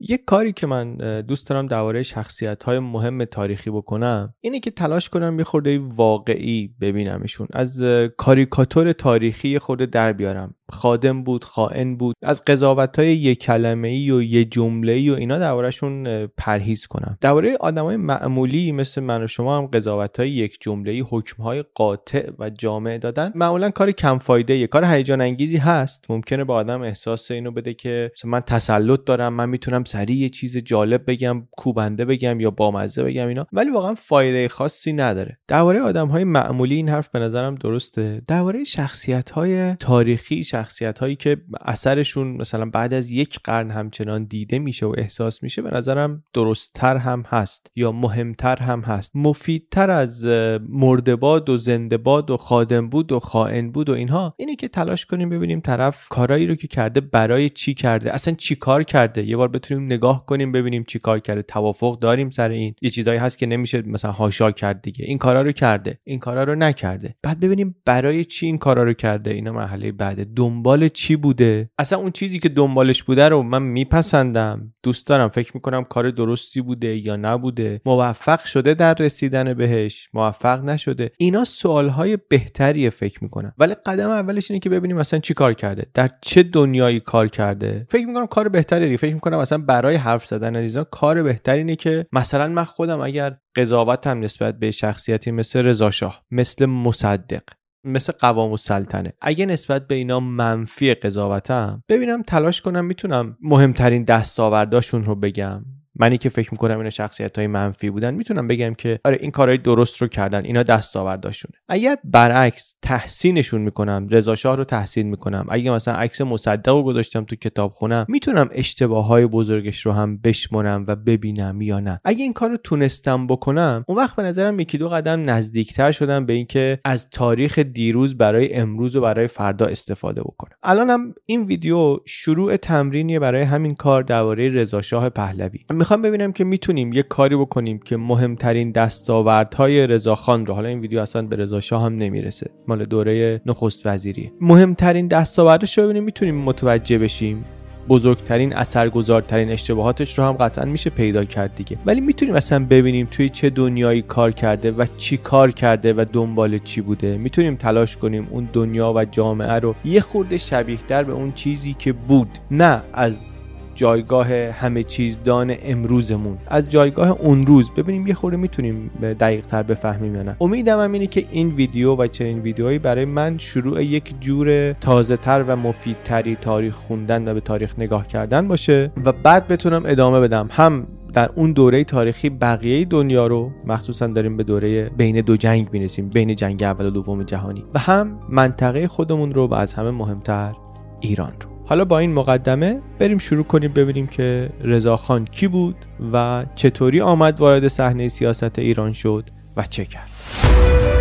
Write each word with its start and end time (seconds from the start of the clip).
یک 0.00 0.24
کاری 0.24 0.52
که 0.52 0.66
من 0.66 0.96
دوست 1.20 1.48
دارم 1.48 1.66
درباره 1.66 2.02
شخصیت 2.02 2.64
های 2.64 2.78
مهم 2.78 3.24
تاریخی 3.24 3.70
بکنم 3.70 4.34
اینه 4.40 4.60
که 4.60 4.70
تلاش 4.70 5.08
کنم 5.08 5.38
یه 5.38 5.44
خورده 5.44 5.78
واقعی 5.78 6.74
ببینمشون 6.80 7.48
از 7.52 7.82
کاریکاتور 8.16 8.92
تاریخی 8.92 9.58
خورده 9.58 9.86
در 9.86 10.12
بیارم. 10.12 10.54
خادم 10.70 11.22
بود 11.22 11.44
خائن 11.44 11.96
بود. 11.96 12.16
از 12.24 12.44
قضاوت 12.44 12.98
های 12.98 13.16
یک 13.16 13.38
کلمه 13.38 13.88
ای 13.88 14.10
و 14.10 14.22
یه 14.22 14.44
جمله 14.44 14.92
ای 14.92 15.10
و 15.10 15.14
اینا 15.14 15.38
دربارهشون 15.38 16.26
پرهیز 16.26 16.86
کنم. 16.86 17.18
درباره 17.20 17.56
آدمای 17.60 17.96
معمولی 17.96 18.72
مثل 18.72 19.00
من 19.00 19.24
و 19.24 19.26
شما 19.26 19.58
هم 19.58 19.66
قضاوت 19.66 20.20
های 20.20 20.30
یک 20.30 20.58
جمله 20.60 20.92
ای 20.92 21.04
حکم 21.10 21.42
های 21.42 21.64
قاطع 21.74 22.30
و 22.38 22.50
جامع 22.50 22.98
دادن. 22.98 23.32
معمولا 23.34 23.70
کار 23.70 23.92
کم 23.92 24.18
فایده 24.18 24.56
یه 24.56 24.66
کار 24.66 24.84
هیجان 24.84 25.20
انگیزی 25.20 25.56
هست. 25.56 26.10
ممکنه 26.10 26.44
به 26.44 26.52
آدم 26.52 26.82
احساس 26.82 27.30
اینو 27.30 27.50
بده 27.50 27.74
که 27.74 28.10
من 28.24 28.40
تسلط 28.40 29.04
دارم 29.04 29.32
من 29.32 29.48
می‌تونم 29.48 29.84
سریع 29.84 30.16
یه 30.16 30.28
چیز 30.28 30.56
جالب 30.56 31.10
بگم 31.10 31.42
کوبنده 31.56 32.04
بگم 32.04 32.40
یا 32.40 32.50
بامزه 32.50 33.02
بگم 33.02 33.28
اینا. 33.28 33.46
ولی 33.52 33.70
واقعا 33.70 33.94
فایده 33.94 34.48
خاصی 34.48 34.92
نداره. 34.92 35.38
درباره 35.48 35.80
آدم 35.80 36.08
های 36.08 36.24
معمولی 36.24 36.74
این 36.74 36.88
حرف 36.88 37.08
به 37.08 37.18
نظرم 37.18 37.54
درسته. 37.54 38.22
درباره 38.28 38.64
شخصیت 38.64 39.30
های 39.30 39.74
تاریخی 39.74 40.44
شخصیت 40.56 40.98
هایی 40.98 41.16
که 41.16 41.36
اثرشون 41.60 42.28
مثلا 42.28 42.70
بعد 42.70 42.94
از 42.94 43.10
یک 43.10 43.38
قرن 43.44 43.70
همچنان 43.70 44.24
دیده 44.24 44.58
میشه 44.58 44.86
و 44.86 44.94
احساس 44.98 45.42
میشه 45.42 45.62
به 45.62 45.70
نظرم 45.70 46.22
درستتر 46.32 46.96
هم 46.96 47.24
هست 47.28 47.70
یا 47.76 47.92
مهمتر 47.92 48.56
هم 48.56 48.80
هست. 48.80 49.12
مفیدتر 49.14 49.90
از 49.90 50.24
مردباد 50.68 51.48
و 51.48 51.58
زندهباد 51.58 52.30
و 52.30 52.36
خادم 52.36 52.88
بود 52.88 53.12
و 53.12 53.18
خائن 53.18 53.70
بود 53.70 53.88
و 53.88 53.92
اینها 53.92 54.32
اینه 54.36 54.56
که 54.56 54.68
تلاش 54.68 55.06
کنیم 55.06 55.30
ببینیم 55.30 55.60
طرف 55.60 56.08
کارایی 56.08 56.46
رو 56.46 56.54
که 56.54 56.68
کرده 56.68 57.00
برای 57.00 57.50
چی 57.50 57.74
کرده 57.74 58.14
اصلا 58.14 58.34
چی 58.34 58.54
کار 58.54 58.82
کرده. 58.82 59.24
یه 59.24 59.36
بار 59.36 59.48
بتونیم 59.48 59.84
نگاه 59.84 60.26
کنیم 60.26 60.52
ببینیم 60.52 60.84
چی 60.84 60.98
کار 60.98 61.18
کرده. 61.18 61.42
توافق 61.42 61.98
داریم 61.98 62.30
سر 62.30 62.48
این. 62.48 62.74
یه 62.82 62.90
چیزایی 62.90 63.18
هست 63.18 63.38
که 63.38 63.46
نمیشه 63.46 63.82
مثلا 63.82 64.12
هاشا 64.12 64.50
کرد 64.50 64.82
دیگه. 64.82 65.04
این 65.04 65.18
کارا 65.18 65.42
رو 65.42 65.52
کرده. 65.52 65.98
این 66.04 66.18
کارا 66.18 66.44
رو 66.44 66.54
نکرده. 66.54 67.14
بعد 67.22 67.40
ببینیم 67.40 67.76
برای 67.84 68.24
چی 68.24 68.46
این 68.46 68.58
کارا 68.58 68.84
رو 68.84 68.92
کرده. 68.92 69.30
اینا 69.30 69.52
مرحله 69.52 69.92
بعد 69.92 70.34
دنبال 70.46 70.88
چی 70.88 71.16
بوده؟ 71.16 71.70
اصلا 71.78 71.98
اون 71.98 72.10
چیزی 72.10 72.38
که 72.38 72.48
دنبالش 72.48 73.02
بوده 73.02 73.28
رو 73.28 73.42
من 73.42 73.62
میپسندم. 73.62 74.72
دوست 74.82 75.06
دارم 75.06 75.28
فکر 75.28 75.50
می‌کنم 75.54 75.84
کار 75.84 76.10
درستی 76.10 76.60
بوده 76.60 76.96
یا 76.96 77.16
نبوده. 77.16 77.80
موفق 77.84 78.44
شده 78.44 78.74
در 78.74 78.94
رسیدن 78.94 79.54
بهش 79.54 80.08
موفق 80.14 80.64
نشده. 80.64 81.10
اینا 81.18 81.44
سوالهای 81.44 82.18
بهتریه 82.28 82.90
فکر 82.90 83.24
می‌کنم. 83.24 83.52
ولی 83.58 83.74
قدم 83.86 84.10
اولش 84.10 84.50
اینه 84.50 84.60
که 84.60 84.70
ببینیم 84.70 84.96
مثلا 84.96 85.20
چی 85.20 85.34
کار 85.34 85.54
کرده. 85.54 85.86
در 85.94 86.10
چه 86.20 86.42
دنیایی 86.42 87.00
کار 87.00 87.28
کرده. 87.28 87.86
فکر 87.88 88.06
می‌کنم 88.06 88.26
کار 88.26 88.48
بهتری 88.48 88.96
فکر 88.96 89.14
می‌کنم 89.14 89.38
مثلا 89.38 89.58
برای 89.58 89.94
حرف 89.94 90.26
زدن 90.26 90.56
از 90.56 90.76
کار 90.76 91.22
بهتری 91.22 91.58
اینه 91.58 91.76
که 91.76 92.06
مثلا 92.12 92.48
من 92.48 92.64
خودم 92.64 93.00
اگر 93.00 93.36
قضاوتم 93.56 94.20
نسبت 94.20 94.58
به 94.58 94.70
شخصیتی 94.70 95.30
مثل 95.30 95.62
رضا 95.62 95.90
شاه 95.90 96.22
مثل 96.30 96.66
مصدق 96.66 97.42
مثل 97.86 98.12
قوام 98.18 98.52
و 98.52 98.56
سلطنه. 98.56 99.12
اگه 99.20 99.46
نسبت 99.46 99.86
به 99.86 99.94
اینا 99.94 100.20
منفی 100.20 100.94
قضاوتم 100.94 101.82
ببینم 101.88 102.22
تلاش 102.22 102.60
کنم 102.60 102.84
می‌تونم 102.84 103.36
مهمترین 103.42 104.04
دستاورداشون 104.04 105.04
رو 105.04 105.14
بگم. 105.14 105.64
منی 105.98 106.18
که 106.18 106.28
فکر 106.28 106.48
می‌کنم 106.52 106.78
اینا 106.78 106.90
شخصیت 106.90 107.38
های 107.38 107.46
منفی 107.46 107.90
بودن 107.90 108.14
می‌تونم 108.14 108.46
بگم 108.48 108.74
که 108.74 109.00
آره 109.04 109.18
این 109.20 109.30
کارهای 109.30 109.58
درست 109.58 110.02
رو 110.02 110.08
کردن 110.08 110.44
اینا 110.44 110.62
دستاورداشونه. 110.62 111.54
اگر 111.68 111.96
برعکس 112.04 112.74
تحسینشون 112.82 113.60
می‌کنم 113.60 114.06
رضا 114.10 114.34
شاه 114.34 114.56
رو 114.56 114.64
تحسین 114.64 115.06
می‌کنم. 115.06 115.46
اگه 115.48 115.70
مثلا 115.70 115.94
عکس 115.94 116.20
مصدق 116.20 116.72
رو 116.72 116.82
گذاشتم 116.82 117.24
تو 117.24 117.36
کتاب 117.36 117.72
خونم 117.72 118.06
می‌تونم 118.08 118.48
اشتباه 118.52 119.06
های 119.06 119.26
بزرگش 119.26 119.86
رو 119.86 119.92
هم 119.92 120.18
بشمرم 120.18 120.84
و 120.88 120.96
ببینم 120.96 121.60
یا 121.60 121.80
نه. 121.80 122.00
اگه 122.04 122.22
این 122.22 122.32
کار 122.32 122.50
رو 122.50 122.56
تونستم 122.56 123.26
بکنم 123.26 123.84
اون 123.88 123.98
وقت 123.98 124.16
به 124.16 124.22
نظرم 124.22 124.60
یکی 124.60 124.78
دو 124.78 124.88
قدم 124.88 125.30
نزدیکتر 125.30 125.92
شدم 125.92 126.26
به 126.26 126.32
اینکه 126.32 126.80
از 126.84 127.10
تاریخ 127.10 127.58
دیروز 127.58 128.16
برای 128.18 128.54
امروز 128.54 128.96
و 128.96 129.00
برای 129.00 129.26
فردا 129.26 129.66
استفاده 129.66 130.22
بکنم. 130.22 130.56
الانم 130.62 131.14
این 131.26 131.44
ویدیو 131.44 131.98
شروع 132.06 132.56
تمرینیه 132.56 133.18
برای 133.18 133.42
همین 133.42 133.74
کار 133.74 134.02
درباره 134.02 134.48
رضا 134.48 134.82
شاه 134.82 135.08
پهلوی. 135.08 135.64
می‌خوام 135.86 136.02
ببینم 136.02 136.32
که 136.32 136.44
می‌تونیم 136.44 136.92
یه 136.92 137.02
کاری 137.02 137.36
بکنیم 137.36 137.78
که 137.78 137.96
مهمترین 137.96 138.70
دستاوردهای 138.70 139.86
رضاخان 139.86 140.46
رو 140.46 140.54
حالا 140.54 140.68
این 140.68 140.80
ویدیو 140.80 141.00
اصلا 141.00 141.22
به 141.22 141.36
رضا 141.36 141.60
شاه 141.60 141.82
هم 141.82 141.94
نمی‌رسه 141.94 142.50
مال 142.68 142.84
دوره 142.84 143.40
نخست 143.46 143.86
وزیری. 143.86 144.32
مهمترین 144.40 145.08
دستاوردش 145.08 145.78
رو 145.78 145.84
ببینیم 145.84 146.04
می‌تونیم 146.04 146.34
متوجه 146.34 146.98
بشیم. 146.98 147.44
بزرگترین 147.88 148.56
اثرگذارترین 148.56 149.50
اشتباهاتش 149.50 150.18
رو 150.18 150.24
هم 150.24 150.32
قطعا 150.32 150.64
میشه 150.64 150.90
پیدا 150.90 151.24
کرد 151.24 151.54
دیگه. 151.54 151.78
ولی 151.86 152.00
می‌تونیم 152.00 152.34
اصلا 152.34 152.64
ببینیم 152.64 153.08
توی 153.10 153.28
چه 153.28 153.50
دنیایی 153.50 154.02
کار 154.02 154.32
کرده 154.32 154.70
و 154.70 154.86
چی 154.96 155.16
کار 155.16 155.50
کرده 155.50 155.92
و 155.92 156.04
دنبال 156.12 156.58
چی 156.58 156.80
بوده. 156.80 157.16
می‌تونیم 157.16 157.56
تلاش 157.56 157.96
کنیم 157.96 158.28
اون 158.30 158.48
دنیا 158.52 158.92
و 158.96 159.04
جامعه 159.04 159.52
رو 159.52 159.74
یه 159.84 160.00
خورده 160.00 160.38
شبیه 160.38 160.78
در 160.88 161.04
به 161.04 161.12
اون 161.12 161.32
چیزی 161.32 161.74
که 161.74 161.92
بود. 161.92 162.28
نه 162.50 162.82
از 162.92 163.38
جایگاه 163.76 164.34
همه 164.34 164.82
چیز 164.82 165.18
دان 165.24 165.54
امروزمون. 165.62 166.38
از 166.46 166.68
جایگاه 166.68 167.10
اون 167.10 167.46
روز 167.46 167.70
ببینیم 167.70 168.06
یه 168.06 168.14
خورده 168.14 168.36
می‌تونیم 168.36 168.90
دقیق 169.02 169.46
تر 169.46 169.62
بفهمیم 169.62 170.14
یا 170.14 170.22
نه. 170.22 170.36
امیدم 170.40 170.80
هم 170.80 170.92
اینه 170.92 171.06
که 171.06 171.24
این 171.30 171.48
ویدیو 171.48 171.94
و 171.94 172.06
چنین 172.06 172.38
ویدیوهایی 172.38 172.78
برای 172.78 173.04
من 173.04 173.38
شروع 173.38 173.84
یک 173.84 174.14
جور 174.20 174.72
تازه 174.72 175.16
تر 175.16 175.44
و 175.48 175.56
مفیدتری 175.56 176.36
تاریخ 176.36 176.74
خوندن 176.74 177.28
و 177.28 177.34
به 177.34 177.40
تاریخ 177.40 177.74
نگاه 177.78 178.06
کردن 178.06 178.48
باشه 178.48 178.92
و 179.04 179.12
بعد 179.12 179.48
بتونم 179.48 179.82
ادامه 179.86 180.20
بدم. 180.20 180.48
هم 180.50 180.86
در 181.12 181.30
اون 181.34 181.52
دوره 181.52 181.84
تاریخی 181.84 182.30
بقیه 182.30 182.84
دنیا 182.84 183.26
رو 183.26 183.50
مخصوصا 183.66 184.06
داریم 184.06 184.36
به 184.36 184.42
دوره 184.42 184.88
بین 184.88 185.20
دو 185.20 185.36
جنگ 185.36 185.68
می‌رسیم 185.72 186.08
بین 186.08 186.34
جنگ 186.34 186.62
اول 186.62 186.86
و 186.86 186.90
دوم 186.90 187.22
جهانی 187.22 187.64
و 187.74 187.78
هم 187.78 188.18
منطقه 188.28 188.88
خودمون 188.88 189.34
رو 189.34 189.46
و 189.46 189.54
از 189.54 189.74
همه 189.74 189.90
مهمتر 189.90 190.52
ایران 191.00 191.32
رو. 191.40 191.55
حالا 191.68 191.84
با 191.84 191.98
این 191.98 192.12
مقدمه 192.12 192.80
بریم 192.98 193.18
شروع 193.18 193.44
کنیم 193.44 193.72
ببینیم 193.72 194.06
که 194.06 194.50
رضاخان 194.60 195.24
کی 195.24 195.48
بود 195.48 195.76
و 196.12 196.44
چطوری 196.54 197.00
آمد 197.00 197.40
وارد 197.40 197.68
صحنه 197.68 198.08
سیاست 198.08 198.58
ایران 198.58 198.92
شد 198.92 199.30
و 199.56 199.62
چه 199.62 199.84
کرد. 199.84 200.95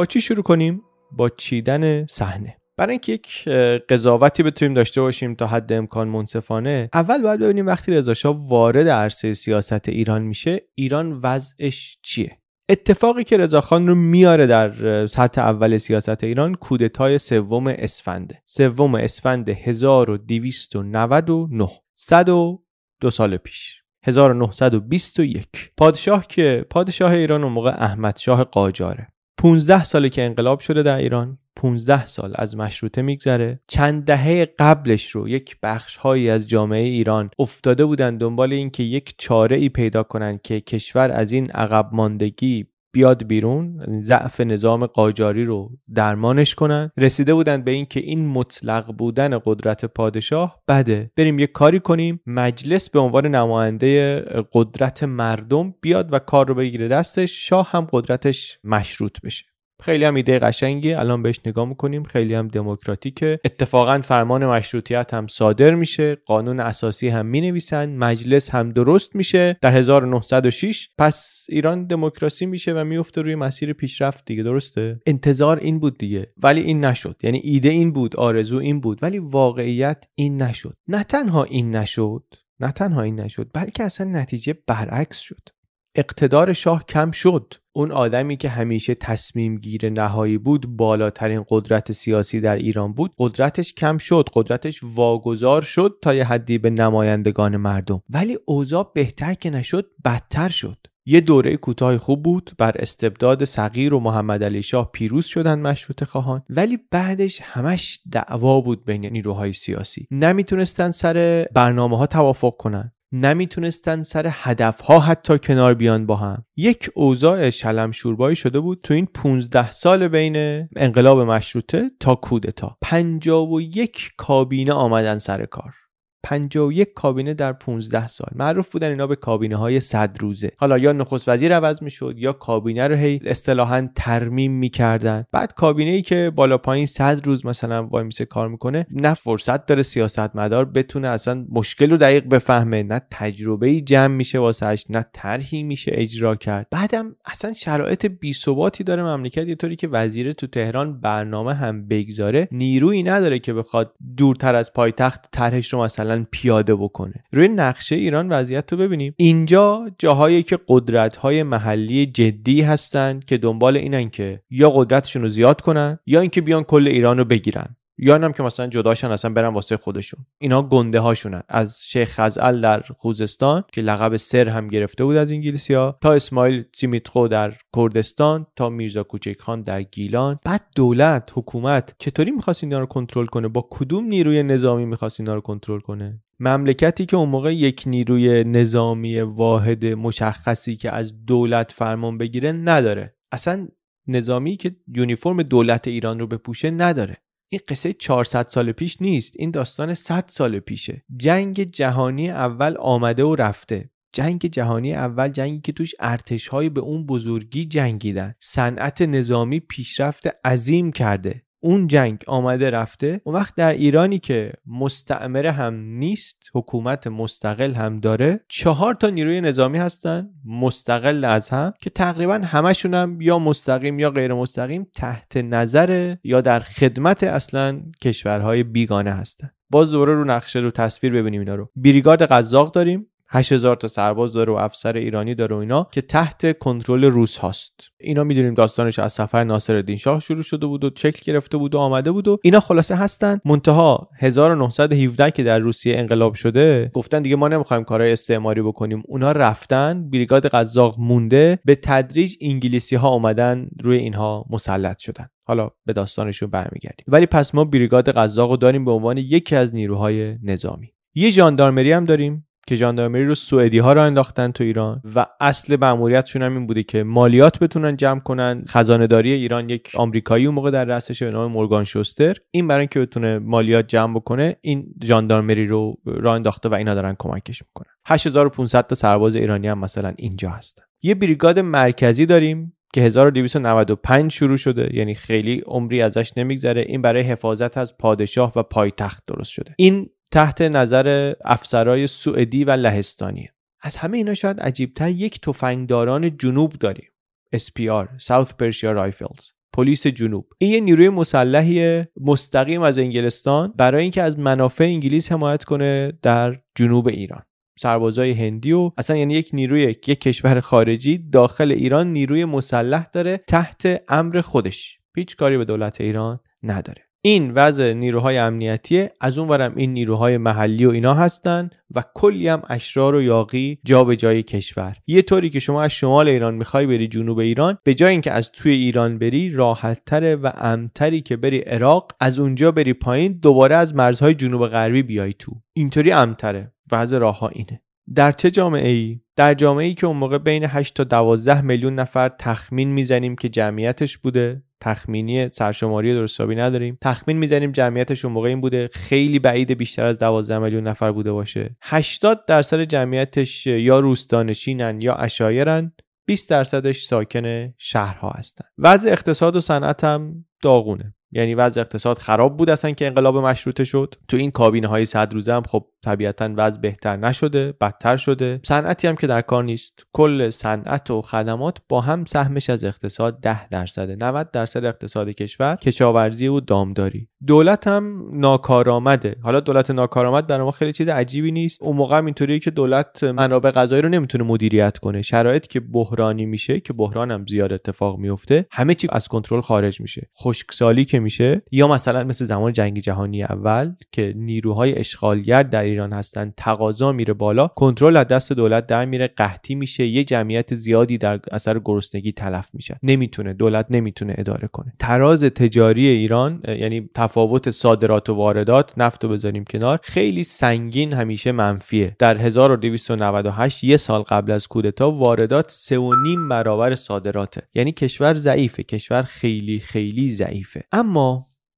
با 0.00 0.06
چی 0.06 0.20
شروع 0.20 0.42
کنیم؟ 0.42 0.82
با 1.12 1.28
چیدن 1.28 2.06
صحنه. 2.06 2.56
برای 2.76 2.90
اینکه 2.90 3.12
یک 3.12 3.48
قضاوتی 3.88 4.42
بتونیم 4.42 4.74
داشته 4.74 5.00
باشیم 5.00 5.34
تا 5.34 5.46
حد 5.46 5.72
امکان 5.72 6.08
منصفانه 6.08 6.88
اول 6.94 7.22
باید 7.22 7.40
ببینیم 7.40 7.66
وقتی 7.66 7.92
رضا 7.92 8.32
وارد 8.32 8.88
عرصه 8.88 9.34
سیاست 9.34 9.88
ایران 9.88 10.22
میشه 10.22 10.60
ایران 10.74 11.20
وضعش 11.22 11.98
چیه؟ 12.02 12.38
اتفاقی 12.68 13.24
که 13.24 13.36
رضاخان 13.36 13.88
رو 13.88 13.94
میاره 13.94 14.46
در 14.46 15.06
سطح 15.06 15.40
اول 15.40 15.78
سیاست 15.78 16.24
ایران 16.24 16.54
کودتای 16.54 17.18
سوم 17.18 17.66
اسفنده 17.66 18.42
سوم 18.44 18.94
اسفند 18.94 19.48
1299 19.48 21.68
102 21.94 23.10
سال 23.10 23.36
پیش. 23.36 23.82
1921 24.06 25.46
پادشاه 25.76 26.26
که 26.26 26.66
پادشاه 26.70 27.12
ایران 27.12 27.44
اون 27.44 27.52
موقع 27.52 27.70
احمد 27.70 28.16
شاه 28.16 28.44
قاجاره. 28.44 29.08
15 29.40 29.84
ساله 29.84 30.08
که 30.08 30.22
انقلاب 30.22 30.60
شده 30.60 30.82
در 30.82 30.96
ایران 30.96 31.38
15 31.56 32.06
سال 32.06 32.32
از 32.34 32.56
مشروطه 32.56 33.02
میگذره. 33.02 33.60
چند 33.68 34.04
دهه 34.04 34.44
قبلش 34.58 35.10
رو 35.10 35.28
یک 35.28 35.56
بخش 35.62 35.96
هایی 35.96 36.30
از 36.30 36.48
جامعه 36.48 36.82
ایران 36.82 37.30
افتاده 37.38 37.84
بودن 37.84 38.16
دنبال 38.16 38.52
اینکه 38.52 38.82
یک 38.82 39.14
چاره 39.18 39.56
ای 39.56 39.68
پیدا 39.68 40.02
کنن 40.02 40.40
که 40.44 40.60
کشور 40.60 41.10
از 41.10 41.32
این 41.32 41.50
عقب 41.50 41.88
ماندگی 41.92 42.66
بیاد 42.92 43.26
بیرون 43.26 43.86
ضعف 44.02 44.40
نظام 44.40 44.86
قاجاری 44.86 45.44
رو 45.44 45.70
درمانش 45.94 46.54
کنن. 46.54 46.90
رسیده 46.96 47.34
بودن 47.34 47.62
به 47.62 47.70
اینکه 47.70 48.00
این 48.00 48.26
مطلق 48.26 48.92
بودن 48.92 49.38
قدرت 49.44 49.84
پادشاه 49.84 50.62
بده. 50.68 51.10
بریم 51.16 51.38
یه 51.38 51.46
کاری 51.46 51.80
کنیم 51.80 52.20
مجلس 52.26 52.90
به 52.90 52.98
عنوان 52.98 53.26
نماینده 53.26 54.20
قدرت 54.52 55.02
مردم 55.02 55.74
بیاد 55.80 56.12
و 56.12 56.18
کار 56.18 56.48
رو 56.48 56.54
بگیره 56.54 56.88
دستش 56.88 57.48
شاه 57.48 57.70
هم 57.70 57.88
قدرتش 57.92 58.58
مشروط 58.64 59.20
بشه. 59.20 59.49
خیلی 59.80 60.04
هم 60.04 60.14
ایده 60.14 60.38
قشنگی 60.38 60.92
الان 60.92 61.22
بهش 61.22 61.40
نگاه 61.46 61.68
می‌کنیم. 61.68 62.02
خیلی 62.02 62.34
هم 62.34 62.48
دموکراتیکه. 62.48 63.40
اتفاقا 63.44 64.00
فرمان 64.00 64.46
مشروطیت 64.46 65.14
هم 65.14 65.26
صادر 65.26 65.74
میشه. 65.74 66.14
قانون 66.14 66.60
اساسی 66.60 67.08
هم 67.08 67.26
می‌نویسن. 67.26 67.96
مجلس 67.96 68.50
هم 68.50 68.70
درست 68.70 69.16
میشه. 69.16 69.56
در 69.62 69.76
1906 69.76 70.88
پس 70.98 71.46
ایران 71.48 71.86
دموکراسی 71.86 72.46
میشه 72.46 72.72
و 72.72 72.84
میفته 72.84 73.22
روی 73.22 73.34
مسیر 73.34 73.72
پیشرفت 73.72 74.24
دیگه. 74.24 74.42
درسته؟ 74.42 75.00
انتظار 75.06 75.58
این 75.58 75.80
بود 75.80 75.98
دیگه. 75.98 76.32
ولی 76.42 76.60
این 76.60 76.84
نشد. 76.84 77.16
یعنی 77.22 77.40
ایده 77.44 77.68
این 77.68 77.92
بود 77.92 78.16
آرزو 78.16 78.58
این 78.58 78.80
بود. 78.80 78.98
ولی 79.02 79.18
واقعیت 79.18 80.04
این 80.14 80.42
نشد. 80.42 80.76
نه 80.88 81.04
تنها 81.04 81.44
این 81.44 81.76
نشد 81.76 82.24
نه 82.60 82.72
تنها 82.72 83.02
این 83.02 83.20
نشد 83.20 83.50
بلکه 83.54 83.84
اصلا 83.84 84.06
نتیجه 84.06 84.58
برعکس 84.66 85.18
شد. 85.18 85.48
اقتدار 85.94 86.52
شاه 86.52 86.84
کم 86.84 87.10
شد. 87.10 87.54
اون 87.72 87.92
آدمی 87.92 88.36
که 88.36 88.48
همیشه 88.48 88.94
تصمیم 88.94 89.56
گیر 89.56 89.90
نهایی 89.90 90.38
بود 90.38 90.66
بالاترین 90.76 91.44
قدرت 91.48 91.92
سیاسی 91.92 92.40
در 92.40 92.56
ایران 92.56 92.92
بود. 92.92 93.14
قدرتش 93.18 93.74
کم 93.74 93.98
شد 93.98 94.28
قدرتش 94.32 94.80
واگذار 94.82 95.62
شد 95.62 95.98
تا 96.02 96.14
یه 96.14 96.24
حدی 96.24 96.58
به 96.58 96.70
نمایندگان 96.70 97.56
مردم. 97.56 98.02
ولی 98.10 98.38
اوضاع 98.44 98.92
بهتر 98.94 99.34
که 99.34 99.50
نشد 99.50 99.86
بدتر 100.04 100.48
شد. 100.48 100.76
یه 101.06 101.20
دوره 101.20 101.56
کوتاه 101.56 101.98
خوب 101.98 102.22
بود. 102.22 102.50
بر 102.58 102.72
استبداد 102.78 103.44
صغیر 103.44 103.94
و 103.94 104.00
محمد 104.00 104.44
علی 104.44 104.62
شاه 104.62 104.90
پیروز 104.92 105.24
شدن 105.24 105.60
مشروط 105.60 106.04
خواهان. 106.04 106.42
ولی 106.50 106.78
بعدش 106.90 107.40
همش 107.42 108.00
دعوا 108.12 108.60
بود 108.60 108.84
بین 108.84 109.06
نیروهای 109.06 109.52
سیاسی. 109.52 110.06
نمی‌تونستن 110.10 110.90
سر 110.90 111.46
برنامه 111.54 111.98
ها 111.98 112.06
توافق 112.06 112.56
کنن. 112.56 112.92
نمی‌تونستن 113.12 114.02
سر 114.02 114.26
هدفها 114.30 115.00
حتی 115.00 115.38
کنار 115.38 115.74
بیان 115.74 116.06
با 116.06 116.16
هم. 116.16 116.44
یک 116.56 116.90
اوضاع 116.94 117.50
شلم 117.50 117.90
شوربایی 117.92 118.36
شده 118.36 118.60
بود 118.60 118.80
تو 118.82 118.94
این 118.94 119.06
15 119.06 119.70
سال 119.70 120.08
بین 120.08 120.68
انقلاب 120.76 121.20
مشروطه 121.20 121.90
تا 122.00 122.14
کودتا. 122.14 122.76
51 122.82 124.10
کابینه 124.16 124.72
آمدن 124.72 125.18
سر 125.18 125.46
کار. 125.46 125.79
51 126.22 126.92
کابینه 126.92 127.34
در 127.34 127.52
15 127.52 128.08
سال. 128.08 128.28
معروف 128.34 128.68
بودن 128.68 128.88
اینا 128.88 129.06
به 129.06 129.16
کابینه 129.16 129.56
های 129.56 129.80
100 129.80 130.20
روزه. 130.20 130.50
حالا 130.56 130.78
یا 130.78 130.92
نخست 130.92 131.28
وزیر 131.28 131.54
عوض 131.54 131.82
می‌شد 131.82 132.14
یا 132.18 132.32
کابینه 132.32 132.88
رو 132.88 132.94
هی 132.94 133.20
اصطلاحا 133.24 133.88
ترمیم 133.94 134.52
می‌کردن. 134.52 135.24
بعد 135.32 135.54
کابینه 135.54 135.90
ای 135.90 136.02
که 136.02 136.32
بالا 136.36 136.58
پایین 136.58 136.86
100 136.86 137.26
روز 137.26 137.46
مثلا 137.46 137.86
وای 137.86 138.04
میسه 138.04 138.24
کار 138.24 138.48
می‌کنه 138.48 138.86
نه 138.90 139.14
فرصت 139.14 139.66
داره 139.66 139.82
سیاستمدار 139.82 140.64
بتونه 140.64 141.08
اصلا 141.08 141.46
مشکل 141.48 141.90
رو 141.90 141.96
دقیق 141.96 142.28
بفهمه. 142.28 142.82
نه 142.82 143.00
تجربه 143.10 143.66
ای 143.68 143.80
جمع 143.80 144.14
میشه 144.14 144.38
واسهش 144.38 144.84
نه 144.90 145.04
طرحی 145.12 145.62
میشه 145.62 145.90
اجرا 145.94 146.36
کرد. 146.36 146.66
بعدم 146.70 147.16
اصلا 147.24 147.52
شرایط 147.52 148.06
بی 148.06 148.32
ثباتی 148.32 148.84
داره 148.84 149.02
مملکت. 149.02 149.48
یه 149.48 149.54
طوری 149.54 149.76
که 149.76 149.88
وزیر 149.88 150.32
تو 150.32 150.46
تهران 150.46 151.00
برنامه 151.00 151.54
هم 151.54 151.88
بگذاره 151.88 152.48
نیرویی 152.52 153.02
نداره 153.02 153.38
که 153.38 153.52
بخواد 153.52 153.94
دورتر 154.16 154.54
از 154.54 154.72
پایتخت 154.72 155.20
طرحش 155.32 155.72
رو 155.72 155.82
مثلا 155.82 156.09
پیاده 156.30 156.74
بکنه. 156.74 157.14
روی 157.32 157.48
نقشه 157.48 157.96
ایران 157.96 158.28
وضعیت 158.28 158.72
رو 158.72 158.78
ببینیم. 158.78 159.14
اینجا 159.16 159.90
جاهایی 159.98 160.42
که 160.42 160.58
قدرت 160.68 161.16
های 161.16 161.42
محلی 161.42 162.06
جدی 162.06 162.62
هستند 162.62 163.24
که 163.24 163.38
دنبال 163.38 163.76
اینن 163.76 164.10
که 164.10 164.42
یا 164.50 164.70
قدرتشون 164.70 165.22
رو 165.22 165.28
زیاد 165.28 165.60
کنن 165.60 165.98
یا 166.06 166.20
اینکه 166.20 166.40
بیان 166.40 166.62
کل 166.62 166.88
ایران 166.88 167.18
رو 167.18 167.24
بگیرن. 167.24 167.76
یا 168.02 168.14
هم 168.14 168.32
که 168.32 168.42
مثلا 168.42 168.66
جداشن 168.66 169.10
اصلا 169.10 169.32
برن 169.32 169.54
واسه 169.54 169.76
خودشون. 169.76 170.26
اینا 170.38 170.62
گنده 170.62 171.00
هاشونن 171.00 171.42
از 171.48 171.80
شیخ 171.84 172.20
خزعل 172.20 172.60
در 172.60 172.82
خوزستان 172.98 173.64
که 173.72 173.82
لقب 173.82 174.16
سر 174.16 174.48
هم 174.48 174.68
گرفته 174.68 175.04
بود 175.04 175.16
از 175.16 175.30
انگلیسی 175.30 175.74
ها 175.74 175.98
تا 176.00 176.12
اسماعیل 176.12 176.64
سیمیتخو 176.72 177.28
در 177.28 177.54
کردستان 177.76 178.46
تا 178.56 178.68
میرزا 178.68 179.02
کوچک 179.02 179.40
خان 179.40 179.62
در 179.62 179.82
گیلان. 179.82 180.38
بعد 180.44 180.66
دولت 180.76 181.32
حکومت 181.34 181.94
چطوری 181.98 182.30
می‌خواست 182.30 182.64
اینا 182.64 182.78
رو 182.78 182.86
کنترل 182.86 183.26
کنه؟ 183.26 183.48
با 183.48 183.68
کدوم 183.70 184.04
نیروی 184.04 184.42
نظامی 184.42 184.84
می‌خواست 184.84 185.20
اینا 185.20 185.34
رو 185.34 185.40
کنترل 185.40 185.80
کنه؟ 185.80 186.20
مملکتی 186.40 187.06
که 187.06 187.16
اون 187.16 187.28
موقع 187.28 187.54
یک 187.54 187.82
نیروی 187.86 188.44
نظامی 188.44 189.20
واحد 189.20 189.86
مشخصی 189.86 190.76
که 190.76 190.90
از 190.90 191.24
دولت 191.26 191.72
فرمان 191.72 192.18
بگیره 192.18 192.52
نداره. 192.52 193.14
اصلا 193.32 193.68
نظامی 194.06 194.56
که 194.56 194.76
یونیفرم 194.94 195.42
دولت 195.42 195.88
ایران 195.88 196.18
رو 196.18 196.26
بپوشه 196.26 196.70
نداره. 196.70 197.16
این 197.52 197.60
قصه 197.68 197.92
400 197.92 198.48
سال 198.48 198.72
پیش 198.72 198.96
نیست. 199.00 199.34
این 199.38 199.50
داستان 199.50 199.94
100 199.94 200.24
سال 200.28 200.58
پیشه. 200.60 201.04
جنگ 201.16 201.62
جهانی 201.62 202.30
اول 202.30 202.76
آمده 202.76 203.24
و 203.24 203.34
رفته. 203.34 203.90
جنگ 204.12 204.46
جهانی 204.46 204.94
اول 204.94 205.28
جنگی 205.28 205.60
که 205.60 205.72
توش 205.72 205.94
ارتش 206.00 206.48
به 206.68 206.80
اون 206.80 207.06
بزرگی 207.06 207.64
جنگیدن. 207.64 208.34
صنعت 208.40 209.02
نظامی 209.02 209.60
پیشرفت 209.60 210.46
عظیم 210.46 210.92
کرده. 210.92 211.42
اون 211.60 211.86
جنگ 211.86 212.24
آمده 212.26 212.70
رفته 212.70 213.20
اون 213.24 213.34
وقت 213.34 213.54
در 213.54 213.72
ایرانی 213.72 214.18
که 214.18 214.52
مستعمره 214.66 215.52
هم 215.52 215.74
نیست 215.74 216.50
حکومت 216.54 217.06
مستقل 217.06 217.72
هم 217.74 218.00
داره 218.00 218.40
چهار 218.48 218.94
تا 218.94 219.10
نیروی 219.10 219.40
نظامی 219.40 219.78
هستن 219.78 220.30
مستقل 220.44 221.24
از 221.24 221.48
هم 221.48 221.72
که 221.80 221.90
تقریبا 221.90 222.34
همشون 222.34 222.94
هم 222.94 223.20
یا 223.20 223.38
مستقیم 223.38 223.98
یا 223.98 224.10
غیر 224.10 224.34
مستقیم 224.34 224.86
تحت 224.94 225.36
نظر 225.36 226.16
یا 226.24 226.40
در 226.40 226.60
خدمت 226.60 227.22
اصلا 227.22 227.80
کشورهای 228.02 228.62
بیگانه 228.62 229.12
هستن. 229.12 229.50
باز 229.70 229.90
دوره 229.90 230.14
رو 230.14 230.24
نقشه 230.24 230.58
رو 230.58 230.70
تصویر 230.70 231.12
ببینیم 231.12 231.40
اینا 231.40 231.54
رو. 231.54 231.70
بریگاد 231.76 232.22
قزاق 232.22 232.72
داریم. 232.74 233.09
8000 233.32 233.76
تا 233.76 233.88
سرباز 233.88 234.32
داره 234.32 234.52
و 234.52 234.56
افسر 234.56 234.96
ایرانی 234.96 235.34
داره 235.34 235.56
و 235.56 235.58
اینا 235.58 235.88
که 235.92 236.00
تحت 236.00 236.58
کنترل 236.58 237.04
روس 237.04 237.36
هاست. 237.36 237.80
اینا 238.00 238.24
می‌دونیم 238.24 238.54
داستانش 238.54 238.98
از 238.98 239.12
سفر 239.12 239.44
ناصرالدین 239.44 239.96
شاه 239.96 240.20
شروع 240.20 240.42
شده 240.42 240.66
بود 240.66 240.84
و 240.84 240.90
چک 240.90 241.24
گرفته 241.24 241.56
بود 241.56 241.74
و 241.74 241.78
آمده 241.78 242.12
بود 242.12 242.28
و 242.28 242.38
اینا 242.42 242.60
خلاصه 242.60 242.94
هستن. 242.94 243.40
منتها 243.44 244.08
1917 244.18 245.30
که 245.30 245.42
در 245.42 245.58
روسیه 245.58 245.98
انقلاب 245.98 246.34
شده 246.34 246.90
گفتن 246.94 247.22
دیگه 247.22 247.36
ما 247.36 247.48
نمی‌خوایم 247.48 247.84
کارهای 247.84 248.12
استعماری 248.12 248.62
بکنیم. 248.62 249.02
اونا 249.08 249.32
رفتن 249.32 250.10
بریگاد 250.10 250.46
قزاق 250.46 250.96
مونده 250.98 251.58
به 251.64 251.74
تدریج 251.74 252.36
انگلیسی 252.40 252.96
ها 252.96 253.08
اومدن 253.08 253.68
روی 253.82 253.98
اینها 253.98 254.44
مسلط 254.50 254.98
شدن. 254.98 255.28
حالا 255.44 255.70
به 255.86 255.92
داستانشون 255.92 256.50
برمیگردیم. 256.50 257.04
ولی 257.08 257.26
پس 257.26 257.54
ما 257.54 257.64
بریگاد 257.64 258.10
قزاق 258.10 258.58
داریم 258.58 258.84
به 258.84 258.90
عنوان 258.90 259.16
یکی 259.16 259.56
از 259.56 259.74
نیروهای 259.74 260.38
نظامی. 260.42 260.92
یه 261.14 261.30
ژاندارمری 261.30 261.92
هم 261.92 262.04
داریم. 262.04 262.46
که 262.66 262.76
ژاندارمری 262.76 263.26
رو 263.26 263.34
سوئدی 263.34 263.78
ها 263.78 263.92
را 263.92 264.04
انداختن 264.04 264.50
تو 264.50 264.64
ایران 264.64 265.02
و 265.14 265.26
اصل 265.40 265.76
مأموریتشون 265.80 266.42
هم 266.42 266.56
این 266.56 266.66
بوده 266.66 266.82
که 266.82 267.02
مالیات 267.02 267.58
بتونن 267.58 267.96
جمع 267.96 268.20
کنن. 268.20 268.64
خزانه 268.68 269.06
داری 269.06 269.32
ایران 269.32 269.68
یک 269.68 269.90
آمریکایی 269.94 270.46
اون 270.46 270.54
موقع 270.54 270.70
در 270.70 270.84
رأسش 270.84 271.22
به 271.22 271.30
نام 271.30 271.52
مورگان 271.52 271.84
شوستر. 271.84 272.36
این 272.50 272.68
برای 272.68 272.80
اینکه 272.80 273.00
بتونه 273.00 273.38
مالیات 273.38 273.86
جمع 273.86 274.14
بکنه 274.14 274.56
این 274.60 274.86
ژاندارمری 275.04 275.66
رو 275.66 275.96
راه 276.06 276.34
انداخته 276.34 276.68
و 276.68 276.74
اینا 276.74 276.94
دارن 276.94 277.16
کمکش 277.18 277.62
می‌کنن. 277.62 277.90
8500 278.06 278.86
تا 278.86 278.94
سرباز 278.94 279.36
ایرانی 279.36 279.68
هم 279.68 279.78
مثلا 279.78 280.12
اینجا 280.16 280.50
هستن. 280.50 280.82
یه 281.02 281.14
بریگاد 281.14 281.58
مرکزی 281.58 282.26
داریم 282.26 282.76
که 282.92 283.00
1295 283.00 284.32
شروع 284.32 284.56
شده 284.56 284.96
یعنی 284.96 285.14
خیلی 285.14 285.62
عمری 285.66 286.02
ازش 286.02 286.32
نمیگذره. 286.36 286.80
این 286.80 287.02
برای 287.02 287.22
حفاظت 287.22 287.78
از 287.78 287.98
پادشاه 287.98 288.52
و 288.56 288.62
پایتخت 288.62 289.22
درست 289.26 289.50
شده. 289.50 289.74
این 289.78 290.10
تحت 290.32 290.62
نظر 290.62 291.34
افسرای 291.44 292.06
سوئدی 292.06 292.64
و 292.64 292.70
لهستانی. 292.70 293.48
از 293.82 293.96
همه 293.96 294.16
اینا 294.16 294.34
شاید 294.34 294.60
عجیبتر 294.60 295.08
یک 295.08 295.40
تفنگداران 295.40 296.36
جنوب 296.36 296.72
داریم. 296.72 297.10
SPR 297.56 298.06
South 298.22 298.50
Persia 298.50 298.94
Rifles 298.96 299.52
پلیس 299.72 300.06
جنوب. 300.06 300.46
این 300.58 300.70
یه 300.70 300.80
نیروی 300.80 301.08
مسلحی 301.08 302.04
مستقیم 302.20 302.82
از 302.82 302.98
انگلستان 302.98 303.74
برای 303.76 304.02
اینکه 304.02 304.22
از 304.22 304.38
منافع 304.38 304.84
انگلیس 304.84 305.32
حمایت 305.32 305.64
کنه 305.64 306.12
در 306.22 306.60
جنوب 306.74 307.08
ایران. 307.08 307.42
سربازای 307.78 308.32
هندی 308.32 308.72
و 308.72 308.90
اصلا 308.98 309.16
یعنی 309.16 309.34
یک 309.34 309.50
نیروی 309.52 309.82
یک 309.82 310.20
کشور 310.20 310.60
خارجی 310.60 311.18
داخل 311.18 311.72
ایران 311.72 312.12
نیروی 312.12 312.44
مسلح 312.44 313.06
داره 313.12 313.36
تحت 313.36 314.02
امر 314.08 314.40
خودش. 314.40 314.98
هیچ 315.16 315.36
کاری 315.36 315.58
به 315.58 315.64
دولت 315.64 316.00
ایران 316.00 316.40
نداره. 316.62 317.09
این 317.22 317.50
وضع 317.50 317.92
نیروهای 317.92 318.38
امنیتیه 318.38 319.12
از 319.20 319.38
اون 319.38 319.48
ورم 319.48 319.72
این 319.76 319.92
نیروهای 319.92 320.36
محلی 320.36 320.86
و 320.86 320.90
اینا 320.90 321.14
هستن 321.14 321.70
و 321.94 322.04
کلی 322.14 322.48
هم 322.48 322.62
اشرار 322.68 323.14
و 323.14 323.22
یاقی 323.22 323.78
جا 323.84 324.04
به 324.04 324.16
جای 324.16 324.42
کشور. 324.42 324.96
یه 325.06 325.22
طوری 325.22 325.50
که 325.50 325.60
شما 325.60 325.82
از 325.82 325.90
شمال 325.90 326.28
ایران 326.28 326.54
می‌خوای 326.54 326.86
بری 326.86 327.08
جنوب 327.08 327.38
ایران 327.38 327.78
به 327.84 327.94
جای 327.94 328.10
اینکه 328.10 328.32
از 328.32 328.52
توی 328.52 328.72
ایران 328.72 329.18
بری 329.18 329.52
راحتتره 329.52 330.36
و 330.36 330.50
امتری 330.54 331.20
که 331.20 331.36
بری 331.36 331.58
عراق 331.58 332.12
از 332.20 332.38
اونجا 332.38 332.72
بری 332.72 332.92
پایین 332.92 333.32
دوباره 333.32 333.76
از 333.76 333.94
مرزهای 333.94 334.34
جنوب 334.34 334.66
غربی 334.66 335.02
بیای 335.02 335.32
تو. 335.32 335.52
اینطوری 335.72 336.12
امتره 336.12 336.72
وضع 336.92 337.18
راه 337.18 337.38
ها 337.38 337.48
اینه. 337.48 337.82
در 338.14 338.32
چه 338.32 338.50
جامعه 338.50 338.88
ای؟ 338.88 339.20
در 339.36 339.54
جامعه 339.54 339.86
ای 339.86 339.94
که 339.94 340.06
اون 340.06 340.16
موقع 340.16 340.38
بین 340.38 340.64
8 340.64 340.94
تا 340.94 341.04
12 341.04 341.60
میلیون 341.60 341.94
نفر 341.94 342.28
تخمین 342.28 342.92
می‌زنیم 342.92 343.36
که 343.36 343.48
جمعیتش 343.48 344.18
بوده. 344.18 344.62
تخمینی 344.80 345.48
سرشماری 345.48 346.14
درستابی 346.14 346.54
نداریم. 346.54 346.98
تخمین 347.00 347.36
می‌زنیم 347.36 347.72
جمعیتش 347.72 348.24
اون 348.24 348.34
موقع 348.34 348.48
این 348.48 348.60
بوده 348.60 348.90
خیلی 348.92 349.38
بعید 349.38 349.70
بیشتر 349.70 350.06
از 350.06 350.18
12 350.18 350.58
میلیون 350.58 350.88
نفر 350.88 351.12
بوده 351.12 351.32
باشه. 351.32 351.76
80 351.82 352.44
درصد 352.46 352.80
جمعیتش 352.80 353.66
یا 353.66 354.00
روستانشینن 354.00 355.00
یا 355.00 355.14
اشایرن 355.14 355.92
20 356.26 356.50
درصدش 356.50 357.02
ساکن 357.02 357.74
شهرها 357.78 358.30
هستن. 358.30 358.64
وضع 358.78 359.10
اقتصاد 359.12 359.56
و 359.56 359.60
صنعت 359.60 360.04
هم 360.04 360.44
داغونه. 360.62 361.14
یعنی 361.32 361.54
وضع 361.54 361.80
اقتصاد 361.80 362.18
خراب 362.18 362.56
بود 362.56 362.70
اصلا 362.70 362.90
که 362.90 363.06
انقلاب 363.06 363.36
مشروطه 363.36 363.84
شد. 363.84 364.14
تو 364.28 364.36
این 364.36 364.50
کابینه 364.50 364.86
های 364.86 365.04
صد 365.04 365.32
روزه 365.32 365.52
هم 365.52 365.62
خب 365.62 365.86
طبیعتا 366.04 366.50
وضع 366.56 366.80
بهتر 366.80 367.16
نشده 367.16 367.74
بدتر 367.80 368.16
شده. 368.16 368.60
صنعتی 368.62 369.08
هم 369.08 369.16
که 369.16 369.26
در 369.26 369.40
کار 369.40 369.64
نیست. 369.64 370.06
کل 370.12 370.50
صنعت 370.50 371.10
و 371.10 371.22
خدمات 371.22 371.78
با 371.88 372.00
هم 372.00 372.24
سهمش 372.24 372.70
از 372.70 372.84
اقتصاد 372.84 373.40
10 373.40 373.68
درصده 373.68 374.16
90 374.20 374.50
درصد 374.50 374.84
اقتصاد 374.84 375.28
کشور 375.28 375.76
کشاورزی 375.76 376.48
و 376.48 376.60
دامداری. 376.60 377.28
دولت 377.46 377.86
هم 377.86 378.24
ناکارآمده. 378.32 379.36
حالا 379.42 379.60
دولت 379.60 379.90
ناکارآمد 379.90 380.46
برای 380.46 380.64
ما 380.64 380.70
خیلی 380.70 380.92
چیز 380.92 381.08
عجیبی 381.08 381.52
نیست. 381.52 381.82
اون 381.82 381.96
موقع 381.96 382.18
هم 382.18 382.24
اینطوریه 382.24 382.58
که 382.58 382.70
دولت 382.70 383.24
منابع 383.24 383.70
غذایی 383.70 384.02
رو 384.02 384.08
نمی‌تونه 384.08 384.44
مدیریت 384.44 384.98
کنه. 384.98 385.22
شرایط 385.22 385.66
که 385.66 385.80
بحرانی 385.80 386.46
میشه 386.46 386.80
که 386.80 386.92
بحران 386.92 387.30
هم 387.30 387.44
زیاد 387.48 387.72
اتفاق 387.72 388.18
میفته 388.18 388.66
همه 388.70 388.94
چی 388.94 389.08
از 389.10 389.28
کنترل 389.28 389.60
خارج 389.60 390.00
میشه. 390.00 390.28
خشکسالی 390.42 391.04
که 391.04 391.19
میشه 391.20 391.62
یا 391.70 391.88
مثلا 391.88 392.24
مثل 392.24 392.44
زمان 392.44 392.72
جنگ 392.72 392.98
جهانی 392.98 393.42
اول 393.42 393.92
که 394.12 394.32
نیروهای 394.36 394.98
اشغالگر 394.98 395.62
در 395.62 395.82
ایران 395.82 396.12
هستن 396.12 396.52
تقاضا 396.56 397.12
میره 397.12 397.34
بالا 397.34 397.68
کنترل 397.68 398.16
از 398.16 398.26
دست 398.26 398.52
دولت 398.52 398.86
در 398.86 399.04
میره 399.04 399.26
قحطی 399.26 399.74
میشه 399.74 400.06
یه 400.06 400.24
جمعیت 400.24 400.74
زیادی 400.74 401.18
در 401.18 401.40
اثر 401.50 401.78
گرسنگی 401.84 402.32
تلف 402.32 402.68
میشه. 402.72 402.98
نمی‌تونه 403.02 403.52
دولت 403.52 403.86
نمی‌تونه 403.90 404.34
اداره 404.38 404.68
کنه. 404.72 404.92
تراز 404.98 405.44
تجاری 405.44 406.06
ایران 406.06 406.62
یعنی 406.68 407.10
تفاوت 407.14 407.70
صادرات 407.70 408.30
و 408.30 408.34
واردات 408.34 408.92
نفت 408.96 409.24
رو 409.24 409.30
بذاریم 409.30 409.64
کنار 409.64 410.00
خیلی 410.02 410.44
سنگین 410.44 411.12
همیشه 411.12 411.52
منفیه. 411.52 412.16
در 412.18 412.36
1298 412.36 413.84
یه 413.84 413.96
سال 413.96 414.22
قبل 414.22 414.52
از 414.52 414.68
کودتا 414.68 415.10
واردات 415.10 415.66
سه 415.70 415.98
و 415.98 416.22
نیم 416.22 416.48
برابر 416.48 416.94
صادراته. 416.94 417.62
یعنی 417.74 417.92
کشور 417.92 418.34
ضعیفه 418.34 418.82
کشور 418.82 419.22
خیلی 419.22 419.78
خیلی 419.78 420.30
ضعیفه. 420.30 420.82
اما 420.92 421.09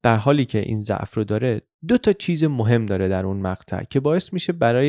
در 0.03 0.17
حالی 0.17 0.45
که 0.45 0.59
این 0.59 0.81
ضعف 0.81 1.15
رو 1.15 1.25
داره 1.25 1.63
دو 1.89 1.99
تا 1.99 2.13
چیز 2.13 2.45
مهم 2.45 2.87
داره 2.87 3.09
در 3.09 3.27
اون 3.27 3.41
مقطع 3.41 3.85
که 3.85 4.01
باعث 4.01 4.33
میشه 4.33 4.53
برای 4.53 4.89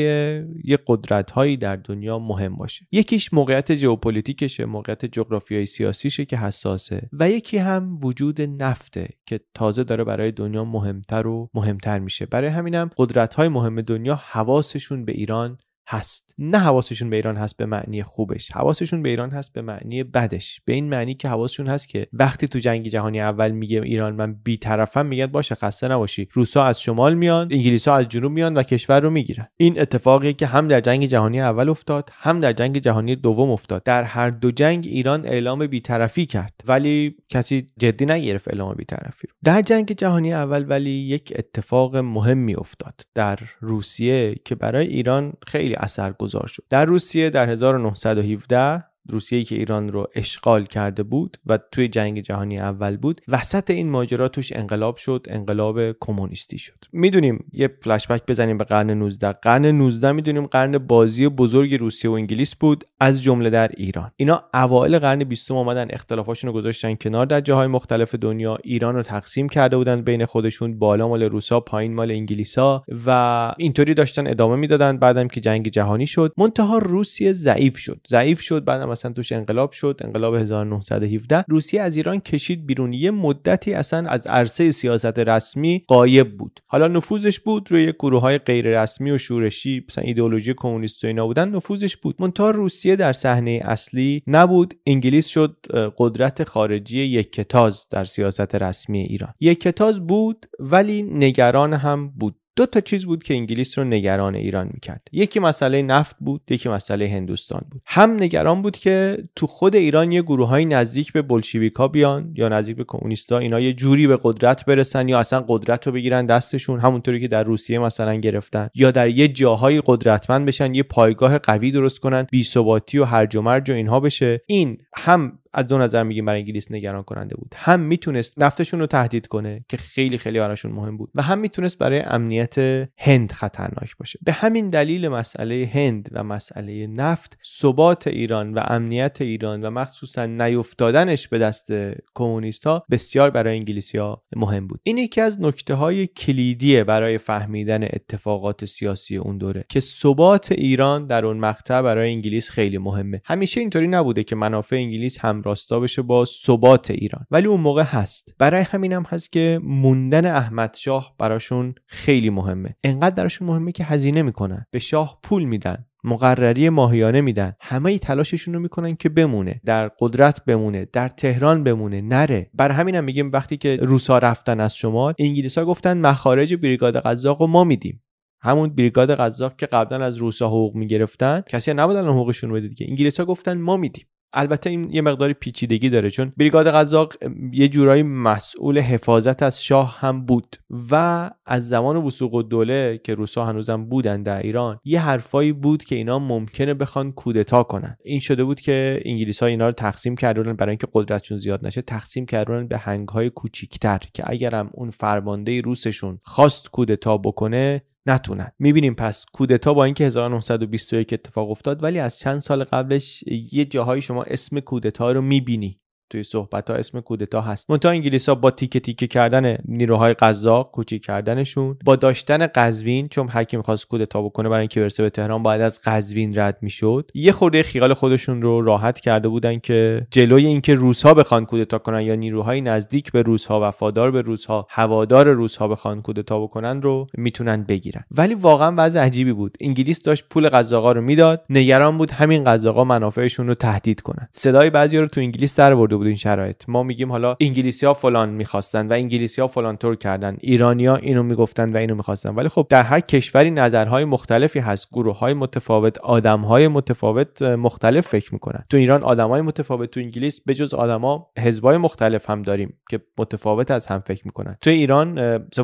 یه 0.64 0.80
قدرت 0.88 1.32
هایی 1.32 1.58
در 1.58 1.76
دنیا 1.76 2.20
مهم 2.20 2.56
باشه. 2.56 2.88
یکیش 2.92 3.34
موقعیت 3.34 3.76
ژئوپلیتیکشه 3.76 4.66
موقعیت 4.66 5.06
جغرافیایی 5.06 5.66
سیاسیشه 5.66 6.26
که 6.26 6.38
حساسه 6.38 7.10
و 7.14 7.30
یکی 7.30 7.58
هم 7.58 8.00
وجود 8.04 8.42
نفته 8.42 9.10
که 9.26 9.40
تازه 9.54 9.84
داره 9.84 10.04
برای 10.04 10.32
دنیا 10.32 10.66
مهمتر 10.66 11.28
و 11.28 11.50
مهمتر 11.54 12.00
میشه. 12.00 12.26
برای 12.26 12.50
همینم 12.50 12.90
قدرت 12.98 13.36
های 13.36 13.48
مهم 13.48 13.82
دنیا 13.82 14.16
حواسشون 14.16 15.06
به 15.06 15.12
ایران 15.12 15.58
هست. 15.88 16.34
نه 16.38 16.58
حواسشون 16.58 17.10
به 17.10 17.16
ایران 17.16 17.38
هست 17.38 17.58
به 17.58 17.66
معنی 17.66 18.04
خوبش. 18.04 18.52
حواسشون 18.52 19.04
به 19.04 19.10
ایران 19.10 19.32
هست 19.32 19.54
به 19.54 19.62
معنی 19.62 20.04
بدش. 20.04 20.62
به 20.66 20.74
این 20.74 20.90
معنی 20.90 21.13
که 21.13 21.30
حواسشون 21.30 21.68
هست 21.68 21.90
که 21.90 22.08
وقتی 22.13 22.48
تو 22.48 22.60
جنگ 22.60 22.88
جهانی 22.88 23.22
اول 23.22 23.52
میگه 23.52 23.82
ایران 23.82 24.16
من 24.16 24.34
بیطرفم 24.34 25.06
میگن 25.06 25.25
باشه 25.25 25.56
خسته 25.56 25.88
نباشی. 25.88 26.28
روسا 26.32 26.63
از 26.63 26.82
شمال 26.82 27.13
میان 27.13 27.48
انگلیسا 27.52 27.96
از 27.96 28.10
جنوب 28.10 28.32
میان 28.32 28.58
و 28.58 28.63
کشور 28.63 29.00
رو 29.00 29.10
می‌گیرن. 29.10 29.48
این 29.58 29.82
اتفاقی 29.82 30.34
که 30.34 30.46
هم 30.46 30.68
در 30.68 30.82
جنگ 30.82 31.06
جهانی 31.06 31.42
اول 31.42 31.70
افتاد 31.70 32.10
هم 32.13 32.40
در 32.40 32.54
جنگ 32.54 32.78
جهانی 32.78 33.16
دوم 33.16 33.50
افتاد. 33.50 33.84
در 33.84 34.04
هر 34.04 34.30
دو 34.30 34.52
جنگ 34.52 34.86
ایران 34.88 35.25
اعلام 35.25 35.68
بیطرفی 35.68 36.25
کرد 36.25 36.54
ولی 36.66 37.16
کسی 37.30 37.68
جدی 37.80 38.06
نگرفت 38.06 38.48
اعلام 38.48 38.74
بیطرفی 38.74 39.28
رو. 39.28 39.34
در 39.44 39.62
جنگ 39.62 39.92
جهانی 39.92 40.34
اول 40.34 40.66
ولی 40.70 40.90
یک 40.90 41.34
اتفاق 41.36 41.96
مهمی 41.96 42.56
افتاد 42.56 43.02
در 43.16 43.40
روسیه 43.60 44.36
که 44.46 44.56
برای 44.56 44.88
ایران 44.88 45.34
خیلی 45.48 45.73
اثرگذار 45.80 46.48
شد. 46.48 46.63
در 46.70 46.86
روسیه 46.86 47.30
در 47.30 47.50
1917 47.50 48.84
روسیه 49.10 49.43
که 49.43 49.55
ایران 49.55 49.91
رو 49.91 50.07
اشغال 50.15 50.65
کرده 50.65 51.03
بود 51.03 51.38
و 51.45 51.60
توی 51.72 51.88
جنگ 51.88 52.22
جهانی 52.22 52.60
اول 52.60 52.98
بود 52.98 53.22
وسط 53.27 53.69
این 53.69 53.91
ماجرا 53.91 54.27
توش 54.27 54.53
انقلاب 54.53 54.98
شد 54.98 55.27
انقلاب 55.29 55.91
کمونیستی 56.00 56.57
شد. 56.57 56.86
می‌دونیم 56.91 57.45
یه 57.51 57.69
فلشبک 57.81 58.22
بزنیم 58.27 58.57
به 58.57 58.63
قرن 58.63 58.91
19 58.91 59.31
قرن 59.31 59.65
19 59.65 60.12
می‌دونیم 60.12 60.45
قرن 60.45 60.77
بازی 60.77 61.27
بزرگ 61.27 61.75
روسیه 61.75 62.12
و 62.12 62.13
انگلیس 62.13 62.55
بود 62.55 62.83
از 63.00 63.24
جمله 63.24 63.50
در 63.50 63.72
ایران. 63.77 64.12
اینا 64.15 64.43
اوایل 64.53 65.00
قرن 65.00 65.24
20 65.24 65.51
اومدن 65.51 65.88
اختلافاشون 65.89 66.48
رو 66.48 66.53
گذاشتن 66.53 66.95
کنار 66.95 67.25
در 67.25 67.41
جاهای 67.41 67.67
مختلف 67.67 68.15
دنیا. 68.15 68.57
ایران 68.63 68.95
رو 68.95 69.03
تقسیم 69.03 69.50
کرده 69.50 69.77
بودن 69.77 70.01
بین 70.01 70.25
خودشون 70.25 70.79
بالا 70.79 71.07
مال 71.07 71.24
روسا 71.24 71.60
پایین 71.60 71.95
مال 71.95 72.12
انگلیسا 72.12 72.83
و 73.05 73.53
اینطوری 73.57 73.93
داشتن 73.93 74.27
ادامه 74.27 74.55
می‌دادن 74.55 74.98
بعدم 74.98 75.27
که 75.27 75.41
جنگ 75.41 75.67
جهانی 75.67 76.07
شد. 76.07 76.33
منتها 76.38 76.77
روسیه 76.77 77.33
ضعیف 77.33 77.77
شد. 77.77 78.00
ضعیف 78.10 78.41
شد 78.41 78.63
بعدم 78.65 78.93
مثلا 78.94 79.14
توش 79.14 79.32
انقلاب 79.32 79.72
شد 79.72 80.02
انقلاب 80.04 80.36
1917 80.36 81.46
روسیه 81.48 81.82
از 81.82 81.96
ایران 81.96 82.20
کشید 82.20 82.66
بیرون. 82.66 82.94
یه 82.94 83.12
مدتی 83.12 83.74
اصلا 83.74 84.10
از 84.10 84.28
عرصه 84.28 84.72
سیاست 84.72 85.20
رسمی 85.20 85.84
قایب 85.88 86.38
بود. 86.38 86.60
حالا 86.68 86.88
نفوذش 86.88 87.40
بود 87.40 87.72
روی 87.72 87.94
گروه 88.00 88.22
های 88.22 88.38
غیر 88.38 88.82
رسمی 88.82 89.12
و 89.12 89.18
شورشی 89.18 89.86
مثلا 89.90 90.04
ایدئولوژی 90.04 90.54
کمونیست 90.58 91.04
و 91.04 91.08
اینا 91.08 91.26
بودن 91.26 91.50
نفوذش 91.50 91.98
بود. 91.98 92.16
منتها 92.20 92.52
روسیه 92.52 92.96
در 92.96 93.14
صحنه 93.14 93.62
اصلی 93.64 94.24
نبود. 94.28 94.74
انگلیس 94.86 95.28
شد 95.28 95.58
قدرت 95.98 96.44
خارجی 96.44 97.00
یک 97.00 97.32
کتاز 97.32 97.88
در 97.92 98.06
سیاست 98.06 98.56
رسمی 98.56 99.00
ایران. 99.00 99.34
یک 99.40 99.62
کتاز 99.62 100.08
بود 100.08 100.46
ولی 100.60 101.02
نگران 101.02 101.74
هم 101.74 102.10
بود. 102.10 102.36
دو 102.55 102.65
تا 102.65 102.79
چیز 102.79 103.05
بود 103.05 103.24
که 103.24 103.33
انگلیس 103.33 103.77
رو 103.77 103.83
نگران 103.83 104.36
ایران 104.36 104.69
می‌کرد. 104.74 105.07
یکی 105.12 105.39
مسئله 105.39 105.81
نفت 105.81 106.15
بود 106.19 106.41
یکی 106.50 106.69
مسئله 106.69 107.07
هندوستان 107.07 107.65
بود. 107.72 107.81
هم 107.86 108.12
نگران 108.12 108.62
بود 108.62 108.77
که 108.77 109.17
تو 109.36 109.48
خود 109.48 109.75
ایران 109.75 110.12
یه 110.12 110.22
گروه 110.22 110.48
های 110.48 110.65
نزدیک 110.65 111.13
به 111.13 111.22
بلشویکا 111.22 111.88
بیان 111.88 112.33
یا 112.36 112.50
نزدیک 112.50 112.75
به 112.75 112.83
کمونیستا 112.88 113.38
اینا 113.38 113.60
یه 113.60 113.74
جوری 113.74 114.07
به 114.07 114.19
قدرت 114.24 114.65
برسن 114.65 115.10
یا 115.10 115.19
اصلا 115.19 115.45
قدرت 115.48 115.88
رو 115.88 115.93
بگیرن 115.93 116.25
دستشون 116.25 116.79
همونطوری 116.79 117.19
که 117.19 117.27
در 117.27 117.43
روسیه 117.43 117.79
مثلا 117.79 118.15
گرفتن. 118.15 118.69
یا 118.75 118.91
در 118.91 119.10
یه 119.10 119.27
جاهای 119.27 119.81
قدرتمند 119.86 120.45
بشن 120.45 120.74
یه 120.74 120.83
پایگاه 120.83 121.38
قوی 121.38 121.72
درست 121.72 122.00
کنن 122.00 122.27
بی 122.31 122.43
ثباتی 122.43 123.00
و 123.00 123.03
هرج 123.03 123.36
و 123.36 123.41
مرج 123.41 123.69
و 123.69 123.74
اینها 123.74 124.00
بشه. 124.00 124.41
این 124.48 124.77
هم 124.95 125.39
از 125.53 125.67
دو 125.67 125.77
نظر 125.77 126.03
میگیم 126.03 126.25
برای 126.25 126.39
انگلیس 126.39 126.72
نگران 126.72 127.03
کننده 127.03 127.36
بود. 127.36 127.53
هم 127.55 127.79
می‌تونست 127.79 128.39
نفتشون 128.39 128.79
رو 128.79 128.88
تهدید 128.88 129.27
کنه 129.27 129.65
که 129.69 129.77
خیلی 129.77 130.17
خیلی 130.17 130.39
براشون 130.39 130.72
مهم 130.72 130.98
بود 130.98 131.10
و 131.15 131.22
هم 131.22 131.39
می‌تونست 131.39 131.77
برای 131.77 132.00
امنیت 132.00 132.57
هند 132.98 133.31
خطرناک 133.31 133.98
باشه. 133.98 134.19
به 134.22 134.31
همین 134.31 134.69
دلیل 134.69 135.07
مسئله 135.07 135.72
هند 135.74 136.10
و 136.12 136.24
مسئله 136.24 136.88
نفت 136.88 137.38
ثبات 137.60 138.07
ایران 138.07 138.53
و 138.53 138.62
امنیت 138.67 139.22
ایران 139.22 139.62
و 139.62 139.69
مخصوصا 139.69 140.25
نیفتادنش 140.25 141.27
به 141.27 141.38
دست 141.38 141.72
کمونیست 142.15 142.67
ها 142.67 142.86
بسیار 142.91 143.29
برای 143.29 143.57
انگلیسی 143.57 143.98
ها 143.98 144.24
مهم 144.36 144.67
بود. 144.67 144.79
این 144.83 144.98
یکی 144.98 145.22
از 145.22 145.41
نکته 145.41 145.74
های 145.74 146.07
کلیدیه 146.07 146.83
برای 146.83 147.17
فهمیدن 147.17 147.83
اتفاقات 147.83 148.65
سیاسی 148.65 149.17
اون 149.17 149.38
دوره 149.38 149.65
که 149.69 149.79
ثبات 149.79 150.51
ایران 150.51 151.07
در 151.07 151.25
اون 151.25 151.38
مقطع 151.38 151.81
برای 151.81 152.12
انگلیس 152.12 152.50
خیلی 152.50 152.77
مهمه. 152.77 153.22
همیشه 153.25 153.60
اینطوری 153.62 153.88
نبوده 153.88 154.24
که 154.24 154.36
منافع 154.36 154.75
انگلیس 154.75 155.19
هم 155.19 155.41
راستا 155.44 155.80
بشه 155.80 156.02
با 156.02 156.26
ثبات 156.26 156.92
ایران. 156.92 157.26
ولی 157.32 157.48
اون 157.48 157.60
موقع 157.60 157.84
هست. 157.84 158.36
برای 158.40 158.62
همینم 158.62 159.04
هست 159.04 159.32
که 159.32 159.60
موندن 159.64 160.26
احمد 160.26 160.76
شاه 160.80 161.16
براشون 161.20 161.76
خیلی 161.86 162.30
مهمه. 162.30 162.76
انقدر 162.84 163.16
براشون 163.16 163.48
مهمه 163.48 163.72
که 163.72 163.84
هزینه 163.84 164.22
می‌کنن. 164.22 164.66
به 164.72 164.80
شاه 164.80 165.20
پول 165.24 165.44
میدن. 165.44 165.86
مقرری 166.04 166.70
ماهیانه 166.70 167.22
میدن. 167.22 167.54
همه 167.62 167.98
تلاششون 168.00 168.54
رو 168.54 168.60
می‌کنن 168.60 168.96
که 168.96 169.10
بمونه. 169.10 169.62
در 169.66 169.92
قدرت 170.00 170.46
بمونه. 170.46 170.88
در 170.94 171.10
تهران 171.10 171.64
بمونه. 171.64 172.02
نره. 172.02 172.50
بر 172.54 172.72
همینم 172.72 173.04
میگیم 173.04 173.32
وقتی 173.32 173.58
که 173.58 173.80
روسا 173.82 174.18
رفتن 174.18 174.60
از 174.60 174.78
شمال 174.78 175.14
انگلیسا 175.20 175.66
گفتن 175.66 175.98
مخارج 175.98 176.54
بریگاد 176.54 176.98
قزاق 176.98 177.42
رو 177.42 177.48
ما 177.48 177.64
میدیم. 177.64 178.04
همون 178.42 178.76
بریگاد 178.76 179.16
قزاق 179.16 179.56
که 179.56 179.66
قبلا 179.66 180.06
از 180.06 180.18
روسا 180.18 180.48
حقوق 180.48 180.76
می‌گرفتن 180.76 181.44
کسی 181.50 181.74
نبودن 181.74 182.08
حقوقشون 182.08 182.52
بده 182.52 182.68
دیگه. 182.68 182.86
انگلیسا 182.90 183.26
گفتن 183.26 183.58
ما 183.58 183.78
میدیم. 183.78 184.06
البته 184.34 184.70
این 184.70 184.90
یه 184.92 185.02
مقدار 185.02 185.34
پیچیدگی 185.34 185.90
داره 185.90 186.10
چون 186.10 186.34
بریگاد 186.38 186.68
قزاق 186.68 187.13
یه 187.52 187.68
جورایی 187.68 188.04
مسئول 188.04 188.80
حفاظت 188.80 189.44
از 189.44 189.63
شاه 189.63 190.00
هم 190.00 190.25
بود 190.25 190.56
و 190.92 191.32
از 191.46 191.68
زمان 191.68 191.98
وسوق 191.98 192.36
الدوله 192.36 193.02
که 193.04 193.13
روسا 193.13 193.46
هنوزم 193.46 193.86
بودن 193.86 194.24
در 194.24 194.42
ایران 194.42 194.80
یه 194.84 195.02
حرفایی 195.02 195.52
بود 195.52 195.84
که 195.84 195.96
اینا 195.96 196.20
ممکنه 196.20 196.74
بخوان 196.74 197.12
کودتا 197.12 197.63
کنن. 197.63 197.98
این 198.04 198.20
شده 198.20 198.44
بود 198.44 198.62
که 198.62 199.02
انگلیس 199.06 199.44
ها 199.44 199.48
اینا 199.48 199.66
رو 199.66 199.72
تقسیم 199.72 200.16
کردن 200.16 200.54
برای 200.54 200.70
اینکه 200.70 200.88
قدرتشون 200.94 201.38
زیاد 201.38 201.66
نشه 201.66 201.82
تقسیم 201.82 202.25
کردن 202.25 202.68
به 202.68 202.78
هنگ 202.78 203.08
های 203.08 203.30
کوچیکتر 203.30 204.00
که 204.13 204.24
اگرم 204.25 204.70
اون 204.74 204.90
فرمانده 204.90 205.62
روسشون 205.62 206.20
خواست 206.24 206.70
کودتا 206.70 207.18
بکنه 207.18 207.82
نتونن. 208.05 208.51
می‌بینیم 208.60 208.93
پس 208.93 209.25
کودتا 209.33 209.74
با 209.74 209.83
اینکه 209.83 210.05
1921 210.05 211.13
اتفاق 211.13 211.51
افتاد 211.51 211.83
ولی 211.83 212.00
از 212.00 212.19
چند 212.19 212.39
سال 212.39 212.63
قبلش 212.63 213.24
یه 213.51 213.65
جاهایی 213.65 214.01
شما 214.01 214.24
اسم 214.24 214.60
کودتا 214.60 215.12
رو 215.12 215.22
می‌بینی. 215.22 215.79
توی 216.10 216.24
صحبت 216.24 216.69
ها 216.69 216.75
اسم 216.75 217.00
کودتا 217.00 217.41
هست. 217.41 217.72
منتها 217.72 217.91
انگلیس 217.91 218.29
ها 218.29 218.36
با 218.36 218.51
تیکه 218.51 218.79
تیکه 218.79 219.07
کردن 219.07 219.57
نیروهای 219.65 220.13
قزاق 220.13 220.72
کوچیک 220.72 221.05
کردنشون 221.05 221.77
با 221.86 221.95
داشتن 221.95 222.48
قزوین 222.48 223.07
چون 223.07 223.43
کی 223.43 223.57
می‌خواست 223.57 223.88
کودتا 223.88 224.22
بکنه 224.22 224.50
برای 224.50 224.60
اینکه 224.60 224.79
برسه 224.79 225.03
به 225.03 225.10
تهران 225.10 225.43
باید 225.43 225.62
از 225.62 225.79
قزوین 225.86 226.39
رد 226.39 226.57
می‌شد. 226.62 227.12
یه 227.13 227.31
خورده 227.31 227.63
خیال 227.63 227.93
خودشون 227.93 228.41
رو 228.41 228.62
راحت 228.62 229.00
کرده 229.00 229.27
بودن 229.27 229.60
که 229.60 230.07
جلوی 230.12 230.45
اینکه 230.45 230.75
روسها 230.75 231.13
بخوان 231.13 231.45
کودتا 231.45 231.77
کنن 231.77 232.01
یا 232.01 232.15
نیروهای 232.15 232.62
نزدیک 232.62 233.12
به 233.12 233.22
روسها 233.22 233.67
وفادار 233.67 234.12
به 234.12 234.22
روسها 234.22 234.67
هوادار 234.69 235.27
روسها 235.27 235.67
بخوان 235.67 236.01
کودتا 236.01 236.39
بکنن 236.39 236.81
رو 236.81 237.07
می‌تونن 237.17 237.63
بگیرن. 237.63 238.03
ولی 238.12 238.33
واقعا 238.33 238.74
وضع 238.77 239.00
عجیبی 239.00 239.33
بود. 239.33 239.57
انگلیس 239.62 240.03
داشت 240.03 240.25
پول 240.29 240.50
قزاقا 240.50 240.91
رو 240.91 241.01
می‌داد. 241.01 241.45
نگران 241.50 241.98
بود 241.98 242.12
همین 242.12 242.43
قزاقا 242.43 242.83
منافعشون 242.83 243.48
رو 243.48 243.55
تهدید 243.55 244.01
کنن. 244.01 244.27
صدای 244.31 244.69
بعضی 244.69 244.98
رو 244.98 245.07
تو 245.07 245.22
انگلیس 245.22 245.60
در 245.60 245.74
بود 245.98 246.08
این 246.08 246.16
شرایط. 246.16 246.64
ما 246.68 246.84
میگیم 246.84 247.12
حالا 247.12 247.36
انگلیسی 247.42 247.86
ها 247.86 247.94
فلان 247.94 248.30
می‌خواستن 248.30 248.88
و 248.88 248.94
انگلیسی 248.94 249.42
ها 249.42 249.48
فلان 249.48 249.78
طور 249.78 249.96
کردن. 249.96 250.38
ایرانیا 250.40 250.96
اینو 250.96 251.24
می‌گفتن 251.24 251.74
و 251.74 251.78
اینو 251.78 251.96
می‌خواستن. 251.96 252.36
ولی 252.36 252.50
خب 252.50 252.68
در 252.70 252.84
هر 252.84 253.00
کشوری 253.00 253.52
نظرهای 253.52 254.06
مختلفی 254.06 254.60
هست. 254.60 254.88
گروه 254.92 255.18
های 255.20 255.34
متفاوت 255.34 255.98
آدم 255.98 256.40
های 256.40 256.68
متفاوت 256.68 257.42
مختلف 257.42 258.08
فکر 258.08 258.34
می‌کنن. 258.34 258.64
تو 258.70 258.78
ایران 258.78 259.04
آدم 259.04 259.30
های 259.30 259.42
متفاوت 259.42 259.92
تو 259.92 260.00
انگلیس 260.00 260.42
به 260.42 260.54
جز 260.54 260.74
آدما 260.74 261.28
حزبای 261.40 261.78
مختلف 261.78 262.30
هم 262.30 262.42
داریم 262.42 262.78
که 262.90 263.02
متفاوت 263.18 263.72
از 263.72 263.86
هم 263.86 264.00
فکر 264.00 264.22
می‌کنن. 264.26 264.58
تو 264.62 264.70
ایران 264.70 265.20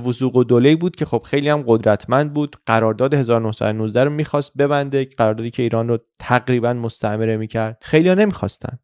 وسوق 0.05 0.35
و 0.35 0.43
دوله 0.43 0.75
بود 0.75 0.95
که 0.95 1.05
خب 1.05 1.21
خیلی 1.25 1.49
هم 1.49 1.63
قدرتمند 1.67 2.33
بود. 2.33 2.55
قرارداد 2.65 3.13
1919 3.13 4.03
رو 4.03 4.09
می‌خواست 4.09 4.57
ببنده. 4.57 5.05
قراردادی 5.05 5.51
که 5.51 5.63
ایران 5.63 5.87
رو 5.87 5.97
تقریبا 6.19 6.73
مستعمره 6.73 7.37
می‌کرد. 7.37 7.77
خیلی 7.81 8.09
ها 8.09 8.15
نمی‌خواستن. 8.15 8.79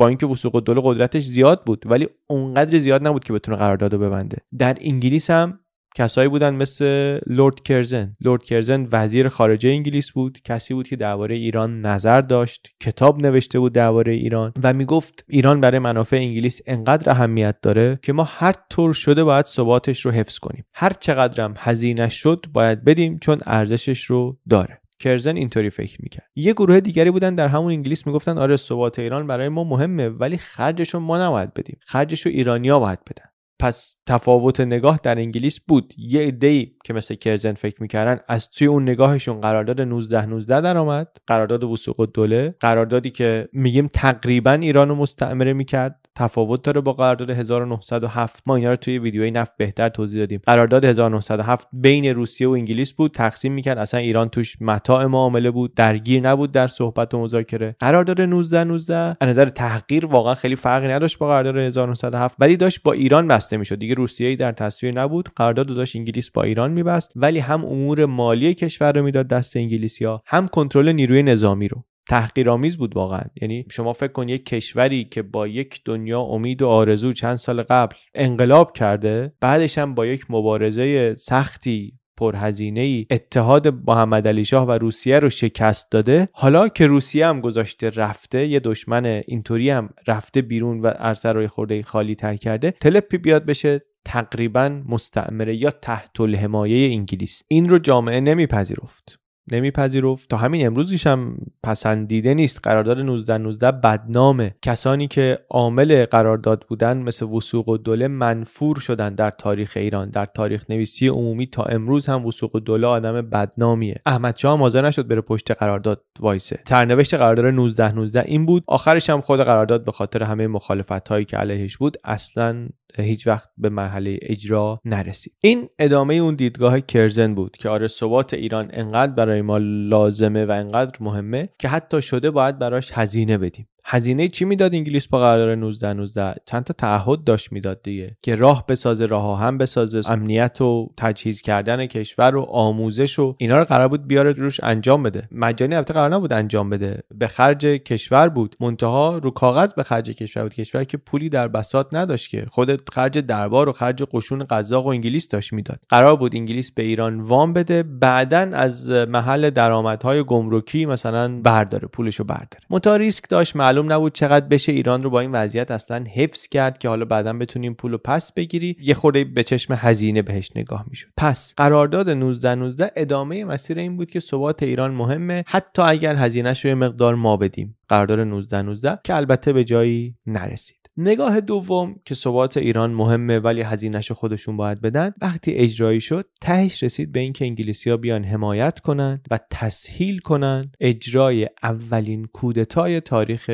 با 0.00 0.08
اینکه 0.08 0.26
وسوق 0.26 0.54
الدوله 0.54 0.80
قدرتش 0.84 1.22
زیاد 1.22 1.64
بود 1.64 1.82
ولی 1.86 2.08
اونقدر 2.26 2.78
زیاد 2.78 3.06
نبود 3.06 3.24
که 3.24 3.32
بتونه 3.32 3.56
قرارداد 3.56 3.94
ببنده. 3.94 4.36
در 4.58 4.76
انگلیس 4.80 5.30
هم 5.30 5.58
کسایی 5.96 6.28
بودن 6.28 6.54
مثل 6.54 7.18
لورد 7.26 7.62
کرزن. 7.62 8.12
لورد 8.20 8.44
کرزن 8.44 8.88
وزیر 8.92 9.28
خارجه 9.28 9.68
انگلیس 9.68 10.10
بود 10.10 10.38
کسی 10.44 10.74
بود 10.74 10.88
که 10.88 10.96
درباره 10.96 11.34
ایران 11.34 11.80
نظر 11.80 12.20
داشت 12.20 12.68
کتاب 12.80 13.22
نوشته 13.22 13.58
بود 13.58 13.72
درباره 13.72 14.12
ایران 14.12 14.52
و 14.62 14.72
می‌گفت 14.72 15.24
ایران 15.28 15.60
برای 15.60 15.78
منافع 15.78 16.16
انگلیس 16.16 16.60
انقدر 16.66 17.10
اهمیت 17.10 17.60
داره 17.62 17.98
که 18.02 18.12
ما 18.12 18.24
هر 18.24 18.54
طور 18.70 18.92
شده 18.92 19.24
باید 19.24 19.46
ثباتش 19.46 20.06
رو 20.06 20.10
حفظ 20.10 20.38
کنیم. 20.38 20.64
هر 20.74 20.92
چقدرم 21.00 21.54
هزینه 21.58 22.08
شد 22.08 22.46
باید 22.52 22.84
بدیم 22.84 23.18
چون 23.18 23.38
ارزشش 23.46 24.04
رو 24.04 24.38
داره. 24.48 24.80
کرزن 25.00 25.36
اینطوری 25.36 25.70
فکر 25.70 26.02
می‌کرد. 26.02 26.26
یه 26.36 26.52
گروه 26.52 26.80
دیگری 26.80 27.10
بودن 27.10 27.34
در 27.34 27.48
همون 27.48 27.72
انگلیس 27.72 28.06
می‌گفتن 28.06 28.38
آره 28.38 28.56
ثبات 28.56 28.98
ایران 28.98 29.26
برای 29.26 29.48
ما 29.48 29.64
مهمه 29.64 30.08
ولی 30.08 30.36
خرجش 30.36 30.94
رو 30.94 31.00
ما 31.00 31.22
نباید 31.22 31.54
بدیم. 31.54 31.78
خرجش 31.80 32.26
رو 32.26 32.32
ایرانیا 32.32 32.78
باید 32.78 32.98
بدن. 33.04 33.24
پس 33.58 33.96
تفاوت 34.06 34.60
نگاه 34.60 35.00
در 35.02 35.18
انگلیس 35.18 35.60
بود. 35.60 35.94
یه 35.98 36.38
ای 36.42 36.72
که 36.84 36.92
مثل 36.92 37.14
کرزن 37.14 37.52
فکر 37.52 37.82
می‌کردن 37.82 38.20
از 38.28 38.50
توی 38.50 38.66
اون 38.66 38.82
نگاهشون 38.82 39.40
قرارداد 39.40 39.80
19 39.80 40.26
19 40.26 40.60
در 40.60 40.76
آمد 40.76 41.08
قرارداد 41.26 41.64
وسوق 41.64 42.00
الدوله 42.00 42.54
قراردادی 42.60 43.10
که 43.10 43.48
میگیم 43.52 43.86
تقریبا 43.86 44.52
ایران 44.52 44.88
رو 44.88 44.94
مستعمره 44.94 45.52
می‌کرد. 45.52 45.99
تفاوت 46.16 46.62
داره 46.62 46.80
با 46.80 46.92
قرارداد 46.92 47.30
1907 47.30 48.42
ما 48.46 48.56
اینا 48.56 48.70
رو 48.70 48.76
توی 48.76 48.98
ویدیوی 48.98 49.30
نفت 49.30 49.52
بهتر 49.56 49.88
توضیح 49.88 50.20
دادیم. 50.20 50.40
قرارداد 50.46 50.84
1907 50.84 51.68
بین 51.72 52.04
روسیه 52.04 52.48
و 52.48 52.50
انگلیس 52.50 52.92
بود. 52.92 53.10
تقسیم 53.10 53.52
می‌کرد. 53.52 53.78
اصلا 53.78 54.00
ایران 54.00 54.28
توش 54.28 54.62
متاع 54.62 55.06
معامله 55.06 55.50
بود. 55.50 55.74
درگیر 55.74 56.22
نبود 56.22 56.52
در 56.52 56.68
صحبت 56.68 57.14
و 57.14 57.22
مذاکره. 57.22 57.76
قرارداد 57.78 58.20
19 58.20 58.64
19 58.64 58.94
از 58.94 59.28
نظر 59.28 59.48
تحقیر 59.48 60.06
واقعا 60.06 60.34
خیلی 60.34 60.56
فرقی 60.56 60.88
نداشت 60.88 61.18
با 61.18 61.28
قرارداد 61.28 61.56
1907 61.56 62.36
ولی 62.38 62.56
داشت 62.56 62.82
با 62.82 62.92
ایران 62.92 63.28
بسته 63.28 63.56
می‌شد. 63.56 63.78
دیگه 63.78 63.94
روسیه 63.94 64.36
در 64.36 64.52
تصویر 64.52 65.00
نبود. 65.00 65.28
قرارداد 65.36 65.66
داشت 65.66 65.96
انگلیس 65.96 66.30
با 66.30 66.42
ایران 66.42 66.70
میبست. 66.72 67.12
ولی 67.16 67.38
هم 67.38 67.64
امور 67.64 68.06
مالی 68.06 68.54
کشور 68.54 68.92
رو 68.92 69.02
می‌داد 69.02 69.28
دست 69.28 69.56
انگلیسیا 69.56 70.22
هم 70.26 70.48
کنترل 70.48 70.88
نیروی 70.92 71.22
نظامی 71.22 71.68
رو. 71.68 71.84
تحقیرآمیز 72.10 72.76
بود 72.76 72.96
واقعا. 72.96 73.22
یعنی 73.42 73.66
شما 73.70 73.92
فکر 73.92 74.12
کن 74.12 74.28
یک 74.28 74.46
کشوری 74.46 75.04
که 75.04 75.22
با 75.22 75.46
یک 75.46 75.80
دنیا 75.84 76.20
امید 76.20 76.62
و 76.62 76.68
آرزو 76.68 77.12
چند 77.12 77.36
سال 77.36 77.62
قبل 77.62 77.96
انقلاب 78.14 78.72
کرده 78.72 79.32
بعدش 79.40 79.78
هم 79.78 79.94
با 79.94 80.06
یک 80.06 80.30
مبارزه 80.30 81.14
سختی 81.14 81.98
پرهزینه 82.16 82.80
ای 82.80 83.06
اتحاد 83.10 83.68
محمد 83.88 84.28
علی 84.28 84.44
شاه 84.44 84.66
و 84.66 84.70
روسیه 84.70 85.18
رو 85.18 85.30
شکست 85.30 85.92
داده. 85.92 86.28
حالا 86.32 86.68
که 86.68 86.86
روسیه 86.86 87.26
هم 87.26 87.40
گذاشته 87.40 87.90
رفته 87.90 88.46
یه 88.46 88.60
دشمن 88.60 89.04
اینطوری 89.04 89.70
هم 89.70 89.90
رفته 90.06 90.42
بیرون 90.42 90.80
و 90.80 91.14
روی 91.24 91.48
خورده 91.48 91.82
خالی 91.82 92.14
تر 92.14 92.36
کرده 92.36 92.70
تلپی 92.70 93.18
بیاد 93.18 93.44
بشه 93.44 93.80
تقریبا 94.04 94.82
مستعمره 94.88 95.56
یا 95.56 95.70
تحت 95.70 96.20
الحمایه 96.20 96.92
انگلیس. 96.92 97.42
این 97.48 97.68
رو 97.68 97.78
جامعه 97.78 98.20
نمیپذیرفت. 98.20 99.20
نمیپذیرفت. 99.52 100.30
تا 100.30 100.36
همین 100.36 100.66
امروزیش 100.66 101.06
هم 101.06 101.36
پسندیده 101.62 102.34
نیست. 102.34 102.60
قرارداد 102.62 102.98
19 102.98 103.38
19 103.38 103.72
بدنامه. 103.72 104.54
کسانی 104.62 105.08
که 105.08 105.38
عامل 105.50 106.04
قرارداد 106.04 106.64
بودن 106.68 106.96
مثل 106.96 107.26
وسوق 107.26 107.68
و 107.68 107.76
دوله 107.76 108.08
منفور 108.08 108.78
شدن 108.78 109.14
در 109.14 109.30
تاریخ 109.30 109.72
ایران. 109.76 110.10
در 110.10 110.26
تاریخ 110.26 110.64
نویسی 110.70 111.08
عمومی 111.08 111.46
تا 111.46 111.62
امروز 111.62 112.06
هم 112.06 112.26
وسوق 112.26 112.54
و 112.54 112.60
دوله 112.60 112.86
آدم 112.86 113.22
بدنامیه. 113.22 113.94
احمد 114.06 114.36
شاه 114.36 114.58
حاضر 114.58 114.86
نشد 114.86 115.06
بره 115.06 115.20
پشت 115.20 115.50
قرارداد 115.50 116.04
وایسه. 116.20 116.60
سرنوشت 116.68 117.14
قرارداد 117.14 117.46
19 117.46 117.92
19 117.92 118.20
این 118.20 118.46
بود. 118.46 118.64
آخرش 118.66 119.10
هم 119.10 119.20
خود 119.20 119.40
قرارداد 119.40 119.84
به 119.84 119.92
خاطر 119.92 120.22
همه 120.22 120.46
مخالفت 120.46 121.08
هایی 121.08 121.24
که 121.24 121.36
علیهش 121.36 121.76
بود 121.76 121.96
اصلا 122.04 122.68
هیچ 122.96 123.26
وقت 123.26 123.48
به 123.58 123.68
مرحله 123.68 124.18
اجرا 124.22 124.80
نرسید. 124.84 125.32
این 125.40 125.68
ادامه 125.78 126.14
اون 126.14 126.34
دیدگاه 126.34 126.80
کرزن 126.80 127.34
بود 127.34 127.56
که 127.56 127.68
آره 127.68 127.88
ثبات 127.88 128.34
ایران 128.34 128.70
انقدر 128.72 129.12
برای 129.12 129.42
ما 129.42 129.58
لازمه 129.58 130.44
و 130.44 130.50
انقدر 130.50 130.96
مهمه 131.00 131.48
که 131.58 131.68
حتی 131.68 132.02
شده 132.02 132.30
باید 132.30 132.58
براش 132.58 132.90
هزینه 132.94 133.38
بدیم. 133.38 133.68
هزینه 133.84 134.28
چی 134.28 134.44
می‌داد 134.44 134.74
انگلیس 134.74 135.06
با 135.06 135.18
قرارداد 135.18 135.58
19 135.58 135.92
19 135.92 136.34
چند 136.46 136.64
تا 136.64 136.74
تعهد 136.78 137.24
داشت 137.24 137.52
می‌داد 137.52 137.82
دیگه 137.82 138.16
که 138.22 138.34
راه 138.34 138.66
بسازه 138.66 139.06
راه 139.06 139.40
هم 139.40 139.58
بسازه 139.58 140.12
امنیت 140.12 140.60
و 140.60 140.90
تجهیز 140.96 141.42
کردن 141.42 141.86
کشور 141.86 142.36
و 142.36 142.42
آموزش 142.42 143.18
و 143.18 143.34
اینا 143.38 143.58
رو 143.58 143.64
قرار 143.64 143.88
بود 143.88 144.06
بیاره 144.06 144.32
روش 144.32 144.60
انجام 144.62 145.02
بده. 145.02 145.28
مجانی 145.32 145.74
البته 145.74 145.94
قرار 145.94 146.14
نبود 146.14 146.32
انجام 146.32 146.70
بده. 146.70 147.02
به 147.14 147.26
خرج 147.26 147.66
کشور 147.66 148.28
بود. 148.28 148.56
منتها 148.60 149.18
رو 149.18 149.30
کاغذ 149.30 149.74
به 149.74 149.82
خرج 149.82 150.10
کشور 150.10 150.42
بود. 150.42 150.54
کشور 150.54 150.84
که 150.84 150.96
پولی 150.96 151.28
در 151.28 151.48
بساط 151.48 151.94
نداشت 151.94 152.30
که 152.30 152.46
خود 152.50 152.90
خرج 152.90 153.18
دربار 153.18 153.68
و 153.68 153.72
خرج 153.72 154.02
قشون 154.12 154.46
قزاق 154.50 154.86
و 154.86 154.88
انگلیس 154.88 155.28
داشت 155.28 155.52
می‌داد. 155.52 155.80
قرار 155.88 156.16
بود 156.16 156.36
انگلیس 156.36 156.72
به 156.72 156.82
ایران 156.82 157.20
وام 157.20 157.52
بده. 157.52 157.82
بعدا 157.82 158.38
از 158.38 158.90
محل 158.90 159.50
درآمدهای 159.50 160.24
گمرکی 160.24 160.86
مثلا 160.86 161.40
برداره 161.40 161.88
پولشو 161.88 162.24
برداره. 162.24 162.64
منتها 162.70 162.96
ریسک 162.96 163.28
داشت 163.28 163.56
نبود 163.86 164.12
چقدر 164.12 164.46
بشه 164.46 164.72
ایران 164.72 165.02
رو 165.02 165.10
با 165.10 165.20
این 165.20 165.32
وضعیت 165.32 165.70
اصلا 165.70 166.04
حفظ 166.14 166.48
کرد 166.48 166.78
که 166.78 166.88
حالا 166.88 167.04
بعدا 167.04 167.32
بتونیم 167.32 167.74
پول 167.74 167.96
پس 167.96 168.32
بگیری. 168.32 168.76
یه 168.80 168.94
خورده 168.94 169.24
به 169.24 169.42
چشم 169.42 169.74
هزینه 169.78 170.22
بهش 170.22 170.50
نگاه 170.56 170.84
می‌شد. 170.88 171.08
پس 171.16 171.54
قرارداد 171.56 172.10
19 172.10 172.54
19 172.54 172.90
ادامه 172.96 173.44
مسیر 173.44 173.78
این 173.78 173.96
بود 173.96 174.10
که 174.10 174.20
ثبات 174.20 174.62
ایران 174.62 174.94
مهمه. 174.94 175.44
حتی 175.46 175.82
اگر 175.82 176.16
هزینهش 176.16 176.64
رو 176.64 176.68
یه 176.68 176.74
مقدار 176.74 177.14
ما 177.14 177.36
بدیم. 177.36 177.78
قرارداد 177.88 178.20
19 178.20 178.62
19 178.62 178.98
که 179.04 179.14
البته 179.14 179.52
به 179.52 179.64
جایی 179.64 180.14
نرسید. 180.26 180.79
نگاه 181.02 181.40
دوم 181.40 181.96
که 182.04 182.14
ثبات 182.14 182.56
ایران 182.56 182.90
مهمه 182.90 183.38
ولی 183.38 183.62
هزینهش 183.62 184.12
خودشون 184.12 184.56
باید 184.56 184.80
بدن 184.80 185.10
وقتی 185.22 185.52
اجرایی 185.52 186.00
شد 186.00 186.28
تهش 186.40 186.82
رسید 186.82 187.12
به 187.12 187.20
اینکه 187.20 187.44
انگلیسی 187.44 187.90
ها 187.90 187.96
بیان 187.96 188.24
حمایت 188.24 188.80
کنند 188.80 189.26
و 189.30 189.38
تسهیل 189.50 190.18
کنند 190.18 190.76
اجرای 190.80 191.48
اولین 191.62 192.24
کودتای 192.24 193.00
تاریخ 193.00 193.50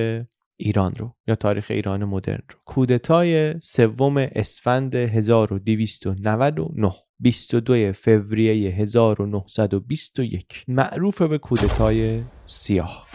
ایران 0.57 0.95
رو 0.95 1.15
یا 1.27 1.35
تاریخ 1.35 1.67
ایران 1.71 2.05
مدرن 2.05 2.43
رو. 2.51 2.59
کودتای 2.65 3.61
سوم 3.61 4.17
اسفند 4.17 4.95
1299 4.95 6.93
22 7.21 7.93
فوریه 7.93 8.71
1921 8.71 10.65
معروف 10.69 11.23
به 11.23 11.39
کودتای 11.39 12.23
سیاه. 12.47 13.07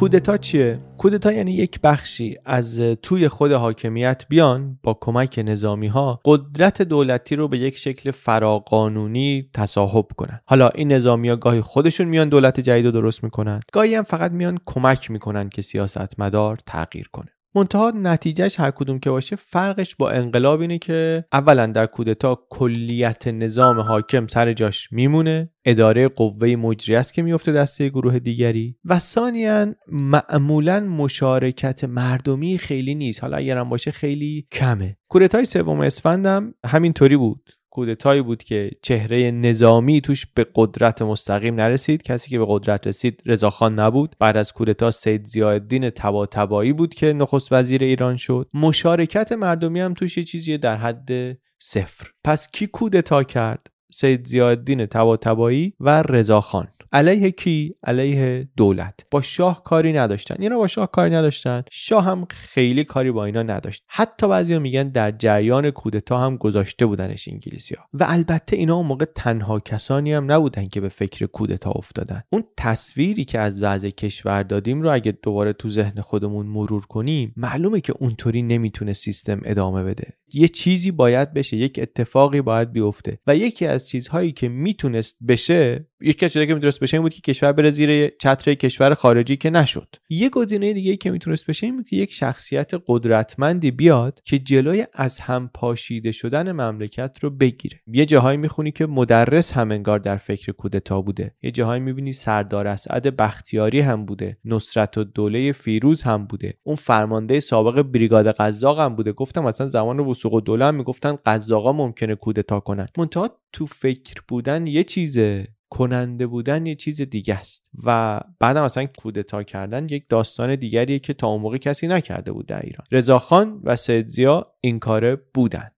کودتا 0.00 0.36
چیه؟ 0.36 0.80
کودتا 0.98 1.32
یعنی 1.32 1.52
یک 1.52 1.80
بخشی 1.80 2.36
از 2.44 2.80
توی 2.80 3.28
خود 3.28 3.52
حاکمیت 3.52 4.24
بیان 4.28 4.78
با 4.82 4.98
کمک 5.00 5.40
نظامی 5.46 5.86
ها 5.86 6.20
قدرت 6.24 6.82
دولتی 6.82 7.36
رو 7.36 7.48
به 7.48 7.58
یک 7.58 7.76
شکل 7.76 8.10
فراقانونی 8.10 9.50
تصاحب 9.54 10.06
کنن 10.16 10.40
حالا 10.46 10.68
این 10.68 10.92
نظامی 10.92 11.28
ها 11.28 11.36
گاهی 11.36 11.60
خودشون 11.60 12.08
میان 12.08 12.28
دولت 12.28 12.60
جدید 12.60 12.86
رو 12.86 12.90
درست 12.90 13.24
می‌کنن 13.24 13.60
گاهی 13.72 13.94
هم 13.94 14.02
فقط 14.02 14.32
میان 14.32 14.58
کمک 14.66 15.10
می‌کنن 15.10 15.48
که 15.48 15.62
سیاستمدار 15.62 16.58
تغییر 16.66 17.08
کنه 17.12 17.32
منتها 17.54 17.92
نتیجهش 17.96 18.60
هر 18.60 18.70
کدوم 18.70 18.98
که 18.98 19.10
باشه 19.10 19.36
فرقش 19.36 19.96
با 19.96 20.10
انقلاب 20.10 20.60
اینه 20.60 20.78
که 20.78 21.24
اولا 21.32 21.66
در 21.66 21.86
کودتا 21.86 22.46
کلیت 22.50 23.28
نظام 23.28 23.80
حاکم 23.80 24.26
سر 24.26 24.52
جاش 24.52 24.92
میمونه 24.92 25.50
اداره 25.64 26.08
قوه 26.08 26.48
مجری 26.56 26.96
است 26.96 27.14
که 27.14 27.22
میفته 27.22 27.52
دسته 27.52 27.88
گروه 27.88 28.18
دیگری 28.18 28.76
و 28.84 28.98
ثانیا 28.98 29.74
معمولا 29.88 30.80
مشارکت 30.80 31.84
مردمی 31.84 32.58
خیلی 32.58 32.94
نیست. 32.94 33.22
حالا 33.22 33.36
اگرم 33.36 33.68
باشه 33.68 33.90
خیلی 33.90 34.46
کمه. 34.52 34.96
کودتای 35.08 35.44
سوم 35.44 35.80
اسفندم 35.80 36.54
همینطوری 36.66 37.16
بود. 37.16 37.50
کودتایی 37.70 38.22
بود 38.22 38.42
که 38.42 38.70
چهره 38.82 39.30
نظامی 39.30 40.00
توش 40.00 40.26
به 40.34 40.46
قدرت 40.54 41.02
مستقیم 41.02 41.54
نرسید. 41.54 42.02
کسی 42.02 42.30
که 42.30 42.38
به 42.38 42.46
قدرت 42.48 42.86
رسید 42.86 43.22
رضاخان 43.26 43.74
نبود. 43.74 44.16
بعد 44.18 44.36
از 44.36 44.52
کودتا 44.52 44.90
سید 44.90 45.24
زیاددین 45.24 45.90
تباتبایی 45.90 46.72
بود 46.72 46.94
که 46.94 47.12
نخست 47.12 47.52
وزیر 47.52 47.82
ایران 47.82 48.16
شد. 48.16 48.48
مشارکت 48.54 49.32
مردمی 49.32 49.80
هم 49.80 49.94
توش 49.94 50.18
یه 50.18 50.24
چیزی 50.24 50.58
در 50.58 50.76
حد 50.76 51.38
صفر. 51.58 52.06
پس 52.24 52.48
کی 52.50 52.66
کودتا 52.66 53.22
کرد؟ 53.22 53.66
سید 53.92 54.26
زیاددین 54.26 54.86
تباتبایی 54.86 55.74
و 55.80 56.02
رضاخان. 56.02 56.68
علیه 56.92 57.30
کی؟ 57.30 57.74
علیه 57.84 58.48
دولت. 58.56 58.94
با 59.10 59.20
شاه 59.20 59.62
کاری 59.62 59.92
نداشتن. 59.92 60.36
اینا 60.38 60.56
با 60.56 60.66
شاه 60.66 60.90
کاری 60.90 61.14
نداشتن. 61.14 61.62
شاه 61.70 62.04
هم 62.04 62.26
خیلی 62.30 62.84
کاری 62.84 63.10
با 63.10 63.24
اینا 63.24 63.42
نداشت. 63.42 63.84
حتی 63.86 64.28
بعضیا 64.28 64.58
میگن 64.58 64.88
در 64.88 65.10
جریان 65.10 65.70
کودتا 65.70 66.18
هم 66.18 66.36
گذاشته 66.36 66.86
بودنش 66.86 67.28
انگلیسی 67.28 67.74
ها 67.74 67.84
و 67.92 68.06
البته 68.08 68.56
اینا 68.56 68.76
اون 68.76 68.86
موقع 68.86 69.04
تنها 69.14 69.60
کسانی 69.60 70.12
هم 70.12 70.32
نبودن 70.32 70.68
که 70.68 70.80
به 70.80 70.88
فکر 70.88 71.26
کودتا 71.26 71.70
افتادن. 71.70 72.22
اون 72.32 72.44
تصویری 72.56 73.24
که 73.24 73.38
از 73.38 73.62
وضع 73.62 73.90
کشور 73.90 74.42
دادیم 74.42 74.82
رو 74.82 74.92
اگه 74.92 75.12
دوباره 75.22 75.52
تو 75.52 75.70
ذهن 75.70 76.00
خودمون 76.00 76.46
مرور 76.46 76.86
کنیم 76.86 77.32
معلومه 77.36 77.80
که 77.80 77.94
اونطوری 77.98 78.42
نمی‌تونه 78.42 78.92
سیستم 78.92 79.40
ادامه 79.44 79.84
بده. 79.84 80.19
یه 80.34 80.48
چیزی 80.48 80.90
باید 80.90 81.34
بشه 81.34 81.56
یک 81.56 81.78
اتفاقی 81.82 82.40
باید 82.40 82.72
بیفته. 82.72 83.18
و 83.26 83.36
یکی 83.36 83.66
از 83.66 83.88
چیزهایی 83.88 84.32
که 84.32 84.48
می‌تونست 84.48 85.16
بشه 85.28 85.86
یکی 86.02 86.24
از 86.24 86.32
که 86.32 86.54
می‌تونست 86.54 86.80
بشه 86.80 86.96
این 86.96 87.02
بود 87.02 87.14
که 87.14 87.20
کشور 87.20 87.52
بره 87.52 87.70
زیر 87.70 88.08
چتر 88.08 88.54
کشور 88.54 88.94
خارجی 88.94 89.36
که 89.36 89.50
نشد. 89.50 89.96
یه 90.08 90.28
گزینه 90.28 90.72
دیگه 90.72 90.96
که 90.96 91.10
می‌تونست 91.10 91.46
بشه 91.46 91.66
این 91.66 91.76
بود 91.76 91.88
که 91.88 91.96
یک 91.96 92.12
شخصیت 92.12 92.70
قدرتمندی 92.86 93.70
بیاد 93.70 94.20
که 94.24 94.38
جلوی 94.38 94.86
از 94.92 95.20
هم 95.20 95.50
پاشیده 95.54 96.12
شدن 96.12 96.52
مملکت 96.52 97.18
رو 97.22 97.30
بگیره. 97.30 97.80
یه 97.86 98.06
جاهایی 98.06 98.38
می‌خونی 98.38 98.72
که 98.72 98.86
مدرس 98.86 99.52
هم 99.52 99.70
انگار 99.70 99.98
در 99.98 100.16
فکر 100.16 100.52
کودتا 100.52 101.00
بوده. 101.00 101.34
یه 101.42 101.50
جاهایی 101.50 101.82
می‌بینی 101.82 102.12
سردار 102.12 102.66
اسعد 102.66 103.16
بختیاری 103.16 103.80
هم 103.80 104.04
بوده. 104.04 104.36
نصرت 104.44 104.98
و 104.98 105.04
دوله 105.04 105.52
فیروز 105.52 106.02
هم 106.02 106.26
بوده. 106.26 106.54
اون 106.62 106.76
فرمانده 106.76 107.40
سابق 107.40 107.82
بریگاد 107.82 108.30
قزاق 108.30 108.80
هم 108.80 108.96
بوده. 108.96 109.12
گفتم 109.12 109.44
مثلا 109.44 109.66
زمان 109.66 110.00
وسوق 110.20 110.34
الدوله 110.34 110.64
هم 110.64 110.74
می‌گفتن 110.74 111.18
قزاقا 111.26 111.72
ممکنه 111.72 112.14
کودتا 112.14 112.60
کنن. 112.60 112.88
منتها 112.98 113.30
تو 113.52 113.66
فکر 113.66 114.22
بودن 114.28 114.66
یه 114.66 114.84
چیزه 114.84 115.48
کننده 115.70 116.26
بودن 116.26 116.66
یه 116.66 116.74
چیز 116.74 117.00
دیگه 117.00 117.34
است 117.34 117.70
و 117.84 118.20
بعدم 118.40 118.64
مثلا 118.64 118.86
کودتا 118.98 119.42
کردن 119.42 119.88
یک 119.88 120.04
داستان 120.08 120.56
دیگریه 120.56 120.98
که 120.98 121.14
تا 121.14 121.26
اون 121.28 121.40
موقع 121.40 121.58
کسی 121.58 121.86
نکرده 121.86 122.32
بود 122.32 122.46
در 122.46 122.60
ایران. 122.62 122.86
رضاخان 122.92 123.60
و 123.64 123.76
سیدزیا 123.76 124.52
این 124.60 124.78
کاره 124.78 125.16
بودن. 125.34 125.70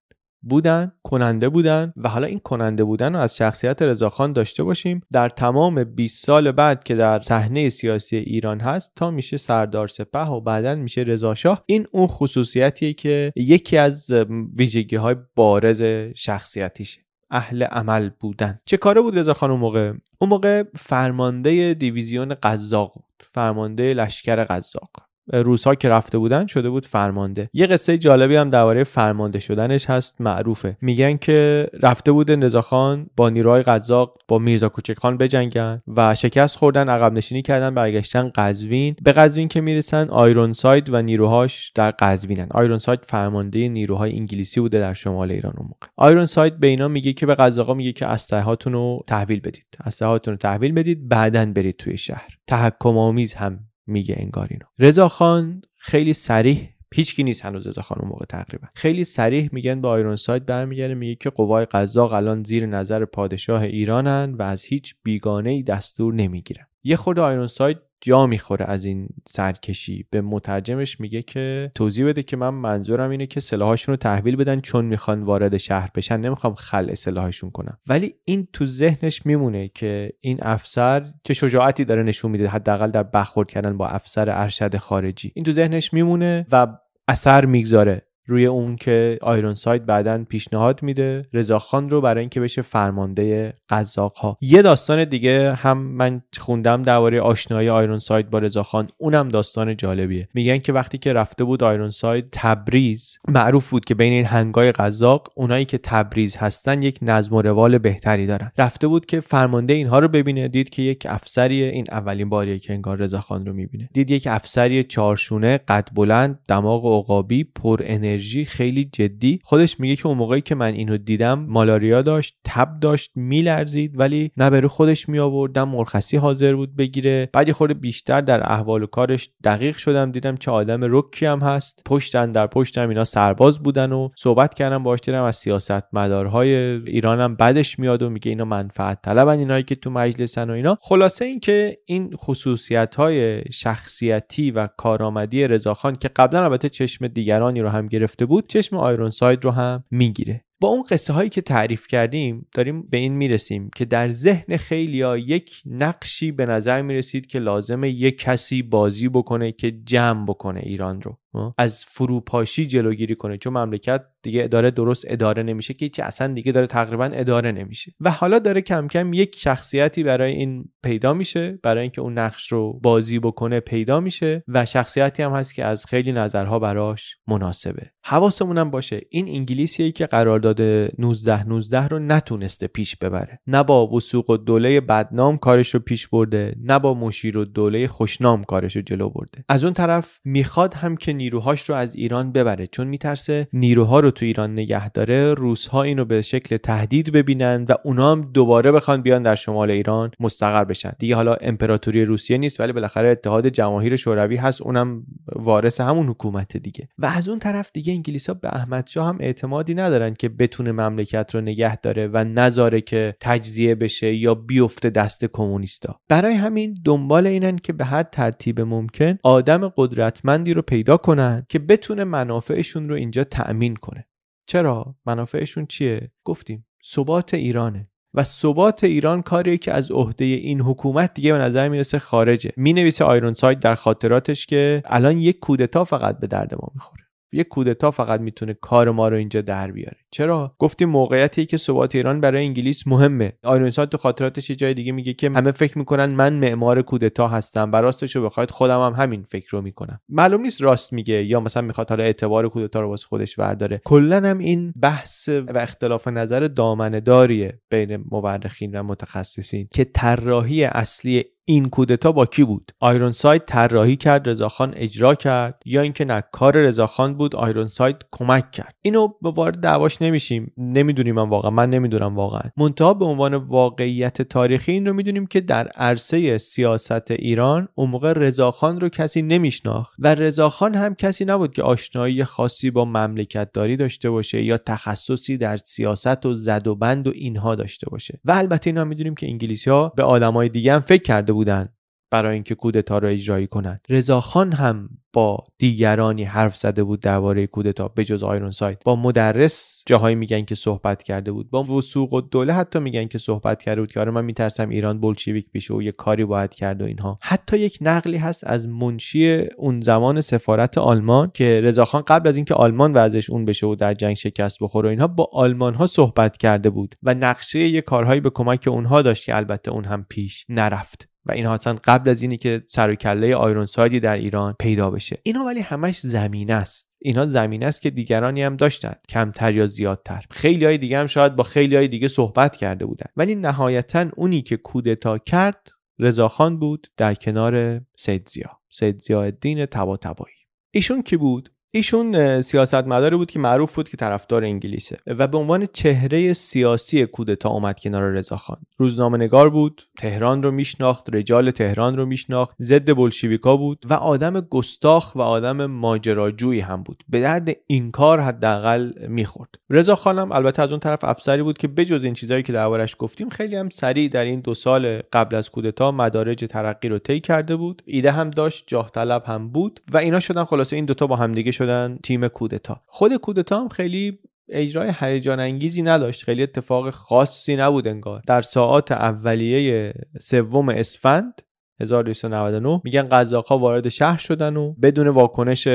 بودن 0.43 0.91
کننده 1.03 1.49
بودن 1.49 1.93
و 1.97 2.09
حالا 2.09 2.27
این 2.27 2.39
کننده 2.39 2.83
بودن 2.83 3.13
رو 3.13 3.19
از 3.19 3.35
شخصیت 3.35 3.81
رضاخان 3.81 4.33
داشته 4.33 4.63
باشیم. 4.63 5.01
در 5.11 5.29
تمام 5.29 5.83
20 5.83 6.25
سال 6.25 6.51
بعد 6.51 6.83
که 6.83 6.95
در 6.95 7.21
صحنه 7.21 7.69
سیاسی 7.69 8.17
ایران 8.17 8.59
هست 8.59 8.91
تا 8.95 9.11
میشه 9.11 9.37
سردار 9.37 9.87
سپه 9.87 10.19
و 10.25 10.41
بعدا 10.41 10.75
میشه 10.75 11.01
رضاشاه 11.01 11.63
این 11.65 11.87
اون 11.91 12.07
خصوصیتیه 12.07 12.93
که 12.93 13.31
یکی 13.35 13.77
از 13.77 14.11
ویژگی 14.57 14.95
های 14.95 15.15
بارز 15.35 15.81
شخصیتیشه. 16.15 17.01
اهل 17.31 17.63
عمل 17.63 18.09
بودن. 18.19 18.59
چه 18.65 18.77
کاره 18.77 19.01
بود 19.01 19.17
رضا 19.19 19.33
خان 19.33 19.51
اون 19.51 19.59
موقع؟ 19.59 19.93
اون 20.19 20.29
موقع 20.29 20.63
فرمانده 20.75 21.73
دیویزیون 21.73 22.35
قزاق 22.43 22.93
بود. 22.93 23.27
فرمانده 23.31 23.93
لشکر 23.93 24.43
قزاق. 24.43 24.91
روزها 25.27 25.75
که 25.75 25.89
رفته 25.89 26.17
بودن 26.17 26.47
شده 26.47 26.69
بود 26.69 26.85
فرمانده. 26.85 27.49
یه 27.53 27.65
قصه 27.65 27.97
جالبی 27.97 28.35
هم 28.35 28.49
درباره 28.49 28.83
فرمانده 28.83 29.39
شدنش 29.39 29.89
هست 29.89 30.21
معروفه. 30.21 30.77
میگن 30.81 31.17
که 31.17 31.67
رفته 31.81 32.11
بود 32.11 32.31
رضاخان 32.31 33.07
با 33.15 33.29
نیروهای 33.29 33.63
قزاق 33.63 34.17
با 34.27 34.39
میرزا 34.39 34.69
کوچک 34.69 34.99
خان 34.99 35.17
بجنگن 35.17 35.81
و 35.87 36.15
شکست 36.15 36.57
خوردن 36.57 36.89
عقب 36.89 37.13
نشینی 37.13 37.41
کردن 37.41 37.75
برگشتن 37.75 38.31
قزوین. 38.35 38.95
به 39.03 39.11
قزوین 39.11 39.47
که 39.47 39.61
می‌رسن 39.61 40.09
آیرون 40.09 40.53
ساید 40.53 40.89
و 40.93 41.01
نیروهاش 41.01 41.71
در 41.75 41.91
قزوینن. 41.91 42.47
آیرون 42.51 42.77
ساید 42.77 42.99
فرمانده 43.07 43.67
نیروهای 43.69 44.15
انگلیسی 44.15 44.59
بوده 44.59 44.79
در 44.79 44.93
شمال 44.93 45.31
ایران 45.31 45.53
اون 45.57 45.67
موقع. 45.67 45.87
آیرون 45.97 46.25
ساید 46.25 46.59
به 46.59 46.67
اینا 46.67 46.87
میگه 46.87 47.13
که 47.13 47.25
به 47.25 47.35
قزاقا 47.35 47.73
میگه 47.73 47.91
که 47.91 48.07
اسلحه‌هاتون 48.07 48.73
رو 48.73 49.03
تحویل 49.07 49.39
بدید. 49.39 49.65
اسلحه‌هاتون 49.85 50.31
رو 50.31 50.37
تحویل 50.37 50.71
بدید 50.71 51.09
بعدن 51.09 51.53
برید 51.53 51.77
توی 51.77 51.97
شهر. 51.97 52.37
تحکم 52.47 52.97
آمیز 52.97 53.33
هم 53.33 53.59
میگه 53.87 54.15
انگار 54.17 54.47
اینو. 54.51 54.65
رضا 54.79 55.07
خان 55.07 55.61
خیلی 55.75 56.13
سریح 56.13 56.69
هیچکی 56.95 57.23
نیست 57.23 57.45
هنوز 57.45 57.67
رضا 57.67 57.81
خان 57.81 57.97
اون 58.01 58.09
موقع 58.09 58.25
تقریبا. 58.25 58.67
خیلی 58.75 59.03
سریح 59.03 59.49
میگن 59.51 59.81
با 59.81 59.89
آیرون 59.89 60.15
ساید 60.15 60.45
برمیگرده 60.45 60.93
میگه 60.93 61.15
که 61.15 61.29
قوای 61.29 61.65
قزاق 61.65 62.13
الان 62.13 62.43
زیر 62.43 62.65
نظر 62.65 63.05
پادشاه 63.05 63.61
ایرانن 63.61 64.33
و 64.33 64.41
از 64.41 64.63
هیچ 64.63 64.95
بیگانه 65.03 65.49
ای 65.49 65.63
دستور 65.63 66.13
نمی‌گیرن. 66.13 66.65
یه 66.83 66.95
خورده 66.95 67.21
آیرون 67.21 67.47
ساید 67.47 67.77
جا 68.05 68.25
می‌خوره 68.25 68.65
از 68.65 68.85
این 68.85 69.09
سرکشی. 69.27 70.05
به 70.09 70.21
مترجمش 70.21 70.99
میگه 70.99 71.21
که 71.21 71.71
توضیح 71.75 72.07
بده 72.07 72.23
که 72.23 72.37
من 72.37 72.49
منظورم 72.49 73.09
اینه 73.09 73.25
که 73.25 73.39
سلاحاشون 73.39 73.93
رو 73.93 73.97
تحویل 73.97 74.35
بدن 74.35 74.61
چون 74.61 74.85
می‌خوان 74.85 75.23
وارد 75.23 75.57
شهر 75.57 75.89
بشن. 75.95 76.17
نمی‌خوام 76.17 76.53
خلع 76.53 76.93
سلاحشون 76.93 77.51
کنم. 77.51 77.77
ولی 77.87 78.13
این 78.25 78.47
تو 78.53 78.65
ذهنش 78.65 79.25
میمونه 79.25 79.67
که 79.67 80.13
این 80.21 80.39
افسر 80.41 81.05
چه 81.23 81.33
شجاعتی 81.33 81.85
داره 81.85 82.03
نشون 82.03 82.31
میده 82.31 82.47
حداقل 82.47 82.91
در 82.91 83.03
برخورد 83.03 83.49
کردن 83.51 83.77
با 83.77 83.87
افسر 83.87 84.29
ارشد 84.29 84.77
خارجی. 84.77 85.31
این 85.35 85.45
تو 85.45 85.51
ذهنش 85.51 85.93
میمونه 85.93 86.45
و 86.51 86.67
اثر 87.07 87.45
می‌گذاره. 87.45 88.01
روی 88.25 88.45
اون 88.45 88.75
که 88.75 89.17
آیرون 89.21 89.53
ساید 89.53 89.85
بعدا 89.85 90.25
پیشنهاد 90.29 90.83
میده. 90.83 91.25
رضاخان 91.33 91.89
رو 91.89 92.01
برای 92.01 92.19
اینکه 92.19 92.39
بشه 92.39 92.61
فرمانده 92.61 93.53
قزاق 93.69 94.15
ها. 94.15 94.37
یه 94.41 94.61
داستان 94.61 95.03
دیگه 95.03 95.53
هم 95.53 95.77
من 95.77 96.21
خوندم 96.37 96.83
درباره 96.83 97.21
آشنایی 97.21 97.69
آیرون 97.69 97.99
ساید 97.99 98.29
با 98.29 98.39
رضاخان 98.39 98.87
اونم 98.97 99.29
داستان 99.29 99.77
جالبیه. 99.77 100.27
میگن 100.33 100.57
که 100.57 100.73
وقتی 100.73 100.97
که 100.97 101.13
رفته 101.13 101.43
بود 101.43 101.63
آیرون 101.63 101.89
ساید 101.89 102.25
تبریز 102.31 103.17
معروف 103.27 103.69
بود 103.69 103.85
که 103.85 103.95
بین 103.95 104.13
این 104.13 104.25
هنگای 104.25 104.71
قزاق 104.71 105.27
اونایی 105.35 105.65
که 105.65 105.77
تبریز 105.77 106.37
هستن 106.37 106.83
یک 106.83 106.99
نظم 107.01 107.35
و 107.35 107.41
روال 107.41 107.77
بهتری 107.77 108.27
دارن. 108.27 108.51
رفته 108.57 108.87
بود 108.87 109.05
که 109.05 109.19
فرمانده 109.19 109.73
اینها 109.73 109.99
رو 109.99 110.07
ببینه. 110.07 110.47
دید 110.47 110.69
که 110.69 110.81
یک 110.81 111.07
افسری 111.09 111.63
این 111.63 111.85
اولین 111.91 112.29
باریه 112.29 112.59
که 112.59 112.73
انگار 112.73 112.97
رضاخان 112.97 113.45
رو 113.45 113.53
می‌بینه. 113.53 113.89
دید 113.93 114.11
یک 114.11 114.27
افسری 114.27 114.83
چارشونه 114.83 115.57
قد 115.57 115.87
بلند 115.95 116.39
دماغ 116.47 116.85
عقابی 116.85 117.43
پر 117.43 117.81
انرژی 117.83 118.12
خیلی 118.47 118.89
جدی. 118.93 119.39
خودش 119.43 119.79
میگه 119.79 119.95
که 119.95 120.07
اون 120.07 120.17
موقعی 120.17 120.41
که 120.41 120.55
من 120.55 120.73
اینو 120.73 120.97
دیدم 120.97 121.39
مالاریا 121.39 122.01
داشت 122.01 122.35
تب 122.43 122.79
داشت 122.79 123.11
میلرزید 123.15 123.99
ولی 123.99 124.31
نه 124.37 124.49
به 124.49 124.67
خودش 124.67 125.09
می 125.09 125.19
آورد 125.19 125.59
مرخصی 125.59 126.17
حاضر 126.17 126.55
بود 126.55 126.75
بگیره. 126.75 127.29
بعد 127.33 127.51
خورده 127.51 127.73
بیشتر 127.73 128.21
در 128.21 128.51
احوال 128.51 128.83
و 128.83 128.85
کارش 128.85 129.29
دقیق 129.43 129.77
شدم 129.77 130.11
دیدم 130.11 130.35
چه 130.35 130.51
آدم 130.51 130.79
رکی 130.83 131.25
هم 131.25 131.39
هست. 131.39 131.81
پشتن 131.85 132.31
در 132.31 132.47
پشتم 132.47 132.89
اینا 132.89 133.03
سرباز 133.03 133.59
بودن 133.63 133.91
و 133.91 134.09
صحبت 134.15 134.53
کردم 134.53 134.83
باش 134.83 134.99
دیدم 134.99 135.23
از 135.23 135.35
سیاست 135.35 135.93
مدارهای 135.93 136.55
ایرانم 136.85 137.35
بدش 137.35 137.79
میاد 137.79 138.01
و 138.01 138.09
میگه 138.09 138.29
اینا 138.29 138.45
منفعت 138.45 139.01
طلبن 139.01 139.39
اینایی 139.39 139.63
که 139.63 139.75
تو 139.75 139.89
مجلسن 139.89 140.49
و 140.49 140.53
اینا. 140.53 140.77
خلاصه 140.81 141.25
اینکه 141.25 141.77
این 141.85 142.15
خصوصیت 142.15 142.95
های 142.95 143.43
شخصیتی 143.51 144.51
و 144.51 144.67
کارآمدی 144.77 145.47
رضاخان 145.47 145.95
که 145.95 146.07
قبلا 146.07 146.43
البته 146.43 146.69
چشم 146.69 147.07
دیگرانی 147.07 147.61
رو 147.61 147.69
هم 147.69 147.87
گرفته 148.03 148.25
بود 148.25 148.47
چشم 148.47 148.77
آیرون 148.77 149.09
ساید 149.09 149.45
رو 149.45 149.51
هم 149.51 149.83
می‌گیره. 149.91 150.45
با 150.63 150.69
اون 150.69 150.83
قصه 150.83 151.13
هایی 151.13 151.29
که 151.29 151.41
تعریف 151.41 151.87
کردیم 151.87 152.47
داریم 152.53 152.81
به 152.81 152.97
این 152.97 153.13
می‌رسیم 153.13 153.69
که 153.75 153.85
در 153.85 154.11
ذهن 154.11 154.57
خیلی 154.57 155.01
ها 155.01 155.17
یک 155.17 155.61
نقشی 155.65 156.31
به 156.31 156.45
نظر 156.45 156.81
می‌رسید 156.81 157.27
که 157.27 157.39
لازمه 157.39 157.89
یک 157.89 158.17
کسی 158.17 158.61
بازی 158.61 159.09
بکنه 159.09 159.51
که 159.51 159.71
جمع 159.71 160.25
بکنه 160.25 160.59
ایران 160.59 161.01
رو. 161.01 161.17
از 161.57 161.85
فروپاشی 161.85 162.67
جلوگیری 162.67 163.15
کنه 163.15 163.37
چون 163.37 163.53
مملکت 163.53 164.03
دیگه 164.21 164.43
اداره 164.43 164.71
درست 164.71 165.05
اداره 165.07 165.43
نمیشه 165.43 165.73
که 165.73 165.85
هیچی 165.85 166.01
اصلا 166.01 166.33
دیگه 166.33 166.51
داره 166.51 166.67
تقریبا 166.67 167.05
اداره 167.05 167.51
نمیشه. 167.51 167.91
و 167.99 168.11
حالا 168.11 168.39
داره 168.39 168.61
کم 168.61 168.87
کم 168.87 169.13
یک 169.13 169.35
شخصیتی 169.39 170.03
برای 170.03 170.33
این 170.33 170.65
پیدا 170.83 171.13
میشه 171.13 171.59
برای 171.63 171.81
اینکه 171.81 172.01
اون 172.01 172.17
نقش 172.17 172.51
رو 172.51 172.79
بازی 172.83 173.19
بکنه 173.19 173.59
پیدا 173.59 173.99
میشه 173.99 174.43
و 174.47 174.65
شخصیتی 174.65 175.23
هم 175.23 175.31
هست 175.31 175.55
که 175.55 175.65
از 175.65 175.85
خیلی 175.85 176.11
نظرها 176.11 176.59
براش 176.59 177.17
مناسبه. 177.27 177.91
حواسمون 178.03 178.57
هم 178.57 178.71
باشه 178.71 179.01
این 179.09 179.27
انگلیسیه 179.27 179.91
که 179.91 180.05
قرارداد 180.05 180.52
19 180.59 181.47
19 181.47 181.87
رو 181.87 181.99
نتونسته 181.99 182.67
پیش 182.67 182.95
ببره. 182.95 183.39
نه 183.47 183.63
با 183.63 183.87
وسوق 183.87 184.29
و 184.29 184.37
دوله 184.37 184.81
بدنام 184.81 185.37
کارش 185.37 185.73
رو 185.73 185.79
پیش 185.79 186.07
برده 186.07 186.55
نه 186.67 186.79
با 186.79 186.93
مشیر 186.93 187.37
و 187.37 187.45
دوله 187.45 187.87
خوشنام 187.87 188.43
کارش 188.43 188.75
رو 188.75 188.81
جلو 188.81 189.09
برده. 189.09 189.45
از 189.49 189.63
اون 189.63 189.73
طرف 189.73 190.19
می‌خواد 190.25 190.73
هم 190.73 190.95
که 190.95 191.13
نیروهاش 191.13 191.69
رو 191.69 191.75
از 191.75 191.95
ایران 191.95 192.31
ببره 192.31 192.67
چون 192.67 192.87
میترسه 192.87 193.47
نیروها 193.53 193.99
رو 193.99 194.11
تو 194.11 194.25
ایران 194.25 194.53
نگه 194.53 194.89
داره 194.89 195.33
روسها 195.33 195.83
اینو 195.83 196.05
به 196.05 196.21
شکل 196.21 196.57
تهدید 196.57 197.11
ببینن 197.11 197.65
و 197.69 197.75
اونا 197.83 198.11
هم 198.11 198.21
دوباره 198.21 198.71
بخوان 198.71 199.01
بیان 199.01 199.23
در 199.23 199.35
شمال 199.35 199.71
ایران 199.71 200.11
مستقر 200.19 200.63
بشن. 200.63 200.91
دیگه 200.99 201.15
حالا 201.15 201.33
امپراتوری 201.33 202.05
روسیه 202.05 202.37
نیست 202.37 202.59
ولی 202.59 202.73
بالاخره 202.73 203.09
اتحاد 203.09 203.47
جماهیر 203.47 203.95
شوروی 203.95 204.35
هست 204.35 204.61
اونم 204.61 205.03
وارث 205.35 205.81
همون 205.81 206.07
حکومت 206.07 206.57
دیگه. 206.57 206.87
و 206.97 207.05
از 207.05 207.29
اون 207.29 207.39
طرف 207.39 207.71
دیگه 207.73 207.93
انگلیس 207.93 208.27
ها 208.27 208.33
به 208.33 208.55
احمد 208.55 208.87
شاه 208.87 209.07
هم 209.07 209.17
اعتمادی 209.19 209.73
ندارن 209.73 210.13
که 210.13 210.29
بتونه 210.43 210.71
مملکت 210.71 211.35
رو 211.35 211.41
نگه 211.41 211.75
داره 211.75 212.07
و 212.07 212.23
نذاره 212.23 212.81
که 212.81 213.15
تجزیه 213.19 213.75
بشه 213.75 214.13
یا 214.13 214.35
بیفته 214.35 214.89
دست 214.89 215.25
کمونیستا. 215.25 215.99
برای 216.09 216.33
همین 216.33 216.77
دنبال 216.85 217.27
اینن 217.27 217.55
که 217.55 217.73
به 217.73 217.85
هر 217.85 218.03
ترتیب 218.03 218.61
ممکن 218.61 219.17
آدم 219.23 219.73
قدرتمندی 219.77 220.53
رو 220.53 220.61
پیدا 220.61 220.97
کنن 220.97 221.45
که 221.49 221.59
بتونه 221.59 222.03
منافعشون 222.03 222.89
رو 222.89 222.95
اینجا 222.95 223.23
تأمین 223.23 223.75
کنه. 223.75 224.07
چرا؟ 224.45 224.95
منافعشون 225.05 225.65
چیه؟ 225.65 226.11
گفتیم 226.23 226.65
ثبات 226.85 227.33
ایرانه. 227.33 227.83
و 228.13 228.23
ثبات 228.23 228.83
ایران 228.83 229.21
کاریه 229.21 229.57
که 229.57 229.73
از 229.73 229.91
عهده 229.91 230.25
این 230.25 230.61
حکومت 230.61 231.13
دیگه 231.13 231.33
به 231.33 231.37
نظر 231.37 231.69
می‌رسه 231.69 231.99
خارجه. 231.99 232.51
می 232.57 232.73
نویسه 232.73 233.03
آیرون 233.03 233.33
ساید 233.33 233.59
در 233.59 233.75
خاطراتش 233.75 234.45
که 234.45 234.83
الان 234.85 235.17
یک 235.17 235.39
کودتا 235.39 235.83
فقط 235.83 236.19
به 236.19 236.27
درد 236.27 236.53
ما 236.53 236.71
می‌خوره. 236.75 237.03
یک 237.31 237.47
کودتا 237.47 237.91
فقط 237.91 238.19
می‌تونه 238.19 238.53
کار 238.53 238.91
ما 238.91 239.07
رو 239.07 239.17
اینجا 239.17 239.41
در 239.41 239.71
بیاره. 239.71 239.97
چرا؟ 240.13 240.55
گفتیم 240.59 240.89
موقعیتی 240.89 241.45
که 241.45 241.57
ثبات 241.57 241.95
ایران 241.95 242.21
برای 242.21 242.45
انگلیس 242.45 242.87
مهمه. 242.87 243.33
آیرون 243.43 243.72
ساید 243.72 243.89
تو 243.89 243.97
خاطراتش 243.97 244.49
یه 244.49 244.55
جای 244.55 244.73
دیگه 244.73 244.91
میگه 244.91 245.13
که 245.13 245.29
همه 245.29 245.51
فکر 245.51 245.77
می‌کنن 245.77 246.05
من 246.05 246.33
معمار 246.33 246.81
کودتا 246.81 247.27
هستم 247.27 247.71
و 247.71 247.75
راستش 247.75 248.15
رو 248.15 248.25
بخواید 248.25 248.51
خودم 248.51 248.81
هم 248.81 248.93
همین 248.93 249.23
فکر 249.23 249.47
رو 249.51 249.61
می‌کنم. 249.61 249.99
معلوم 250.09 250.41
نیست 250.41 250.61
راست 250.61 250.93
میگه 250.93 251.23
یا 251.23 251.39
مثلا 251.39 251.61
می‌خواد 251.63 251.89
حالا 251.89 252.03
اعتبار 252.03 252.49
کودتا 252.49 252.79
رو 252.79 252.89
واسه 252.89 253.07
خودش 253.07 253.39
ورداره. 253.39 253.81
کلا 253.85 254.29
هم 254.29 254.37
این 254.37 254.73
بحث 254.81 255.29
و 255.29 255.57
اختلاف 255.57 256.07
نظر 256.07 256.39
دامنه 256.39 256.99
داریه 256.99 257.59
بین 257.69 258.03
مورخین 258.11 258.79
و 258.79 258.83
متخصصین 258.83 259.67
که 259.71 259.83
طراحی 259.83 260.63
اصلی 260.63 261.23
این 261.45 261.69
کودتا 261.69 262.11
با 262.11 262.25
کی 262.25 262.43
بود؟ 262.43 262.71
آیرون 262.79 263.11
ساید 263.11 263.41
طراحی 263.45 263.95
کرد 263.95 264.29
رضاخان 264.29 264.73
اجرا 264.75 265.15
کرد 265.15 265.61
یا 265.65 265.81
اینکه 265.81 266.05
نه 266.05 266.23
کار 266.31 266.57
رضاخان 266.57 267.13
بود 267.13 267.35
آیرون 267.35 267.65
ساید 267.65 267.95
کمک 268.11 268.51
کرد. 268.51 268.75
اینو 268.81 269.07
به 269.21 269.31
وارد 269.31 269.59
دعواش 269.59 270.01
نمیشیم. 270.03 270.53
نمی‌دونیم 270.57 271.15
من 271.15 271.29
واقعا. 271.29 271.51
من 271.51 271.69
نمی‌دونم 271.69 272.15
واقعا. 272.15 272.41
منتها 272.57 272.93
به 272.93 273.05
عنوان 273.05 273.33
واقعیت 273.33 274.21
تاریخی 274.21 274.71
این 274.71 274.87
رو 274.87 274.93
می‌دونیم 274.93 275.25
که 275.25 275.41
در 275.41 275.67
عرصه 275.67 276.37
سیاست 276.37 277.11
ایران 277.11 277.67
اون 277.75 277.89
موقع 277.89 278.13
رضاخان 278.13 278.79
رو 278.79 278.89
کسی 278.89 279.21
نمیشناخت. 279.21 279.95
و 279.99 280.15
رضاخان 280.15 280.75
هم 280.75 280.95
کسی 280.95 281.25
نبود 281.25 281.53
که 281.53 281.63
آشنایی 281.63 282.23
خاصی 282.23 282.71
با 282.71 282.85
مملکت 282.85 283.51
داری 283.51 283.77
داشته 283.77 284.09
باشه 284.09 284.43
یا 284.43 284.57
تخصصی 284.57 285.37
در 285.37 285.57
سیاست 285.57 286.25
و 286.25 286.33
زد 286.33 286.67
و 286.67 286.75
بند 286.75 287.07
و 287.07 287.11
اینها 287.15 287.55
داشته 287.55 287.89
باشه. 287.89 288.19
و 288.25 288.31
البته 288.31 288.69
اینا 288.69 288.83
می‌دونیم 288.83 289.15
که 289.15 289.27
انگلیسی 289.27 289.69
ها 289.69 289.93
به 289.95 290.03
آدمای 290.03 290.49
دیگه 290.49 290.73
هم 290.73 290.79
فکر 290.79 291.03
کرده 291.03 291.33
بودن. 291.33 291.67
برای 292.13 292.33
اینکه 292.33 292.55
کودتا 292.55 292.97
را 292.97 293.09
اجرایی 293.09 293.47
کنند. 293.47 293.85
رضاخان 293.89 294.51
هم 294.51 294.89
با 295.13 295.43
دیگرانی 295.57 296.23
حرف 296.23 296.57
زده 296.57 296.83
بود 296.83 296.99
درباره 296.99 297.47
کودتا 297.47 297.87
به 297.87 298.05
جز 298.05 298.23
آیرون 298.23 298.51
ساید. 298.51 298.77
با 298.85 298.95
مدرس 298.95 299.83
جاهایی 299.85 300.15
میگن 300.15 300.45
که 300.45 300.55
صحبت 300.55 301.03
کرده 301.03 301.31
بود. 301.31 301.49
با 301.49 301.63
وسوق 301.63 302.13
و 302.13 302.21
دوله 302.21 302.53
حتی 302.53 302.79
میگن 302.79 303.07
که 303.07 303.17
صحبت 303.17 303.61
کرده 303.61 303.81
بود 303.81 303.91
که 303.91 303.99
آره 303.99 304.11
من 304.11 304.25
میترسم 304.25 304.69
ایران 304.69 305.01
بلشویک 305.01 305.51
بشه 305.53 305.73
و 305.73 305.81
یه 305.81 305.91
کاری 305.91 306.25
باید 306.25 306.55
کرد 306.55 306.81
و 306.81 306.85
اینها. 306.85 307.19
حتی 307.21 307.57
یک 307.57 307.77
نقلی 307.81 308.17
هست 308.17 308.43
از 308.47 308.67
منشی 308.67 309.37
اون 309.57 309.81
زمان 309.81 310.21
سفارت 310.21 310.77
آلمان 310.77 311.31
که 311.33 311.61
رضاخان 311.63 312.01
قبل 312.07 312.29
از 312.29 312.35
اینکه 312.35 312.53
آلمان 312.53 312.93
وضعش 312.93 313.29
اون 313.29 313.45
بشه 313.45 313.67
و 313.67 313.75
در 313.75 313.93
جنگ 313.93 314.15
شکست 314.15 314.57
بخوره 314.61 314.87
و 314.87 314.89
اینها 314.89 315.07
با 315.07 315.29
آلمان 315.33 315.73
ها 315.73 315.87
صحبت 315.87 316.37
کرده 316.37 316.69
بود 316.69 316.95
و 317.03 317.13
نقشه 317.13 317.59
یه 317.59 317.81
کارهایی 317.81 318.21
به 318.21 318.29
کمک 318.29 318.67
اونها 318.67 319.01
داشت 319.01 319.25
که 319.25 319.35
البته 319.35 319.71
اون 319.71 319.85
هم 319.85 320.05
پیش 320.09 320.45
نرفت. 320.49 321.12
و 321.25 321.31
این 321.31 321.45
اصلا 321.45 321.75
قبل 321.83 322.09
از 322.09 322.21
اینی 322.21 322.37
که 322.37 322.63
سر 322.65 322.89
و 322.89 322.95
کله 322.95 323.35
آیرون 323.35 323.65
سایدی 323.65 323.99
در 323.99 324.15
ایران 324.15 324.55
پیدا 324.59 324.89
بشه. 324.89 325.19
اینا 325.23 325.43
ولی 325.43 325.59
همش 325.59 325.99
زمینه 325.99 326.53
است. 326.53 326.97
اینا 327.01 327.27
زمینه 327.27 327.65
است 327.65 327.81
که 327.81 327.89
دیگرانی 327.89 328.43
هم 328.43 328.55
داشتن. 328.55 328.93
کمتر 329.09 329.53
یا 329.53 329.65
زیادتر. 329.65 330.25
خیلی 330.31 330.65
های 330.65 330.77
دیگه 330.77 330.97
هم 330.97 331.07
شاید 331.07 331.35
با 331.35 331.43
خیلی 331.43 331.75
های 331.75 331.87
دیگه 331.87 332.07
صحبت 332.07 332.55
کرده 332.55 332.85
بودن. 332.85 333.07
ولی 333.15 333.35
نهایتا 333.35 334.05
اونی 334.15 334.41
که 334.41 334.57
کودتا 334.57 335.17
کرد 335.17 335.67
رضاخان 335.99 336.59
بود 336.59 336.87
در 336.97 337.13
کنار 337.13 337.81
سید 337.97 338.27
زیا 338.29 338.59
سید 338.71 338.99
زیا 339.01 339.21
الدین 339.23 339.65
طباطبایی. 339.65 340.35
ایشون 340.71 341.01
کی 341.01 341.17
بود؟ 341.17 341.53
ایشون 341.75 342.41
سیاستمداری 342.41 343.15
بود 343.15 343.31
که 343.31 343.39
معروف 343.39 343.75
بود 343.75 343.89
که 343.89 343.97
طرفدار 343.97 344.43
انگلیسه 344.43 344.97
و 345.07 345.27
به 345.27 345.37
عنوان 345.37 345.65
چهره 345.73 346.33
سیاسی 346.33 347.05
کودتا 347.05 347.49
اومد 347.49 347.79
کنار 347.79 348.03
رضاخان 348.03 348.57
روزنامه 348.77 349.17
نگار 349.17 349.49
بود 349.49 349.81
تهران 349.97 350.43
رو 350.43 350.51
میشناخت 350.51 351.15
رجال 351.15 351.51
تهران 351.51 351.97
رو 351.97 352.05
میشناخت 352.05 352.55
ضد 352.61 352.95
بلشویکا 352.95 353.57
بود 353.57 353.85
و 353.89 353.93
آدم 353.93 354.39
گستاخ 354.41 355.15
و 355.15 355.21
آدم 355.21 355.65
ماجراجویی 355.65 356.59
هم 356.59 356.83
بود. 356.83 357.03
به 357.09 357.21
درد 357.21 357.55
این 357.67 357.91
کار 357.91 358.19
حداقل 358.19 358.91
می‌خورد. 359.07 359.49
رضاخان 359.69 360.19
هم 360.19 360.31
البته 360.31 360.61
از 360.61 360.71
اون 360.71 360.79
طرف 360.79 361.03
افسری 361.03 361.43
بود 361.43 361.57
که 361.57 361.67
بجز 361.67 362.03
این 362.03 362.13
چیزهایی 362.13 362.43
که 362.43 362.53
دربارش 362.53 362.95
گفتیم 362.99 363.29
خیلی 363.29 363.55
هم 363.55 363.69
سریع 363.69 364.09
در 364.09 364.25
این 364.25 364.39
دو 364.39 364.53
سال 364.53 365.01
قبل 365.13 365.35
از 365.35 365.49
کودتا 365.49 365.91
مدارج 365.91 366.45
ترقی 366.45 366.89
رو 366.89 366.99
طی 366.99 367.19
کرده 367.19 367.55
بود. 367.55 367.81
ایده 367.85 368.11
هم 368.11 368.29
داشت 368.29 368.63
جاه 368.67 368.91
طلب 368.91 369.23
هم 369.25 369.49
بود 369.49 369.79
و 369.91 369.97
اینا 369.97 370.19
شدن 370.19 370.43
خلاصه 370.43 370.75
این 370.75 370.85
دوتا 370.85 371.07
با 371.07 371.15
همدیگه 371.15 371.51
شدن 371.63 371.99
تیم 372.03 372.27
کودتا. 372.27 372.81
خود 372.85 373.15
کودتا 373.15 373.61
هم 373.61 373.69
خیلی 373.69 374.19
اجرای 374.49 374.93
هیجان 374.99 375.39
انگیزی 375.39 375.81
نداشت. 375.81 376.23
خیلی 376.23 376.43
اتفاق 376.43 376.89
خاصی 376.89 377.55
نبود 377.55 377.87
انگار. 377.87 378.21
در 378.27 378.41
ساعات 378.41 378.91
اولیه 378.91 379.93
سوم 380.21 380.69
اسفند 380.69 381.41
1299 381.79 382.81
میگن 382.83 383.07
قزاق‌ها 383.11 383.57
وارد 383.57 383.89
شهر 383.89 384.17
شدن 384.17 384.57
و 384.57 384.73
بدون 384.73 385.07
واکنش 385.07 385.67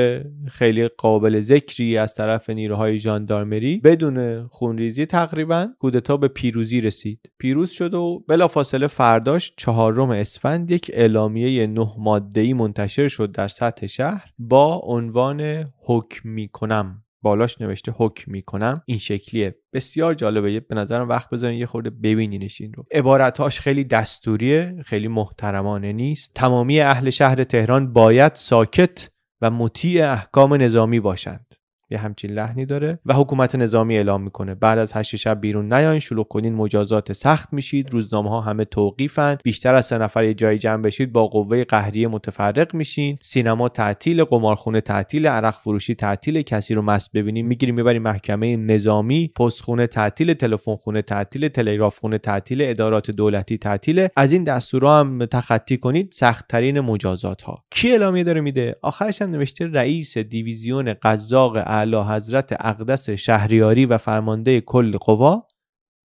خیلی 0.47 0.87
قابل 0.87 1.39
ذکری 1.39 1.97
از 1.97 2.15
طرف 2.15 2.49
نیروهای 2.49 2.97
ژاندارمری 2.97 3.77
بدون 3.83 4.47
خونریزی 4.47 5.05
تقریبا 5.05 5.67
کودتا 5.79 6.17
به 6.17 6.27
پیروزی 6.27 6.81
رسید. 6.81 7.31
پیروز 7.37 7.69
شد 7.69 7.93
و 7.93 8.23
بلافاصله 8.27 8.87
فرداش 8.87 9.53
چهارم 9.57 10.09
اسفند 10.09 10.71
یک 10.71 10.91
اعلامیه 10.93 11.67
نه 11.67 11.93
ماده‌ای 11.97 12.53
منتشر 12.53 13.07
شد 13.07 13.31
در 13.31 13.47
سطح 13.47 13.87
شهر 13.87 14.31
با 14.39 14.75
عنوان 14.75 15.65
حکم 15.83 16.29
می‌کنم. 16.29 17.03
بالاش 17.21 17.61
نوشته 17.61 17.93
حکم 17.97 18.31
می‌کنم. 18.31 18.81
این 18.85 18.97
شکلیه. 18.97 19.55
بسیار 19.73 20.13
جالبه. 20.13 20.59
به 20.59 20.75
نظرم 20.75 21.09
وقت 21.09 21.29
بذارین 21.29 21.59
یه 21.59 21.65
خورده 21.65 21.89
ببینینش 21.89 22.61
این 22.61 22.73
رو. 22.73 22.85
عبارتهاش 22.91 23.59
خیلی 23.59 23.83
دستوریه 23.83 24.75
خیلی 24.85 25.07
محترمانه 25.07 25.93
نیست. 25.93 26.31
تمامی 26.35 26.79
اهل 26.79 27.09
شهر 27.09 27.43
تهران 27.43 27.93
باید 27.93 28.35
ساکت 28.35 29.09
و 29.41 29.51
مطیع 29.51 30.11
احکام 30.11 30.53
نظامی 30.53 30.99
باشند. 30.99 31.58
یه 31.91 31.97
همچین 31.97 32.31
لحنی 32.31 32.65
داره 32.65 32.99
و 33.05 33.13
حکومت 33.13 33.55
نظامی 33.55 33.95
اعلام 33.95 34.21
می‌کنه. 34.21 34.55
بعد 34.55 34.79
از 34.79 34.91
هشت 34.95 35.15
شب 35.15 35.41
بیرون 35.41 35.73
نیاین 35.73 35.99
شلوغ 35.99 36.27
کنین 36.27 36.55
مجازات 36.55 37.13
سخت 37.13 37.53
میشید 37.53 37.91
روزنامه 37.91 38.29
ها 38.29 38.41
همه 38.41 38.65
توقیفن. 38.65 39.37
بیشتر 39.43 39.75
از 39.75 39.85
سه 39.85 39.97
نفر 39.97 40.23
یه 40.23 40.33
جای 40.33 40.57
جمع 40.57 40.83
بشید 40.83 41.13
با 41.13 41.27
قوه 41.27 41.63
قهریه 41.63 42.07
متفرق 42.07 42.75
میشین. 42.75 43.17
سینما 43.21 43.69
تعطیل 43.69 44.23
قمارخونه 44.23 44.81
تعطیل 44.81 45.27
عرق 45.27 45.53
فروشی 45.53 45.95
تعطیل. 45.95 46.41
کسی 46.41 46.73
رو 46.73 46.81
مست 46.81 47.11
ببینیم 47.13 47.47
می‌گیریم 47.47 47.75
می‌بریم 47.75 48.01
محکمه 48.01 48.55
نظامی. 48.55 49.27
پستخونه 49.35 49.87
تعطیل 49.87 50.33
تلفن 50.33 50.75
خونه 50.75 51.01
تعطیل 51.01 51.47
تلگراف 51.47 51.99
خونه 51.99 52.17
تعطیل 52.17 52.61
ادارات 52.61 53.11
دولتی 53.11 53.57
تعطیل. 53.57 54.07
از 54.15 54.31
این 54.31 54.43
دستورا 54.43 54.99
هم 54.99 55.25
تخطی 55.25 55.77
کنید 55.77 56.11
سختترین 56.11 56.79
مجازات 56.79 57.41
ها. 57.41 57.63
کی 57.71 57.91
اعلامیه 57.91 58.23
داره 58.23 58.41
میده؟ 58.41 58.75
آخرش 58.81 59.21
هم 59.21 59.31
نوشته 59.31 59.67
رئیس 59.67 60.17
دیویزیون 60.17 60.93
قزاق 61.03 61.57
اعلی 61.79 62.15
حضرت 62.15 62.55
اقدس 62.59 63.09
شهریاری 63.09 63.85
و 63.85 63.97
فرمانده 63.97 64.61
کل 64.61 64.97
قوا 64.97 65.47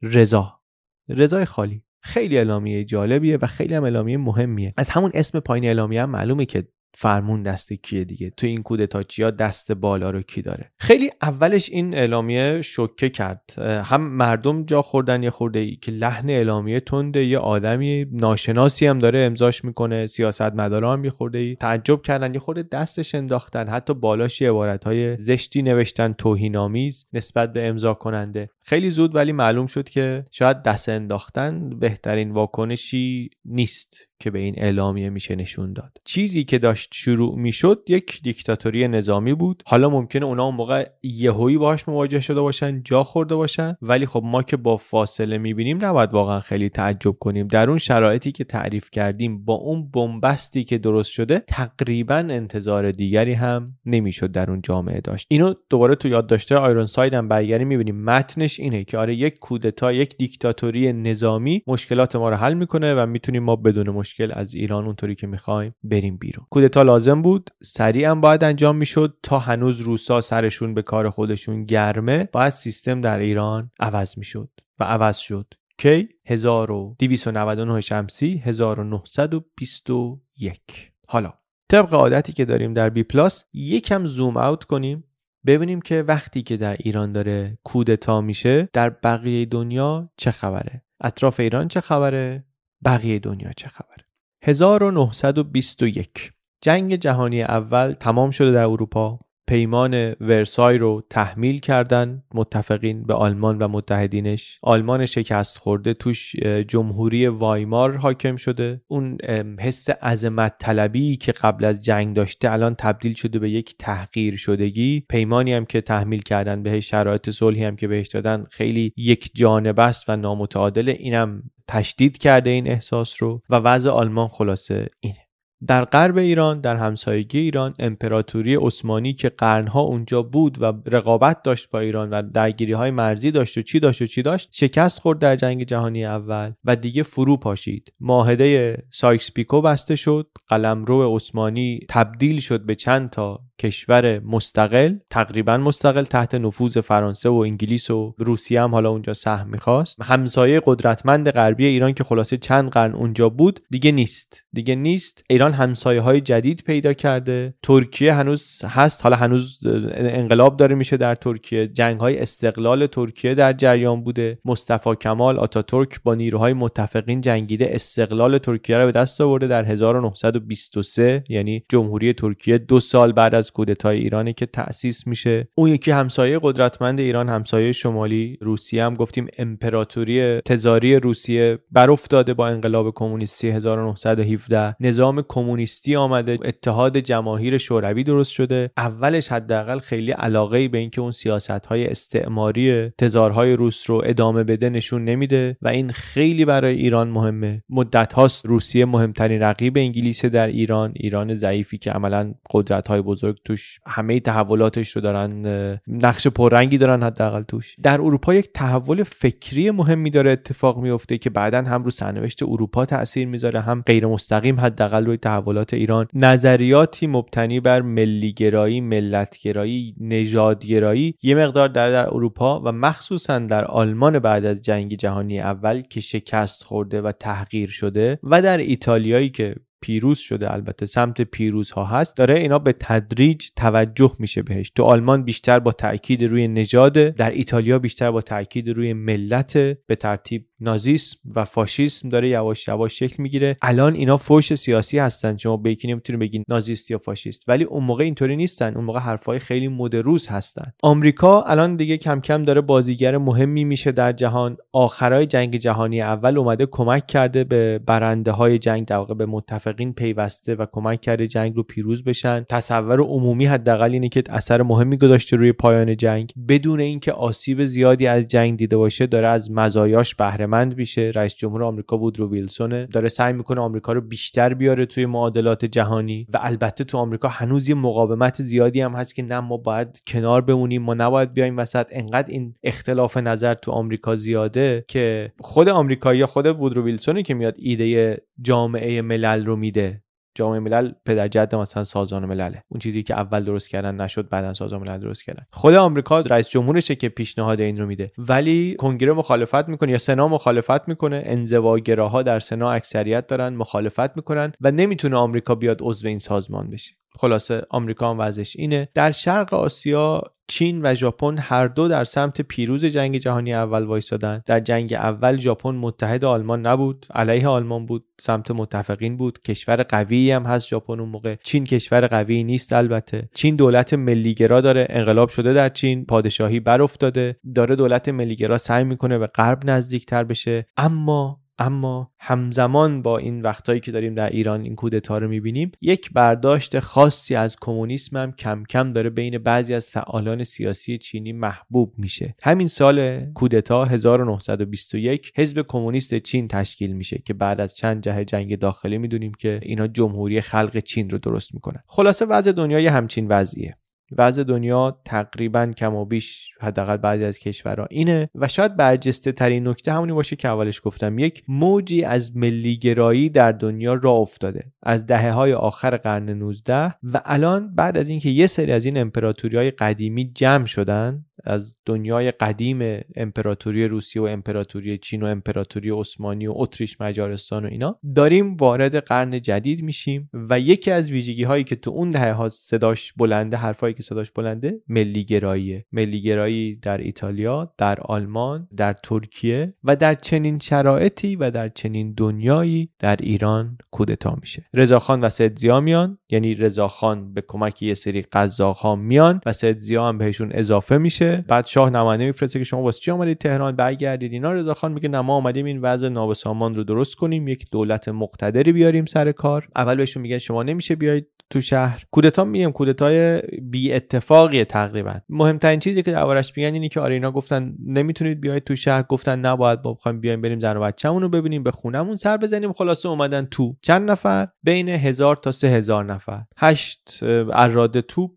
رضا. 0.03 0.61
رضای 1.09 1.45
خالی. 1.45 1.83
خیلی 2.03 2.37
اعلامیه 2.37 2.85
جالبیه 2.85 3.39
و 3.43 3.47
خیلی 3.47 3.75
هم 3.75 3.85
اعلامیه 3.85 4.17
مهمیه. 4.17 4.75
از 4.77 4.91
همون 4.91 5.11
اسم 5.15 5.41
پایین 5.41 5.65
اعلامیه 5.65 6.03
هم 6.03 6.11
معلومه 6.11 6.47
که 6.47 6.69
فرمون 6.95 7.43
دست 7.43 7.73
کیه 7.73 8.05
دیگه؟ 8.05 8.31
تو 8.31 8.47
این 8.47 8.63
کودتاچیا 8.63 9.31
دست 9.31 9.73
بالا 9.73 10.11
رو 10.11 10.23
کی 10.23 10.43
داره؟ 10.43 10.71
خیلی 10.79 11.11
اولش 11.23 11.71
این 11.71 11.95
اعلامیه 11.95 12.63
شوکه 12.63 13.09
کرد. 13.09 13.55
هم 13.59 14.17
مردم 14.17 14.65
جا 14.65 14.83
خوردن 14.83 15.23
یه 15.23 15.31
خورده 15.31 15.59
ای 15.59 15.77
که 15.77 15.93
لحن 15.93 16.31
اعلامیه 16.31 16.81
تنده 16.81 17.25
یه 17.25 17.39
آدمی 17.39 18.07
ناشناسی 18.13 18.87
هم 18.87 18.99
داره 18.99 19.21
امضاش 19.21 19.65
می‌کنه 19.65 20.07
سیاست 20.07 20.43
مدارا 20.43 20.93
هم 20.93 21.05
یه 21.05 21.11
خورده 21.11 21.39
ای 21.39 21.57
تعجب 21.61 22.03
کردن 22.03 22.35
یه 22.35 22.41
خورده 22.41 22.63
دستش 22.63 23.15
انداختن 23.15 23.69
حتی 23.69 23.95
بالاش 23.95 24.43
عبارت 24.43 24.85
های 24.85 25.17
زشتی 25.17 25.63
نوشتن 25.63 26.13
توهینآمیز 26.13 27.07
نسبت 27.13 27.53
به 27.53 27.67
امضا 27.67 27.95
کننده. 27.95 28.51
خیلی 28.63 28.91
زود 28.91 29.15
ولی 29.15 29.33
معلوم 29.33 29.67
شد 29.67 29.89
که 29.89 30.25
شاید 30.31 30.63
دست 30.63 30.89
انداختن 30.89 31.79
بهترین 31.79 32.31
واکنشی 32.31 33.31
نیست 33.45 34.09
که 34.19 34.31
به 34.31 34.39
این 34.39 34.55
اعلامیه 34.59 35.11
میشه 35.11 35.37
نشون 35.37 35.73
داد. 35.73 35.99
چیزی 36.05 36.45
که 36.45 36.59
داشت 36.59 36.84
شروع 36.93 37.39
می‌شد 37.39 37.83
یک 37.89 38.23
دیکتاتوری 38.23 38.89
نظامی 38.89 39.35
بود. 39.35 39.63
حالا 39.67 39.91
ممکنه 39.91 40.25
اونا 40.27 40.45
اون 40.45 40.55
موقع 40.55 40.87
یهویی 41.03 41.59
باهاش 41.59 41.89
مواجه 41.89 42.21
شده 42.21 42.41
باشن 42.41 42.83
جا 42.83 43.05
خورده 43.05 43.35
باشن. 43.35 43.77
ولی 43.83 44.07
خب 44.07 44.23
ما 44.25 44.43
که 44.43 44.57
با 44.57 44.77
فاصله 44.77 45.39
می‌بینیم 45.39 45.85
نباید 45.85 46.15
واقعا 46.15 46.41
خیلی 46.41 46.69
تعجب 46.69 47.15
کنیم. 47.21 47.47
در 47.47 47.69
اون 47.69 47.79
شرایطی 47.79 48.33
که 48.33 48.45
تعریف 48.45 48.91
کردیم 48.91 49.45
با 49.45 49.55
اون 49.55 49.91
بنبستی 49.91 50.65
که 50.65 50.79
درست 50.79 51.11
شده 51.11 51.39
تقریبا 51.39 52.15
انتظار 52.15 52.93
دیگری 52.93 53.33
هم 53.33 53.67
نمی‌شد 53.87 54.33
در 54.33 54.51
اون 54.51 54.63
جامعه 54.63 55.01
داشت. 55.01 55.27
اینو 55.31 55.55
دوباره 55.71 55.95
تو 55.95 56.09
یاد 56.09 56.27
داشته 56.27 56.57
آیرون 56.57 56.87
ساید 56.87 57.15
هم 57.15 57.29
برگردیم 57.29 57.69
می‌بینیم. 57.69 58.05
متنش 58.05 58.61
اینه 58.61 58.85
که 58.85 58.99
آره 58.99 59.15
یک 59.15 59.39
کودتا 59.39 59.93
یک 59.93 60.17
دیکتاتوری 60.17 60.93
نظامی 60.93 61.63
مشکلات 61.67 62.17
ما 62.17 62.29
رو 62.29 62.37
حل 62.37 62.55
می‌کنه 62.55 62.95
و 62.95 63.07
می‌تونیم 63.07 63.43
ما 63.43 63.57
بدون 63.57 63.91
مشکل 63.91 64.31
از 64.35 64.55
ایران 64.55 64.85
اونطوری 64.85 65.15
که 65.15 65.27
می‌خوایم 65.27 65.73
بریم 65.83 66.17
بیرون. 66.17 66.47
کودتا 66.51 66.74
لازم 66.83 67.23
بود. 67.23 67.51
سریعا 67.63 68.15
باید 68.15 68.45
انجام 68.45 68.77
می‌شد 68.77 69.19
تا 69.23 69.39
هنوز 69.39 69.81
روسا 69.81 70.21
سرشون 70.21 70.75
به 70.75 70.83
کار 70.83 71.11
خودشون 71.11 71.65
گرمه. 71.65 72.29
باید 72.33 72.53
سیستم 72.53 73.01
در 73.01 73.19
ایران 73.19 73.71
عوض 73.81 74.19
می‌شد 74.19 74.51
و 74.79 74.85
عوض 74.85 75.17
شد. 75.17 75.55
کی؟ 75.79 76.09
1299 76.27 77.81
شمسی 77.81 78.43
1921 78.45 80.93
حالا 81.09 81.33
طبق 81.69 81.95
عادتی 81.95 82.33
که 82.33 82.45
داریم 82.45 82.75
در 82.75 82.91
بی 82.91 83.03
پلاس 83.03 83.45
یکم 83.53 84.07
زوم 84.07 84.37
اوت 84.37 84.65
کنیم. 84.65 85.05
ببینیم 85.47 85.81
که 85.81 86.03
وقتی 86.03 86.43
که 86.43 86.57
در 86.57 86.77
ایران 86.81 87.13
داره 87.13 87.59
کودتا 87.65 88.21
میشه 88.21 88.69
در 88.73 88.91
بقیه 88.91 89.47
دنیا 89.47 90.11
چه 90.17 90.31
خبره؟ 90.31 90.83
اطراف 91.01 91.41
ایران 91.41 91.69
چه 91.69 91.81
خبره؟ 91.81 92.45
بقیه 92.85 93.19
دنیا 93.19 93.51
چه 93.57 93.69
خبره؟ 93.69 94.05
1921 94.43 96.34
جنگ 96.65 96.95
جهانی 96.97 97.43
اول 97.43 97.93
تمام 97.93 98.31
شده 98.31 98.53
در 98.53 98.65
اروپا. 98.65 99.19
پیمان 99.49 100.15
ورسای 100.21 100.79
رو 100.79 101.03
تحمیل 101.11 101.59
کردن 101.59 102.23
متفقین 102.35 103.03
به 103.03 103.15
آلمان 103.15 103.59
و 103.59 103.69
متحدینش. 103.69 104.59
آلمان 104.63 105.07
شکست 105.07 105.59
خورده 105.59 105.95
توش 105.95 106.37
جمهوری 106.69 107.27
وایمار 107.27 107.97
حاکم 107.97 108.37
شده. 108.37 108.81
اون 108.89 109.19
حس 109.61 109.91
عظمت 109.91 110.59
طلبی 110.59 111.17
که 111.17 111.33
قبل 111.33 111.65
از 111.65 111.83
جنگ 111.83 112.17
داشته 112.17 112.53
الان 112.53 112.75
تبدیل 112.75 113.15
شده 113.15 113.39
به 113.39 113.51
یک 113.51 113.75
تحقیر 113.79 114.37
شدگی. 114.37 115.07
پیمانی 115.09 115.53
هم 115.53 115.65
که 115.65 115.81
تحمیل 115.81 116.23
کردن 116.23 116.63
بهش 116.63 116.91
شرایط 116.91 117.31
صلحی 117.31 117.65
هم 117.65 117.77
که 117.77 117.89
بهش 117.89 118.09
دادن 118.09 118.47
خیلی 118.51 118.93
یک‌جانبه‌ست 118.97 120.09
و 120.09 120.17
نامتعادل. 120.17 120.89
اینم 120.89 121.43
تشدید 121.69 122.19
کرده 122.19 122.51
این 122.51 122.69
احساس 122.69 123.23
رو 123.23 123.43
و 123.51 123.57
وضع 123.57 123.91
آلمان 123.91 124.29
خلاصه 124.29 124.87
اینه. 125.01 125.24
در 125.67 125.85
غرب 125.85 126.19
ایران 126.19 126.61
در 126.61 126.77
همسایگی 126.77 127.39
ایران 127.39 127.75
امپراتوری 127.79 128.55
عثمانی 128.55 129.13
که 129.13 129.29
قرنها 129.29 129.81
اونجا 129.81 130.23
بود 130.23 130.63
و 130.63 130.73
رقابت 130.87 131.43
داشت 131.43 131.71
با 131.71 131.81
ایران 131.81 132.11
و 132.11 132.23
درگیری 132.23 132.73
های 132.73 132.91
مرزی 132.91 133.31
داشت 133.31 133.59
و 133.59 133.63
چی 133.63 133.81
داشت 133.81 134.03
و 134.03 134.07
چی 134.07 134.23
داشت 134.23 134.49
شکست 134.53 135.01
خورد 135.01 135.19
در 135.19 135.37
جنگ 135.37 135.65
جهانی 135.65 136.05
اول 136.05 136.53
و 136.65 136.77
دیگه 136.77 137.03
فرو 137.03 137.37
پاشید. 137.37 137.93
معاهده 138.01 138.79
سایکس 138.91 139.33
پیکو 139.33 139.61
بسته 139.61 139.97
شد 139.97 140.27
قلمرو 140.49 141.17
عثمانی 141.17 141.81
تبدیل 141.89 142.41
شد 142.41 142.67
به 142.67 142.75
چند 142.75 143.11
تا 143.11 143.41
کشور 143.59 144.19
مستقل 144.19 144.95
تقریبا 145.11 145.57
مستقل 145.57 146.03
تحت 146.03 146.35
نفوذ 146.35 146.79
فرانسه 146.81 147.29
و 147.29 147.35
انگلیس 147.35 147.91
و 147.91 148.15
روسیه 148.19 148.63
هم 148.63 148.71
حالا 148.71 148.91
اونجا 148.91 149.15
سهم 149.15 149.49
می‌خواست. 149.49 150.03
همسایه 150.03 150.63
قدرتمند 150.67 151.31
غربی 151.31 151.67
ایران 151.67 151.93
که 151.93 152.05
خلاصه 152.05 152.37
چند 152.37 152.71
قرن 152.71 152.95
اونجا 152.95 153.29
بود 153.29 153.61
دیگه 153.71 153.93
نیست. 153.93 154.43
دیگه 154.53 154.75
نیست. 154.75 155.25
ایران 155.31 155.53
همسایه 155.53 156.01
های 156.01 156.21
جدید 156.21 156.63
پیدا 156.67 156.93
کرده. 156.93 157.55
ترکیه 157.63 158.15
هنوز 158.15 158.63
هست. 158.65 159.03
حالا 159.03 159.17
هنوز 159.17 159.59
انقلاب 159.95 160.57
داره 160.57 160.75
میشه 160.75 160.97
در 160.97 161.15
ترکیه. 161.15 161.69
جنگ 161.69 162.01
های 162.01 162.19
استقلال 162.19 162.87
ترکیه 162.87 163.35
در 163.35 163.53
جریان 163.53 164.05
بوده. 164.05 164.39
مصطفی 164.45 164.95
کمال 165.01 165.39
آتاتورک 165.39 166.03
با 166.03 166.15
نیروهای 166.15 166.53
متفقین 166.53 167.21
جنگیده 167.21 167.69
استقلال 167.75 168.39
ترکیه 168.39 168.77
رو 168.77 168.87
به 168.87 168.93
دست 168.93 169.21
آورده 169.21 169.47
در 169.47 169.65
1923 169.65 171.25
یعنی 171.29 171.65
جمهوری 171.69 172.13
ترکیه 172.13 172.59
دو 172.59 172.81
سال 172.81 173.13
بعد 173.13 173.44
کودتای 173.53 173.99
ایرانی 173.99 174.33
که 174.33 174.47
تأسیس 174.47 175.07
میشه. 175.07 175.49
اون 175.55 175.71
یکی 175.71 175.91
همسایه 175.91 176.39
قدرتمند 176.43 177.01
ایران 177.01 177.29
همسایه 177.29 177.73
شمالی 177.73 178.39
روسیه 178.41 178.85
هم 178.85 178.95
گفتیم 178.95 179.27
امپراتوری 179.39 180.41
تزاری 180.41 180.97
روسیه 180.97 181.59
بر 181.73 181.91
افتاده 181.91 182.35
با 182.35 182.49
انقلاب 182.49 182.93
کمونیستی 182.95 183.49
1917 183.51 184.77
نظام 184.81 185.25
کمونیستی 185.29 185.97
آمده. 185.97 186.39
اتحاد 186.45 186.99
جماهیر 186.99 187.59
شوروی 187.59 188.05
درست 188.05 188.33
شده. 188.33 188.71
اولش 188.77 189.29
حداقل 189.29 189.79
خیلی 189.79 190.11
علاقه 190.11 190.59
ای 190.59 190.69
به 190.69 190.79
اینکه 190.79 191.01
اون 191.01 191.13
سیاست 191.13 191.67
های 191.67 191.87
استعماری 191.87 192.91
تزارهای 192.99 193.57
روس 193.57 193.91
رو 193.91 194.03
ادامه 194.05 194.45
بده 194.45 194.71
نشون 194.71 195.05
نمیده 195.05 195.57
و 195.63 195.69
این 195.69 195.93
خیلی 195.93 196.45
برای 196.45 196.77
ایران 196.77 197.09
مهمه. 197.09 197.63
مدت 197.69 198.13
هاست 198.13 198.47
روسیه 198.47 198.85
مهمترین 198.85 199.43
رقیب 199.43 199.77
انگلیس 199.77 200.25
در 200.25 200.47
ایران. 200.47 200.93
ایران 200.97 201.35
ضعیفی 201.35 201.79
که 201.79 201.91
عملا 201.91 202.35
قدرت 202.51 202.89
های 202.89 203.01
بزرگ 203.03 203.34
توش 203.45 203.81
همه 203.87 204.21
تحولاتش 204.21 204.91
رو 204.91 205.03
دارن 205.03 205.47
نقش 205.89 206.27
پررنگی 206.27 206.79
دارن 206.79 207.03
حداقل 207.03 207.43
توش. 207.43 207.77
در 207.83 208.01
اروپا 208.01 208.35
یک 208.35 208.51
تحول 208.55 209.03
فکری 209.03 209.71
مهمی 209.71 210.11
داره 210.11 210.31
اتفاق 210.31 210.79
میفته 210.79 211.19
که 211.19 211.31
بعدا 211.31 211.63
هم 211.63 211.85
رو 211.85 211.91
سرنوشت 211.91 212.43
اروپا 212.43 212.87
تاثیر 212.87 213.29
می‌ذاره 213.29 213.61
هم 213.61 213.83
غیر 213.87 214.07
مستقیم 214.07 214.61
حداقل 214.61 215.07
روی 215.07 215.17
تحولات 215.17 215.75
ایران. 215.75 216.07
نظریاتی 216.15 217.07
مبتنی 217.07 217.61
بر 217.61 217.83
ملیگرایی 217.83 218.81
ملتگرایی 218.81 219.95
نژادگرایی 220.01 221.15
یه 221.23 221.35
مقدار 221.35 221.69
در 221.69 221.91
در 221.91 222.07
اروپا 222.07 222.61
و 222.65 222.73
مخصوصا 222.73 223.39
در 223.39 223.65
آلمان 223.65 224.19
بعد 224.19 224.45
از 224.45 224.63
جنگ 224.63 224.95
جهانی 224.95 225.41
اول 225.41 225.81
که 225.81 226.01
شکست 226.01 226.65
خورده 226.65 227.03
و 227.03 227.13
تحقیر 227.13 227.71
شده 227.71 228.19
و 228.23 228.43
در 228.43 228.59
ایتالیایی 228.59 229.31
که 229.31 229.55
پیروز 229.85 230.19
شده 230.19 230.53
البته 230.53 230.87
سمت 230.87 231.23
پیروز 231.23 231.71
ها 231.71 231.85
هست. 231.85 232.17
داره 232.17 232.39
اینا 232.39 232.59
به 232.59 232.75
تدریج 232.81 233.49
توجه 233.57 234.13
میشه 234.19 234.43
بهش. 234.43 234.71
تو 234.71 234.83
آلمان 234.83 235.25
بیشتر 235.25 235.59
با 235.59 235.73
تاکید 235.73 236.25
روی 236.25 236.49
نژاد 236.49 236.93
در 236.93 237.31
ایتالیا 237.31 237.79
بیشتر 237.79 238.11
با 238.11 238.21
تاکید 238.21 238.69
روی 238.69 238.93
ملت 238.93 239.53
به 239.57 239.97
ترتیب 240.01 240.47
نازیسم 240.61 241.19
و 241.35 241.45
فاشیسم 241.45 242.09
داره 242.09 242.29
یواش 242.29 242.69
یواش 242.69 242.99
شکل 242.99 243.23
می‌گیره. 243.23 243.57
الان 243.63 243.95
اینا 243.95 244.17
فوش 244.17 244.55
سیاسی 244.55 244.99
هستن. 244.99 245.37
شما 245.37 245.57
به 245.57 245.71
یکی 245.71 245.89
نمی‌تونید 245.89 246.21
بگین 246.21 246.45
نازیست 246.49 246.91
یا 246.91 246.99
فاشیست. 246.99 247.45
ولی 247.49 247.65
اون 247.65 247.85
موقع 247.85 248.05
اینطوری 248.05 248.37
نیستن. 248.37 248.75
اون 248.75 248.85
موقع 248.85 248.99
حرفای 248.99 249.39
خیلی 249.39 249.69
مدروس 249.69 250.29
هستن. 250.29 250.73
آمریکا 250.83 251.43
الان 251.43 251.77
دیگه 251.77 251.97
کم 251.97 252.21
کم 252.21 252.45
داره 252.45 252.61
بازیگر 252.61 253.19
مهمی 253.19 253.65
میشه 253.65 253.93
در 253.93 254.13
جهان. 254.13 254.57
آخرای 254.73 255.27
جنگ 255.27 255.57
جهانی 255.57 256.03
اول 256.03 256.39
اومده 256.39 256.67
کمک 256.67 257.07
کرده 257.07 257.45
به 257.45 257.79
برنده 257.79 258.31
های 258.31 258.59
جنگ 258.59 258.87
در 258.87 258.97
واقع 258.97 259.15
به 259.15 259.27
متفق 259.27 259.74
متفقین 259.75 259.93
پیوسته 259.93 260.55
و 260.55 260.67
کمک 260.73 261.01
کرده 261.01 261.27
جنگ 261.27 261.57
رو 261.57 261.63
پیروز 261.63 262.05
بشن. 262.05 262.45
تصور 262.49 263.01
عمومی 263.01 263.47
حداقل 263.47 263.93
اینه 263.93 264.09
که 264.09 264.23
اثر 264.29 264.63
مهمی 264.63 264.97
گذاشته 264.97 265.37
روی 265.37 265.53
پایان 265.53 265.97
جنگ. 265.97 266.33
بدون 266.49 266.81
اینکه 266.81 267.13
آسیب 267.13 267.65
زیادی 267.65 268.07
از 268.07 268.25
جنگ 268.25 268.59
دیده 268.59 268.77
باشه 268.77 269.07
داره 269.07 269.29
از 269.29 269.51
مزایاش 269.51 270.15
بهره 270.15 270.47
مند 270.47 270.77
میشه. 270.77 271.13
رئیس 271.15 271.35
جمهور 271.35 271.65
آمریکا 271.65 271.99
وودرو 271.99 272.31
ویلسون 272.31 272.85
داره 272.85 273.09
سعی 273.09 273.33
می‌کنه 273.33 273.61
آمریکا 273.61 273.93
رو 273.93 274.01
بیشتر 274.01 274.55
بیاره 274.55 274.87
توی 274.87 275.07
معادلات 275.07 275.65
جهانی 275.65 276.27
و 276.33 276.39
البته 276.43 276.85
تو 276.85 276.99
آمریکا 276.99 277.29
هنوز 277.29 277.69
یه 277.69 277.75
مقاومت 277.75 278.43
زیادی 278.43 278.81
هم 278.81 278.93
هست 278.93 279.15
که 279.15 279.23
نه 279.23 279.41
ما 279.41 279.57
باید 279.57 280.03
کنار 280.07 280.41
بمونیم 280.41 280.83
ما 280.83 280.95
نباید 280.95 281.33
بیایم 281.33 281.59
وسط. 281.59 281.87
انقدر 281.91 282.29
این 282.29 282.55
اختلاف 282.63 283.17
نظر 283.17 283.55
تو 283.55 283.71
آمریکا 283.71 284.17
زیاده 284.17 284.85
که 284.89 285.33
خود 285.41 285.69
آمریکایی 285.69 286.25
خود 286.25 286.47
وودرو 286.47 286.85
ویلسونی 286.85 287.23
که 287.23 287.35
میاد 287.35 287.55
ایده 287.59 288.19
جامعه 288.43 289.03
ملل 289.03 289.47
رو 289.47 289.54
میده. 289.57 290.01
جامعه 290.37 290.61
ملل 290.61 290.93
پدرجد 291.07 291.55
مثلا 291.55 291.85
سازمان 291.85 292.25
ملله. 292.25 292.63
اون 292.69 292.79
چیزی 292.79 293.03
که 293.03 293.15
اول 293.15 293.45
درست 293.45 293.69
کردن 293.69 293.95
نشد 294.01 294.29
بعدا 294.29 294.55
سازمان 294.55 294.81
ملل 294.81 295.01
درست 295.01 295.25
کردن. 295.25 295.47
خود 295.53 295.75
آمریکا 295.75 296.21
رئیس 296.21 296.49
جمهورشه 296.49 296.95
که 296.95 297.09
پیشنهاد 297.09 297.61
این 297.61 297.79
رو 297.79 297.87
میده. 297.87 298.11
ولی 298.19 298.77
کنگره 298.79 299.13
مخالفت 299.13 299.69
می‌کنه 299.69 299.93
یا 299.93 299.99
سنا 299.99 300.29
مخالفت 300.29 300.89
می‌کنه. 300.89 301.23
انزواگراها 301.27 302.23
در 302.23 302.39
سنا 302.39 302.71
اکثریت 302.71 303.27
دارن 303.27 303.55
مخالفت 303.55 304.17
می‌کنن 304.17 304.53
و 304.61 304.71
نمی‌تونه 304.71 305.17
آمریکا 305.17 305.55
بیاد 305.55 305.79
عضو 305.81 306.09
این 306.09 306.19
سازمان 306.19 306.71
بشه. 306.71 306.95
خلاصه 307.19 307.63
آمریکا 307.71 308.11
هم 308.11 308.21
وضعش 308.21 308.57
اینه. 308.57 308.89
در 308.95 309.11
شرق 309.11 309.55
آسیا 309.55 310.23
چین 310.49 310.81
و 310.83 310.95
ژاپن 310.95 311.39
هر 311.39 311.67
دو 311.67 311.89
در 311.89 312.05
سمت 312.05 312.41
پیروز 312.41 312.85
جنگ 312.85 313.19
جهانی 313.19 313.55
اول 313.55 313.85
وایسادن 313.85 314.43
در 314.47 314.61
جنگ 314.61 314.93
اول 314.93 315.37
ژاپن 315.37 315.71
متحد 315.71 316.25
آلمان 316.25 316.67
نبود 316.67 317.07
علیه 317.15 317.49
آلمان 317.49 317.87
بود 317.87 318.05
سمت 318.21 318.51
متفقین 318.51 319.17
بود. 319.17 319.43
کشور 319.43 319.83
قوی 319.83 320.31
هم 320.31 320.43
هست 320.43 320.69
ژاپن 320.69 321.01
اون 321.01 321.09
موقع. 321.09 321.37
چین 321.43 321.65
کشور 321.65 322.07
قوی 322.07 322.45
نیست 322.45 322.73
البته. 322.73 323.29
چین 323.35 323.57
دولت 323.57 323.95
ملیگرا 323.95 324.61
داره 324.61 324.87
انقلاب 324.91 325.29
شده 325.29 325.53
در 325.53 325.69
چین 325.69 326.05
پادشاهی 326.05 326.61
بر 326.61 326.83
افتاده 326.83 327.37
داره 327.55 327.77
دولت 327.77 328.09
ملیگرا 328.09 328.59
سعی 328.59 328.85
می‌کنه 328.85 329.19
به 329.19 329.27
غرب 329.27 329.71
نزدیکتر 329.71 330.25
بشه. 330.25 330.67
اما 330.77 331.44
اما 331.59 332.11
همزمان 332.21 333.03
با 333.03 333.19
این 333.19 333.43
وقتایی 333.43 333.81
که 333.81 333.93
داریم 333.93 334.15
در 334.15 334.31
ایران 334.31 334.61
این 334.61 334.75
کودتا 334.75 335.19
رو 335.19 335.29
می‌بینیم 335.29 335.73
یک 335.81 336.13
برداشت 336.13 336.81
خاصی 336.81 337.35
از 337.35 337.57
کمونیسم 337.61 338.17
هم 338.17 338.33
کم 338.33 338.65
کم 338.65 338.91
داره 338.91 339.11
بین 339.11 339.39
بعضی 339.39 339.75
از 339.75 339.91
فعالان 339.91 340.45
سیاسی 340.45 340.99
چینی 340.99 341.33
محبوب 341.33 341.95
میشه. 341.99 342.35
همین 342.43 342.69
سال 342.69 343.27
کودتا 343.33 343.85
1921 343.85 345.33
حزب 345.37 345.63
کمونیست 345.69 346.15
چین 346.15 346.49
تشکیل 346.49 346.93
میشه 346.93 347.23
که 347.27 347.35
بعد 347.35 347.61
از 347.61 347.75
چند 347.75 348.03
جه 348.03 348.25
جنگ 348.25 348.59
داخلی 348.59 348.99
می‌دونیم 348.99 349.33
که 349.39 349.61
اینا 349.63 349.87
جمهوری 349.87 350.41
خلق 350.41 350.79
چین 350.79 351.11
رو 351.11 351.19
درست 351.19 351.55
می‌کنن. 351.55 351.83
خلاصه 351.87 352.25
وضع 352.25 352.53
دنیای 352.53 352.87
همچین 352.87 353.29
وضعیه. 353.29 353.77
وضع 354.19 354.45
دنیا 354.45 355.01
تقریبا 355.05 355.73
کم 355.77 355.95
و 355.95 356.05
بیش 356.05 356.49
حداقل 356.61 356.97
بعضی 356.97 357.25
از 357.25 357.39
کشورها 357.39 357.87
اینه 357.91 358.31
و 358.35 358.49
شاید 358.49 358.77
برجسته 358.77 359.33
ترین 359.33 359.69
نکته 359.69 359.93
همونی 359.93 360.13
باشه 360.13 360.37
که 360.37 360.49
اولش 360.49 360.81
گفتم. 360.85 361.19
یک 361.19 361.45
موجی 361.49 362.05
از 362.05 362.37
ملیگرایی 362.37 363.29
در 363.29 363.53
دنیا 363.53 363.95
را 363.95 364.13
افتاده 364.13 364.65
از 364.83 365.07
دهه 365.07 365.31
های 365.31 365.53
آخر 365.53 365.97
قرن 365.97 366.31
19 366.31 366.95
و 367.03 367.21
الان 367.25 367.75
بعد 367.75 367.97
از 367.97 368.09
اینکه 368.09 368.29
یه 368.29 368.47
سری 368.47 368.73
از 368.73 368.85
این 368.85 368.99
امپراتوری 368.99 369.57
های 369.57 369.71
قدیمی 369.71 370.33
جمع 370.33 370.67
شدن 370.67 371.25
از 371.45 371.77
دنیای 371.87 372.31
قدیم 372.31 373.01
امپراتوری 373.17 373.89
روسیه 373.89 374.23
و 374.23 374.25
امپراتوری 374.25 374.99
چین 374.99 375.23
و 375.23 375.27
امپراتوری 375.27 375.91
عثمانی 375.91 376.47
و 376.47 376.53
اتریش 376.57 377.01
مجارستان 377.01 377.65
و 377.65 377.69
اینا 377.69 377.99
داریم 378.15 378.57
وارد 378.57 378.97
قرن 378.97 379.41
جدید 379.41 379.83
میشیم 379.83 380.31
و 380.33 380.61
یکی 380.61 380.91
از 380.91 381.11
ویژگی 381.11 381.45
هایی 381.45 381.65
که 381.65 381.77
تو 381.77 381.91
اون 381.91 382.11
دهه 382.11 382.33
ها 382.33 382.49
صداش 382.49 383.13
بلنده 383.13 383.57
حرفایی 383.57 383.94
که 383.95 384.03
صداش 384.03 384.31
بلنده 384.31 384.81
ملی 384.89 385.25
گراییه 385.25 385.87
ملی 385.93 386.23
گرایی 386.23 386.77
در 386.77 386.99
ایتالیا 386.99 387.73
در 387.79 388.01
آلمان 388.01 388.69
در 388.77 388.93
ترکیه 388.93 389.75
و 389.85 389.97
در 389.97 390.15
چنین 390.15 390.59
شرایطی 390.59 391.37
و 391.37 391.51
در 391.51 391.69
چنین 391.69 392.15
دنیایی 392.17 392.91
در 392.99 393.17
ایران 393.17 393.79
کودتا 393.91 394.37
میشه. 394.41 394.65
رضاخان 394.75 395.21
و 395.21 395.29
سدزیا 395.29 395.81
میان 395.81 396.19
یعنی 396.31 396.55
رضاخان 396.55 397.35
به 397.35 397.43
کمک 397.49 397.83
یه 397.83 397.95
سری 397.95 398.23
قزاق‌ها 398.23 398.97
میان 398.97 399.41
و 399.47 399.53
سدزیا 399.53 400.09
هم 400.09 400.19
بهشون 400.19 400.53
اضافه 400.53 400.99
میشه. 400.99 401.45
بعد 401.49 401.67
شاه 401.67 401.91
نماینده 401.91 402.27
میفرسته 402.27 402.59
که 402.59 402.65
شما 402.65 402.83
واسه 402.83 403.01
چی 403.01 403.11
آمدید 403.11 403.39
تهران؟ 403.39 403.77
برگردید 403.77 404.33
اینا. 404.33 404.53
رضاخان 404.53 404.93
میگه 404.93 405.09
نه 405.09 405.21
ما 405.21 405.35
آمدیم 405.35 405.67
این 405.67 405.81
وضع 405.81 406.09
نابسامان 406.09 406.75
رو 406.75 406.85
درست 406.85 407.15
کنیم 407.15 407.49
یک 407.49 407.71
دولت 407.71 408.09
مقتدری 408.09 408.73
بیاریم 408.73 409.05
سر 409.07 409.33
کار. 409.33 409.69
اول 409.77 409.97
بهشون 409.97 410.23
میگن 410.23 410.39
شما 410.39 410.63
نمیشه 410.63 410.95
بیاید 410.95 411.27
تو 411.51 411.61
شهر. 411.61 412.05
کودتا 412.11 412.45
میگم 412.45 412.73
کودتای 412.73 413.41
بی 413.63 413.93
اتفاقی 413.93 414.65
تقریبا. 414.65 415.15
مهمترین 415.29 415.81
چیزی 415.81 416.03
که 416.03 416.13
دربارش 416.13 416.53
میگن 416.57 416.75
اینه 416.75 416.89
که 416.89 417.01
آره 417.01 417.15
اینا 417.15 417.31
گفتن 417.31 417.75
نمی‌تونید 417.87 418.41
بیاید 418.41 418.65
تو 418.65 418.77
شهر. 418.77 419.03
گفتن 419.03 419.39
نباید 419.39 419.83
با 419.83 419.93
بخوایم 419.93 420.21
بیایم 420.21 420.41
بریم 420.41 420.61
زن 420.61 420.77
و 420.77 420.91
رو 421.03 421.29
ببینیم 421.29 421.63
به 421.63 421.71
خونمون 421.71 422.17
سر 422.17 422.37
بزنیم. 422.37 422.73
خلاصه 422.73 423.09
اومدن 423.09 423.45
تو 423.45 423.77
چند 423.83 424.11
نفر؟ 424.11 424.49
بین 424.63 424.89
هزار 424.89 425.37
تا 425.37 425.53
سه 425.53 425.69
هزار 425.69 426.05
نفر. 426.05 426.43
هشت 426.59 427.19
اراده 427.53 428.03
توپ 428.03 428.31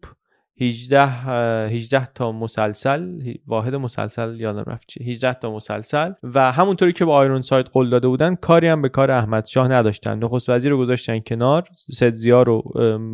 18 0.62 1.06
18 1.06 2.06
تا 2.06 2.32
مسلسل 2.32 3.20
واحد 3.48 3.76
مسلسل 3.76 4.40
یادم 4.40 4.64
رفت 4.68 4.88
چی 4.88 5.12
18 5.12 5.34
تا 5.34 5.56
مسلسل 5.56 6.12
و 6.24 6.52
همونطوری 6.52 6.94
که 6.94 7.06
با 7.06 7.16
آیرون 7.16 7.42
سایت 7.42 7.70
قول 7.70 7.90
داده 7.90 8.08
بودن 8.08 8.36
کاری 8.36 8.68
هم 8.68 8.82
به 8.82 8.90
کار 8.90 9.12
احمد 9.12 9.46
شاه 9.46 9.68
نداشتن. 9.68 10.20
نخست 10.20 10.50
وزیر 10.50 10.72
رو 10.72 10.78
گذاشتن 10.78 11.20
کنار 11.20 11.64
سدزیا 11.94 12.44
رو 12.44 12.64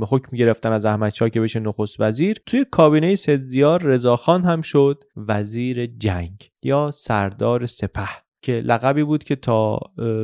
حکم 0.09 0.37
گرفتن 0.37 0.71
از 0.71 0.85
احمد 0.85 1.13
شاه 1.13 1.29
که 1.29 1.41
بشه 1.41 1.59
نخست 1.59 1.95
وزیر. 1.99 2.37
توی 2.45 2.65
کابینه 2.71 3.15
سدزیا 3.15 3.77
رضاخان 3.77 4.43
هم 4.43 4.61
شد 4.61 5.03
وزیر 5.17 5.85
جنگ 5.85 6.51
یا 6.63 6.91
سردار 6.91 7.65
سپه. 7.65 8.09
که 8.43 8.51
لقبی 8.51 9.03
بود 9.03 9.23
که 9.23 9.35
تا 9.35 9.79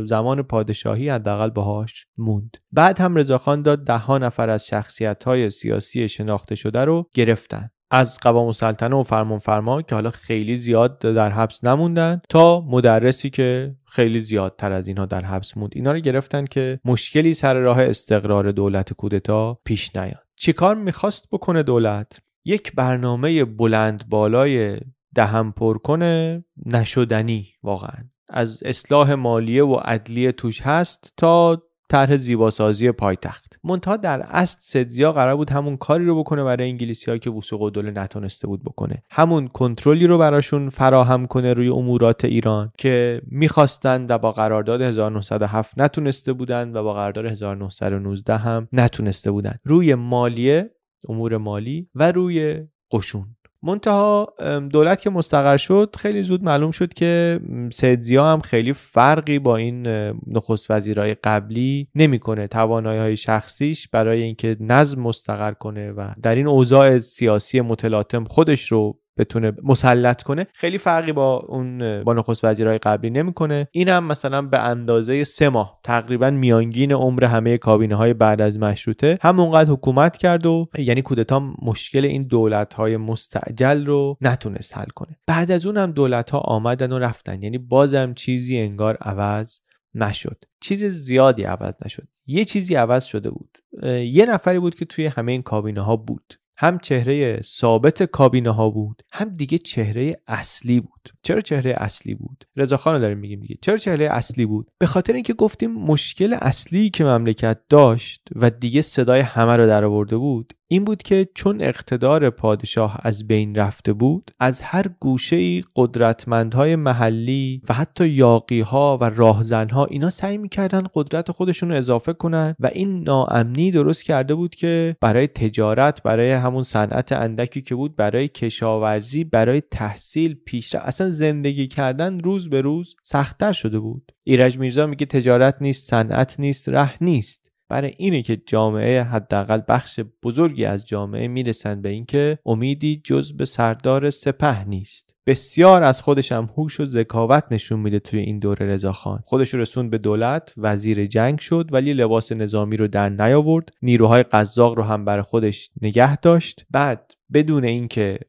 زمان 0.05 0.41
پادشاهی 0.41 1.09
حداقل 1.09 1.49
باهاش 1.49 2.07
موند. 2.17 2.57
بعد 2.71 2.99
هم 2.99 3.15
رضاخان 3.15 3.61
داد 3.61 3.83
ده 3.83 4.11
نفر 4.11 4.49
از 4.49 4.67
شخصیت 4.67 5.23
های 5.23 5.49
سیاسی 5.49 6.09
شناخته 6.09 6.55
شده 6.55 6.85
رو 6.85 7.09
گرفتن. 7.13 7.69
از 7.91 8.17
قوام 8.21 8.47
السلطنه 8.47 8.95
و 8.95 9.03
فرمان 9.03 9.39
فرما 9.39 9.81
که 9.81 9.95
حالا 9.95 10.09
خیلی 10.09 10.55
زیاد 10.55 10.99
در 10.99 11.29
حبس 11.29 11.63
نموندن 11.63 12.21
تا 12.29 12.61
مدرسی 12.61 13.29
که 13.29 13.75
خیلی 13.85 14.21
زیادتر 14.21 14.71
از 14.71 14.87
اینها 14.87 15.05
در 15.05 15.25
حبس 15.25 15.57
موند. 15.57 15.71
اینا 15.75 15.91
رو 15.91 15.99
گرفتن 15.99 16.45
که 16.45 16.79
مشکلی 16.85 17.33
سر 17.33 17.53
راه 17.53 17.81
استقرار 17.81 18.51
دولت 18.51 18.93
کودتا 18.93 19.59
پیش 19.65 19.95
نیاد. 19.95 20.23
چیکار 20.35 20.75
می‌خواست 20.75 21.29
بکنه 21.31 21.63
دولت؟ 21.63 22.19
یک 22.45 22.75
برنامه 22.75 23.45
بلند 23.45 24.09
بالای 24.09 24.79
دهم 25.15 25.51
پر 25.51 25.77
کنه 25.77 26.43
نشدنی 26.65 27.47
واقعا. 27.63 28.03
از 28.29 28.63
اصلاح 28.65 29.13
مالیه 29.13 29.63
و 29.63 29.75
عدلیه 29.75 30.31
توش 30.31 30.61
هست 30.61 31.13
تا 31.17 31.63
طرح 31.89 32.15
زیباسازی 32.15 32.91
پایتخت. 32.91 33.59
منتها 33.63 33.97
در 33.97 34.21
اصل 34.21 34.57
سدزیا 34.61 35.11
قرار 35.11 35.35
بود 35.35 35.49
همون 35.49 35.77
کاری 35.77 36.05
رو 36.05 36.19
بکنه 36.19 36.43
برای 36.43 36.69
انگلیسی 36.69 37.19
که 37.19 37.29
وسوق 37.29 37.61
و 37.61 37.69
دوله 37.69 37.91
نتونسته 37.91 38.47
بود 38.47 38.63
بکنه. 38.63 39.03
همون 39.11 39.47
کنترلی 39.47 40.07
رو 40.07 40.17
براشون 40.17 40.69
فراهم 40.69 41.27
کنه 41.27 41.53
روی 41.53 41.69
امورات 41.69 42.25
ایران 42.25 42.71
که 42.77 43.21
می‌خواستند 43.27 44.11
و 44.11 44.17
با 44.17 44.31
قرارداد 44.31 44.81
1907 44.81 45.79
نتونسته 45.79 46.33
بودن 46.33 46.75
و 46.75 46.83
با 46.83 46.93
قرارداد 46.93 47.25
1919 47.25 48.37
هم 48.37 48.67
نتونسته 48.73 49.31
بودن. 49.31 49.55
روی 49.63 49.95
مالیه 49.95 50.69
امور 51.09 51.37
مالی 51.37 51.89
و 51.95 52.11
روی 52.11 52.67
قشون. 52.91 53.23
منتها 53.63 54.33
دولت 54.71 55.01
که 55.01 55.09
مستقر 55.09 55.57
شد 55.57 55.95
خیلی 55.99 56.23
زود 56.23 56.43
معلوم 56.43 56.71
شد 56.71 56.93
که 56.93 57.39
سدزیا 57.73 58.31
هم 58.31 58.39
خیلی 58.39 58.73
فرقی 58.73 59.39
با 59.39 59.57
این 59.57 59.87
نخست 60.27 60.71
وزیرای 60.71 61.13
قبلی 61.13 61.87
نمی‌کنه. 61.95 62.47
توانایی 62.47 62.99
های 62.99 63.17
شخصیش 63.17 63.87
برای 63.87 64.21
اینکه 64.21 64.57
نظم 64.59 65.01
مستقر 65.01 65.51
کنه 65.51 65.91
و 65.91 66.13
در 66.21 66.35
این 66.35 66.47
اوضاع 66.47 66.99
سیاسی 66.99 67.61
متلاطم 67.61 68.23
خودش 68.23 68.71
رو 68.71 68.99
بتونه 69.19 69.53
مسلط 69.63 70.23
کنه 70.23 70.47
خیلی 70.53 70.77
فرقی 70.77 71.11
با 71.11 71.37
اون 71.37 72.03
با 72.03 72.13
نخست 72.13 72.45
وزیرهای 72.45 72.77
قبلی 72.77 73.09
نمی‌کنه. 73.09 73.67
اینم 73.71 74.03
مثلا 74.03 74.41
به 74.41 74.59
اندازه 74.59 75.23
سه 75.23 75.49
ماه 75.49 75.79
تقریبا 75.83 76.29
میانگین 76.29 76.91
عمر 76.91 77.23
همه 77.23 77.57
کابینه 77.57 77.95
های 77.95 78.13
بعد 78.13 78.41
از 78.41 78.59
مشروطه. 78.59 79.17
همونقدر 79.21 79.71
حکومت 79.71 80.17
کرد 80.17 80.45
و 80.45 80.67
یعنی 80.77 81.01
کودتا 81.01 81.53
مشکل 81.61 82.05
این 82.05 82.21
دولت 82.21 82.73
های 82.73 82.97
مستعجل 82.97 83.85
رو 83.85 84.17
نتونست 84.21 84.77
حل 84.77 84.89
کنه. 84.95 85.17
بعد 85.27 85.51
از 85.51 85.65
اون 85.65 85.77
هم 85.77 85.91
دولت 85.91 86.29
ها 86.29 86.39
آمدن 86.39 86.91
و 86.91 86.99
رفتن. 86.99 87.43
یعنی 87.43 87.57
بازم 87.57 88.13
چیزی 88.13 88.59
انگار 88.59 88.95
عوض 88.95 89.59
نشد. 89.95 90.43
چیز 90.61 90.83
زیادی 90.85 91.43
عوض 91.43 91.73
نشد. 91.85 92.07
یه 92.25 92.45
چیزی 92.45 92.75
عوض 92.75 93.03
شده 93.03 93.29
بود. 93.29 93.57
یه 94.03 94.25
نفری 94.25 94.59
بود 94.59 94.75
که 94.75 94.85
توی 94.85 95.05
همه 95.05 95.31
این 95.31 95.41
کابینه 95.41 95.81
ها 95.81 95.95
بود. 95.95 96.33
هم 96.61 96.77
چهره 96.77 97.41
ثابت 97.41 98.03
کابینه 98.03 98.51
ها 98.51 98.69
بود 98.69 99.03
هم 99.11 99.29
دیگه 99.29 99.57
چهره 99.57 100.21
اصلی 100.27 100.79
بود. 100.79 100.98
چرا 101.21 101.41
چهره 101.41 101.73
اصلی 101.77 102.15
بود؟ 102.15 102.45
رضاخان 102.57 103.01
داریم 103.01 103.17
میگیم 103.17 103.39
دیگه. 103.39 103.55
چرا 103.61 103.77
چهره 103.77 104.05
اصلی 104.05 104.45
بود؟ 104.45 104.71
به 104.79 104.85
خاطر 104.85 105.13
اینکه 105.13 105.33
گفتیم 105.33 105.71
مشکل 105.71 106.35
اصلی 106.41 106.89
که 106.89 107.03
مملکت 107.03 107.59
داشت 107.69 108.21
و 108.35 108.49
دیگه 108.49 108.81
صدای 108.81 109.19
همه 109.19 109.55
رو 109.55 109.67
در 109.67 109.85
آورده 109.85 110.17
بود 110.17 110.53
این 110.71 110.85
بود 110.85 111.03
که 111.03 111.29
چون 111.35 111.61
اقتدار 111.61 112.29
پادشاه 112.29 112.99
از 113.03 113.27
بین 113.27 113.55
رفته 113.55 113.93
بود 113.93 114.31
از 114.39 114.61
هر 114.61 114.85
گوشه 114.99 115.35
ای 115.35 115.63
قدرتمندهای 115.75 116.75
محلی 116.75 117.61
و 117.69 117.73
حتی 117.73 118.07
یاقی 118.07 118.61
ها 118.61 118.97
و 119.01 119.03
راهزنها 119.03 119.85
اینا 119.85 120.09
سعی 120.09 120.37
می‌کردن 120.37 120.83
قدرت 120.93 121.31
خودشون 121.31 121.69
رو 121.69 121.75
اضافه 121.75 122.13
کنن 122.13 122.55
و 122.59 122.69
این 122.73 123.03
ناامنی 123.03 123.71
درست 123.71 124.03
کرده 124.03 124.35
بود 124.35 124.55
که 124.55 124.95
برای 125.01 125.27
تجارت 125.27 126.03
برای 126.03 126.31
همون 126.31 126.63
صنعت 126.63 127.11
اندکی 127.11 127.61
که 127.61 127.75
بود 127.75 127.95
برای 127.95 128.27
کشاورزی 128.27 129.23
برای 129.23 129.61
تحصیل 129.71 130.33
پیشرفت 130.45 130.87
اصلا 130.99 131.09
زندگی 131.09 131.67
کردن 131.67 132.19
روز 132.19 132.49
به 132.49 132.61
روز 132.61 132.95
سختتر 133.03 133.51
شده 133.51 133.79
بود. 133.79 134.11
ایرج 134.23 134.57
میرزا 134.57 134.87
میگه 134.87 135.05
تجارت 135.05 135.55
نیست 135.61 135.89
صنعت 135.89 136.39
نیست 136.39 136.69
ره 136.69 137.03
نیست. 137.03 137.51
برای 137.69 137.93
اینه 137.97 138.21
که 138.21 138.41
جامعه 138.45 139.03
حداقل 139.03 139.61
بخش 139.67 139.99
بزرگی 140.23 140.65
از 140.65 140.85
جامعه 140.85 141.27
می‌رسن 141.27 141.81
به 141.81 141.89
اینکه 141.89 142.39
امیدی 142.45 143.01
جز 143.03 143.33
به 143.33 143.45
سردار 143.45 144.09
سپه 144.09 144.63
نیست. 144.63 145.15
بسیار 145.27 145.83
از 145.83 146.01
خودش 146.01 146.31
هم 146.31 146.49
هوش 146.57 146.79
و 146.79 146.85
ذکاوت 146.85 147.43
نشون 147.51 147.79
میده 147.79 147.99
توی 147.99 148.19
این 148.19 148.39
دوره 148.39 148.65
رضاخان 148.65 149.19
خودش 149.25 149.53
رسوند 149.53 149.89
به 149.89 149.97
دولت 149.97 150.53
وزیر 150.57 151.05
جنگ 151.05 151.39
شد 151.39 151.69
ولی 151.71 151.93
لباس 151.93 152.31
نظامی 152.31 152.77
رو 152.77 152.87
در 152.87 153.09
نیاورد. 153.09 153.69
نیروهای 153.81 154.23
قزاق 154.23 154.73
رو 154.73 154.83
هم 154.83 155.05
برای 155.05 155.23
خودش 155.23 155.69
نگه 155.81 156.17
داشت. 156.17 156.65
بعد 156.71 157.13
بدون 157.33 157.65
اینکه 157.65 158.19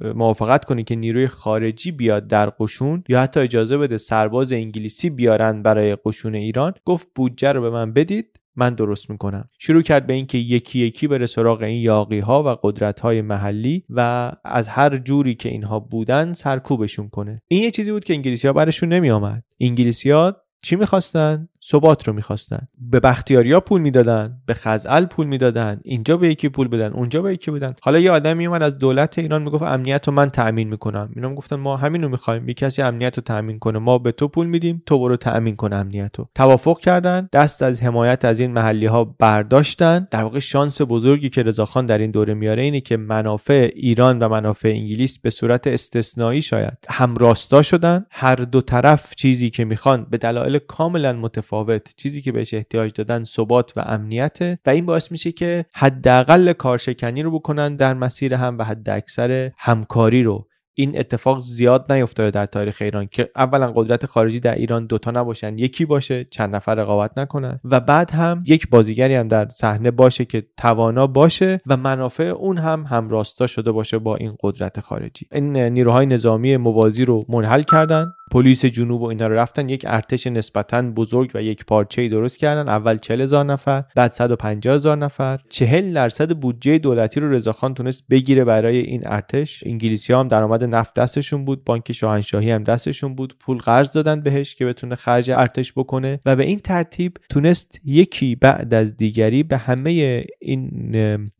موافقت 0.00 0.64
کنی 0.64 0.84
که 0.84 0.96
نیروی 0.96 1.28
خارجی 1.28 1.92
بیاد 1.92 2.26
در 2.26 2.50
قشون 2.50 3.04
یا 3.08 3.22
حتی 3.22 3.40
اجازه 3.40 3.78
بده 3.78 3.98
سرباز 3.98 4.52
انگلیسی 4.52 5.10
بیارن 5.10 5.62
برای 5.62 5.96
قشون 6.04 6.34
ایران؟ 6.34 6.72
گفت 6.84 7.08
بودجه 7.14 7.52
رو 7.52 7.60
به 7.60 7.70
من 7.70 7.92
بدید 7.92 8.40
من 8.56 8.74
درست 8.74 9.10
می‌کنم. 9.10 9.46
شروع 9.58 9.82
کرد 9.82 10.06
به 10.06 10.12
اینکه 10.12 10.38
یکی 10.38 10.78
یکی 10.78 11.08
بره 11.08 11.26
سراغ 11.26 11.62
این 11.62 11.82
یاقی 11.82 12.18
ها 12.18 12.42
و 12.42 12.56
قدرت 12.62 13.00
های 13.00 13.22
محلی 13.22 13.84
و 13.90 14.32
از 14.44 14.68
هر 14.68 14.98
جوری 14.98 15.34
که 15.34 15.48
اینها 15.48 15.80
بودن 15.80 16.32
سرکوبشون 16.32 17.08
کنه. 17.08 17.42
این 17.48 17.62
یه 17.62 17.70
چیزی 17.70 17.92
بود 17.92 18.04
که 18.04 18.14
انگلیسی 18.14 18.46
ها 18.46 18.52
برشون 18.52 18.88
نمی 18.88 19.10
آمد 19.10 19.44
انگلیسی 19.60 20.10
ها 20.10 20.36
چی 20.62 20.76
می‌خواستن؟ 20.76 21.48
ثبات 21.70 22.08
رو 22.08 22.14
می‌خواستن. 22.14 22.68
به 22.90 23.00
بختیاریا 23.00 23.60
پول 23.60 23.80
می‌دادن 23.80 24.38
به 24.46 24.54
خزعل 24.54 25.04
پول 25.04 25.26
می‌دادن 25.26 25.80
اینجا 25.84 26.16
به 26.16 26.28
یکی 26.28 26.48
پول 26.48 26.68
بدن 26.68 26.92
اونجا 26.92 27.22
به 27.22 27.32
یکی 27.32 27.50
بدن. 27.50 27.74
حالا 27.82 27.98
یه 27.98 28.10
آدم 28.10 28.36
میومد 28.36 28.62
از 28.62 28.78
دولت 28.78 29.18
ایران 29.18 29.42
می‌گفت 29.42 29.62
امنیت 29.62 30.06
رو 30.08 30.14
من 30.14 30.30
تأمین 30.30 30.68
می‌کنم. 30.68 31.10
اینا 31.16 31.28
می‌گفتن 31.28 31.56
ما 31.56 31.76
همین 31.76 32.02
رو 32.02 32.08
می‌خوایم. 32.08 32.48
یه 32.48 32.54
کسی 32.54 32.82
امنیت 32.82 33.16
رو 33.16 33.22
تأمین 33.22 33.58
کنه 33.58 33.78
ما 33.78 33.98
به 33.98 34.12
تو 34.12 34.28
پول 34.28 34.46
میدیم 34.46 34.82
تو 34.86 34.98
برو 34.98 35.16
تأمین 35.16 35.56
کن 35.56 35.72
امنیت 35.72 36.18
رو. 36.18 36.28
توافق 36.34 36.80
کردن 36.80 37.28
دست 37.32 37.62
از 37.62 37.82
حمایت 37.82 38.24
از 38.24 38.40
این 38.40 38.52
محلی 38.52 38.86
ها 38.86 39.04
برداشتن. 39.04 40.08
در 40.10 40.22
واقع 40.22 40.38
شانس 40.38 40.80
بزرگی 40.88 41.28
که 41.28 41.42
رضاخان 41.42 41.86
در 41.86 41.98
این 41.98 42.10
دوره 42.10 42.34
میاره 42.34 42.62
اینه 42.62 42.80
که 42.80 42.96
منافع 42.96 43.70
ایران 43.74 44.18
و 44.18 44.28
منافع 44.28 44.68
انگلیس 44.68 45.18
به 45.18 45.30
صورت 45.30 45.66
استثنایی 45.66 46.42
شاید 46.42 46.78
همراستا 46.88 47.62
شدن. 47.62 48.06
هر 48.10 48.34
دو 48.34 48.60
طرف 48.60 49.14
چیزی 49.14 49.50
که 49.50 49.64
می‌خوان 49.64 50.06
به 50.10 50.18
دلایل 50.18 50.58
کاملا 50.58 51.12
متفاوت 51.12 51.53
چیزی 51.96 52.22
که 52.22 52.32
بهش 52.32 52.54
احتیاج 52.54 52.92
دادن 52.92 53.24
ثبات 53.24 53.72
و 53.76 53.80
امنیت 53.86 54.58
و 54.66 54.70
این 54.70 54.86
باعث 54.86 55.12
میشه 55.12 55.32
که 55.32 55.64
حداقل 55.74 56.52
کارشکنی 56.52 57.22
رو 57.22 57.30
بکنن 57.30 57.76
در 57.76 57.94
مسیر 57.94 58.34
هم 58.34 58.58
و 58.58 58.62
حد 58.62 58.90
اکثر 58.90 59.50
همکاری 59.58 60.22
رو. 60.22 60.46
این 60.76 60.98
اتفاق 60.98 61.42
زیاد 61.42 61.92
نیفتاده 61.92 62.30
در 62.30 62.46
تاریخ 62.46 62.82
ایران 62.82 63.06
که 63.06 63.30
اولا 63.36 63.72
قدرت 63.72 64.06
خارجی 64.06 64.40
در 64.40 64.54
ایران 64.54 64.86
دوتا 64.86 65.10
نباشن 65.10 65.58
یکی 65.58 65.84
باشه 65.84 66.24
چند 66.24 66.56
نفر 66.56 66.74
رقابت 66.74 67.18
نکنن. 67.18 67.60
و 67.64 67.80
بعد 67.80 68.10
هم 68.10 68.40
یک 68.46 68.68
بازیگری 68.70 69.14
هم 69.14 69.28
در 69.28 69.48
صحنه 69.48 69.90
باشه 69.90 70.24
که 70.24 70.46
توانا 70.58 71.06
باشه 71.06 71.60
و 71.66 71.76
منافع 71.76 72.24
اون 72.24 72.58
هم 72.58 72.86
همراستا 72.90 73.46
شده 73.46 73.72
باشه 73.72 73.98
با 73.98 74.16
این 74.16 74.36
قدرت 74.40 74.80
خارجی. 74.80 75.26
این 75.32 75.56
نیروهای 75.56 76.06
نظامی 76.06 76.56
موازی 76.56 77.04
رو 77.04 77.24
منحل 77.28 77.62
کردن. 77.62 78.06
پلیس 78.30 78.64
جنوب 78.64 79.02
و 79.02 79.04
اینا 79.04 79.26
رو 79.26 79.34
رفتن 79.34 79.68
یک 79.68 79.84
ارتش 79.88 80.26
نسبتا 80.26 80.82
بزرگ 80.82 81.30
و 81.34 81.42
یک 81.42 81.64
پارچه 81.64 82.02
ای 82.02 82.08
درست 82.08 82.38
کردن. 82.38 82.68
اول 82.68 82.96
40 82.96 83.20
هزار 83.20 83.44
نفر 83.44 83.84
بعد 83.96 84.10
150 84.10 84.74
هزار 84.74 84.96
نفر. 84.96 85.40
40 85.48 85.94
درصد 85.94 86.32
بودجه 86.32 86.78
دولتی 86.78 87.20
رو 87.20 87.30
رضاخان 87.30 87.74
تونست 87.74 88.04
بگیره 88.10 88.44
برای 88.44 88.78
این 88.78 89.06
ارتش. 89.06 89.64
انگلیسی 89.66 90.12
ها 90.12 90.20
هم 90.20 90.28
درآمد 90.28 90.64
نفت 90.64 90.94
دستشون 90.94 91.44
بود 91.44 91.64
بانک 91.64 91.92
شاهنشاهی 91.92 92.50
هم 92.50 92.64
دستشون 92.64 93.14
بود. 93.14 93.36
پول 93.40 93.58
قرض 93.58 93.92
دادن 93.92 94.20
بهش 94.20 94.54
که 94.54 94.66
بتونه 94.66 94.94
خرج 94.94 95.30
ارتش 95.30 95.72
بکنه 95.72 96.20
و 96.26 96.36
به 96.36 96.44
این 96.44 96.58
ترتیب 96.58 97.16
تونست 97.30 97.80
یکی 97.84 98.36
بعد 98.36 98.74
از 98.74 98.96
دیگری 98.96 99.42
به 99.42 99.56
همه 99.56 100.24
این 100.40 100.70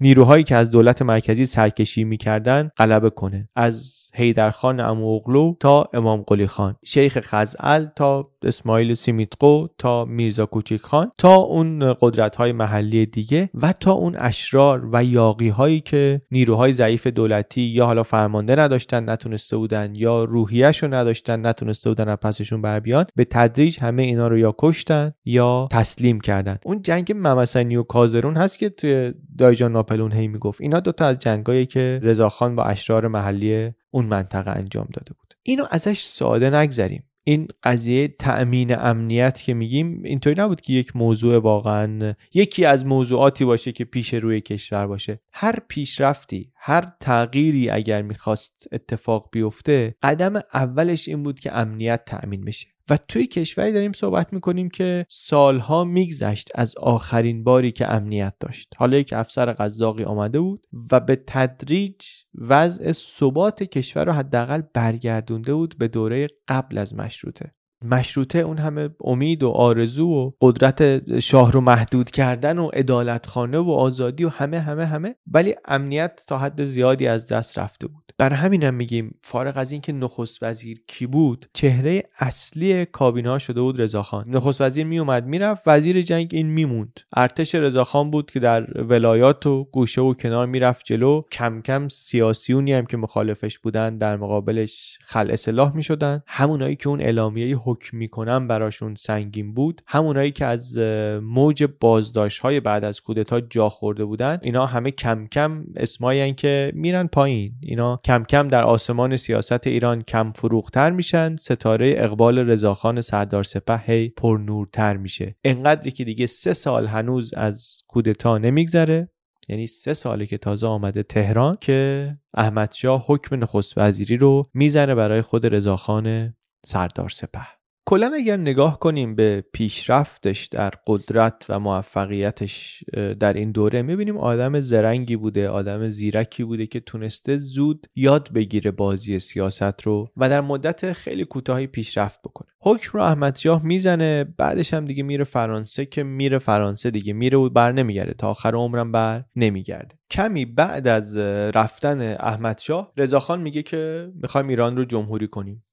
نیروهایی 0.01 0.45
که 0.45 0.55
از 0.55 0.71
دولت 0.71 1.03
مرکزی 1.03 1.45
سرکشی 1.45 2.05
می‌کردن 2.05 2.71
غلبه 2.77 3.11
کنه. 3.11 3.49
از 3.57 4.11
حیدرخان 4.15 4.81
اموغلو 4.81 5.55
تا 5.61 5.89
امام 5.95 6.23
قلی 6.23 6.47
خان. 6.47 6.74
شیخ 6.85 7.19
خزعل 7.21 7.85
تا 7.97 8.31
اسماعیل 8.43 8.95
سیمیتقو 8.95 9.67
تا 9.79 10.05
میرزا 10.05 10.47
کوچیک 10.47 10.83
خان 10.83 11.11
تا 11.19 11.35
اون 11.35 11.95
قدرت 12.01 12.37
های 12.37 12.53
محلی 12.53 13.07
دیگه 13.07 13.51
و 13.55 13.73
تا 13.73 13.93
اون 13.93 14.17
اشرار 14.19 14.89
و 14.93 15.05
یاقی 15.05 15.49
هایی 15.49 15.81
که 15.81 16.21
نیروهای 16.31 16.73
ضعیف 16.73 17.07
دولتی 17.07 17.63
یا 17.63 17.87
حالا 17.87 18.03
فرمانده 18.03 18.57
نداشتن 18.57 19.11
نتونسته 19.11 19.57
بودن 19.57 19.95
یا 19.95 20.25
روحیش 20.25 20.83
رو 20.83 20.95
نداشتن 20.95 21.47
نتونسته 21.47 21.91
بودن 21.91 22.09
از 22.09 22.19
پسشون 22.19 22.63
بر 22.63 22.81
بیان 22.81 23.07
به 23.17 23.25
تدریج 23.25 23.81
همه 23.81 24.03
اینا 24.03 24.29
رو 24.29 24.39
یا 24.39 24.55
کشتن 24.59 25.13
یا 25.25 25.69
تسلیم 25.71 26.21
کردن. 26.21 26.59
اون 26.65 26.83
جنگ 26.83 27.13
ممسنی 27.17 27.77
و 27.77 27.83
کازرون 27.83 28.37
هست 28.37 28.59
که 28.59 28.69
توی 28.69 29.13
دایجان 29.39 29.73
ناپلون 29.73 30.13
هی 30.13 30.29
می‌گفت. 30.29 30.61
اینا 30.61 30.81
دوتا 30.81 31.07
از 31.07 31.19
جنگایی 31.19 31.67
که 31.67 32.01
رضاخان 32.03 32.57
با 32.57 32.65
اشرار 32.65 33.09
محلی 33.09 33.71
اون 33.91 34.07
منطقه 34.07 34.51
انجام 34.51 34.89
داده 34.93 35.13
بود. 35.15 35.24
اینو 35.47 35.65
ازش 35.71 36.01
ساده 36.01 36.51
نگذریم. 36.51 37.05
این 37.27 37.49
قضیه 37.63 38.09
تأمین 38.09 38.79
امنیت 38.79 39.43
که 39.43 39.55
میگیم 39.55 40.03
اینطوری 40.03 40.43
نبود 40.43 40.61
که 40.61 40.73
یک 40.73 40.97
موضوع 40.97 41.39
واقعا 41.39 42.15
یکی 42.35 42.65
از 42.65 42.87
موضوعاتی 42.87 43.45
باشه 43.45 43.73
که 43.73 43.85
پیش 43.85 44.15
روی 44.15 44.41
کشور 44.41 44.87
باشه. 44.87 45.21
هر 45.33 45.59
پیشرفتی 45.69 46.53
هر 46.57 46.93
تغییری 47.01 47.71
اگر 47.71 48.03
می‌خواست 48.03 48.67
اتفاق 48.73 49.29
بیفته 49.33 49.95
قدم 50.03 50.33
اولش 50.55 51.09
این 51.09 51.23
بود 51.23 51.41
که 51.41 51.57
امنیت 51.57 52.05
تأمین 52.07 52.45
بشه. 52.45 52.74
و 52.91 52.97
توی 52.97 53.27
کشوری 53.27 53.73
داریم 53.73 53.93
صحبت 53.93 54.33
می‌کنیم 54.33 54.69
که 54.69 55.07
سالها 55.09 55.85
میگذشت 55.85 56.51
از 56.55 56.75
آخرین 56.77 57.45
باری 57.45 57.73
که 57.73 57.93
امنیت 57.93 58.35
داشت. 58.41 58.69
حالا 58.77 58.97
یک 58.97 59.13
افسر 59.13 59.53
قزاقی 59.53 60.05
آمده 60.05 60.41
بود 60.41 60.67
و 60.93 61.01
به 61.01 61.17
تدریج 61.27 62.07
وضع 62.35 62.93
ثبات 62.93 63.63
کشور 63.63 64.05
رو 64.05 64.13
حداقل 64.13 64.63
برگردونده 64.75 65.55
بود 65.55 65.79
به 65.79 65.89
دوره 65.89 66.29
قبل 66.49 66.79
از 66.79 66.95
مشروطه. 66.95 67.55
مشروطه 67.85 68.39
اون 68.39 68.59
همه 68.59 68.89
امید 69.05 69.43
و 69.43 69.49
آرزو 69.49 70.07
و 70.09 70.31
قدرت 70.41 71.21
شاه 71.21 71.53
رو 71.53 71.61
محدود 71.61 72.11
کردن 72.11 72.59
و 72.59 72.69
عدالتخانه 72.69 73.59
و 73.59 73.71
آزادی 73.71 74.25
و 74.25 74.29
همه 74.29 74.61
همه 74.61 74.87
همه. 74.87 75.15
ولی 75.27 75.55
امنیت 75.65 76.21
تا 76.27 76.39
حد 76.39 76.65
زیادی 76.65 77.07
از 77.07 77.27
دست 77.27 77.59
رفته 77.59 77.87
بود. 77.87 78.05
برای 78.19 78.37
همینم 78.37 78.75
میگیم 78.75 79.19
فارغ 79.23 79.57
از 79.57 79.73
اینکه 79.73 79.93
نخست 79.93 80.43
وزیر 80.43 80.81
کی 80.87 81.07
بود 81.07 81.47
چهره 81.53 82.03
اصلی 82.19 82.85
کابینه 82.85 83.39
شده 83.39 83.61
بود 83.61 83.81
رضاخان 83.81 84.25
نخست 84.29 84.61
وزیر 84.61 84.87
میومد 84.87 85.27
می‌رفت 85.27 85.63
وزیر 85.67 86.03
جنگ 86.03 86.31
این 86.33 86.47
میموند. 86.47 87.01
ارتش 87.17 87.55
رضاخان 87.55 88.11
بود 88.11 88.31
که 88.31 88.41
در 88.41 88.83
ولایات 88.83 89.47
و 89.47 89.65
گوشه 89.65 90.01
و 90.01 90.15
کنار 90.15 90.47
می‌رفت 90.47 90.85
جلو. 90.85 91.23
کم 91.33 91.61
کم 91.61 91.89
سیاسیونی 91.89 92.73
هم 92.73 92.87
که 92.87 92.97
مخالفش 92.97 93.59
بودن 93.59 93.99
در 93.99 94.17
مقابلش 94.17 94.99
خل 95.03 95.31
اصلاح 95.31 95.77
می‌شدن. 95.77 96.23
همونایی 96.27 96.77
که 96.77 96.89
اون 96.89 97.01
اعلامیه 97.01 97.57
حکم 97.75 97.97
می‌کنن 97.97 98.49
براشون 98.49 98.95
سنگین 98.95 99.55
بود. 99.55 99.83
همونایی 99.87 100.31
که 100.31 100.45
از 100.45 100.79
موج 101.23 101.65
بازداشت 101.81 102.41
های 102.41 102.61
بعد 102.61 102.85
از 102.85 103.01
کودتا 103.01 103.41
جا 103.41 103.69
خورده 103.69 104.05
بودن 104.05 104.39
اینا 104.43 104.67
همه 104.67 104.91
کم 104.91 105.27
کم 105.27 105.65
اسمایی 105.77 106.35
که 106.35 106.73
میرن 106.75 107.07
پایین. 107.07 107.53
اینا 107.63 108.01
کم 108.05 108.25
کم 108.25 108.49
در 108.49 108.65
آسمان 108.65 109.17
سیاست 109.17 109.67
ایران 109.67 110.03
کم 110.03 110.33
فروختر 110.33 110.91
میشن. 110.91 111.37
ستاره 111.37 111.95
اقبال 111.97 112.39
رضاخان 112.39 113.01
سردار 113.01 113.45
سپه 113.45 113.79
هی 113.87 114.09
پرنورتر 114.09 114.97
میشه. 114.97 115.37
انقدری 115.45 115.91
که 115.91 116.05
دیگه 116.05 116.27
سه 116.27 116.53
سال 116.53 116.87
هنوز 116.87 117.35
از 117.35 117.83
کودتا 117.89 118.39
نمیگذره. 118.39 119.09
یعنی 119.49 119.67
سه 119.67 119.95
ساله 119.95 120.27
که 120.27 120.39
تازه 120.39 120.67
آمده 120.67 121.03
تهران 121.03 121.59
که 121.61 122.11
احمد 122.35 122.73
شاه 122.73 123.05
حکم 123.07 123.43
نخست 123.43 123.79
وزیری 123.79 124.17
رو 124.17 124.51
می‌زنه 124.55 124.95
برای 124.95 125.23
خود 125.23 125.55
رضاخان 125.55 126.35
سردار 126.65 127.09
سپه. 127.09 127.54
کلا 127.87 128.13
اگر 128.15 128.37
نگاه 128.37 128.79
کنیم 128.79 129.15
به 129.15 129.45
پیشرفتش 129.53 130.47
در 130.47 130.73
قدرت 130.87 131.47
و 131.49 131.61
موفقیتش 131.61 132.85
در 133.21 133.33
این 133.33 133.53
دوره 133.53 133.83
می‌بینیم 133.83 134.17
آدم 134.19 134.61
زرنگی 134.61 135.17
بوده 135.17 135.49
آدم 135.49 135.89
زیرکی 135.89 136.45
بوده 136.45 136.67
که 136.67 136.81
تونسته 136.81 137.39
زود 137.39 137.87
یاد 137.95 138.33
بگیره 138.33 138.71
بازی 138.71 139.21
سیاست 139.21 139.83
رو 139.83 140.09
و 140.17 140.29
در 140.29 140.41
مدت 140.41 140.93
خیلی 140.93 141.25
کوتاهی 141.25 141.67
پیشرفت 141.67 142.23
بکنه. 142.23 142.49
حکم 142.61 142.99
رو 142.99 143.05
احمد 143.05 143.37
شاه 143.37 143.65
می‌زنه 143.65 144.25
بعدش 144.25 144.75
هم 144.75 144.85
دیگه 144.85 145.03
میره 145.03 145.25
فرانسه 145.25 145.87
که 145.87 146.03
میره 146.03 146.39
فرانسه 146.39 146.91
دیگه 146.91 147.13
میره 147.13 147.39
و 147.39 147.49
بر 147.49 147.73
نمیگرده. 147.73 148.15
تا 148.15 148.31
آخر 148.31 148.55
عمرم 148.55 148.93
بر 148.93 149.25
نمیگرده. 149.37 149.99
کمی 150.11 150.45
بعد 150.45 150.89
از 150.89 151.17
رفتن 151.17 152.17
احمد 152.21 152.59
شاه 152.59 152.93
رضاخان 152.97 153.41
میگه 153.41 153.63
که 153.63 154.13
می‌خوایم 154.23 154.49
ایران 154.49 154.77
رو 154.77 154.85
جمهوری 154.85 155.29
کنیم. 155.29 155.64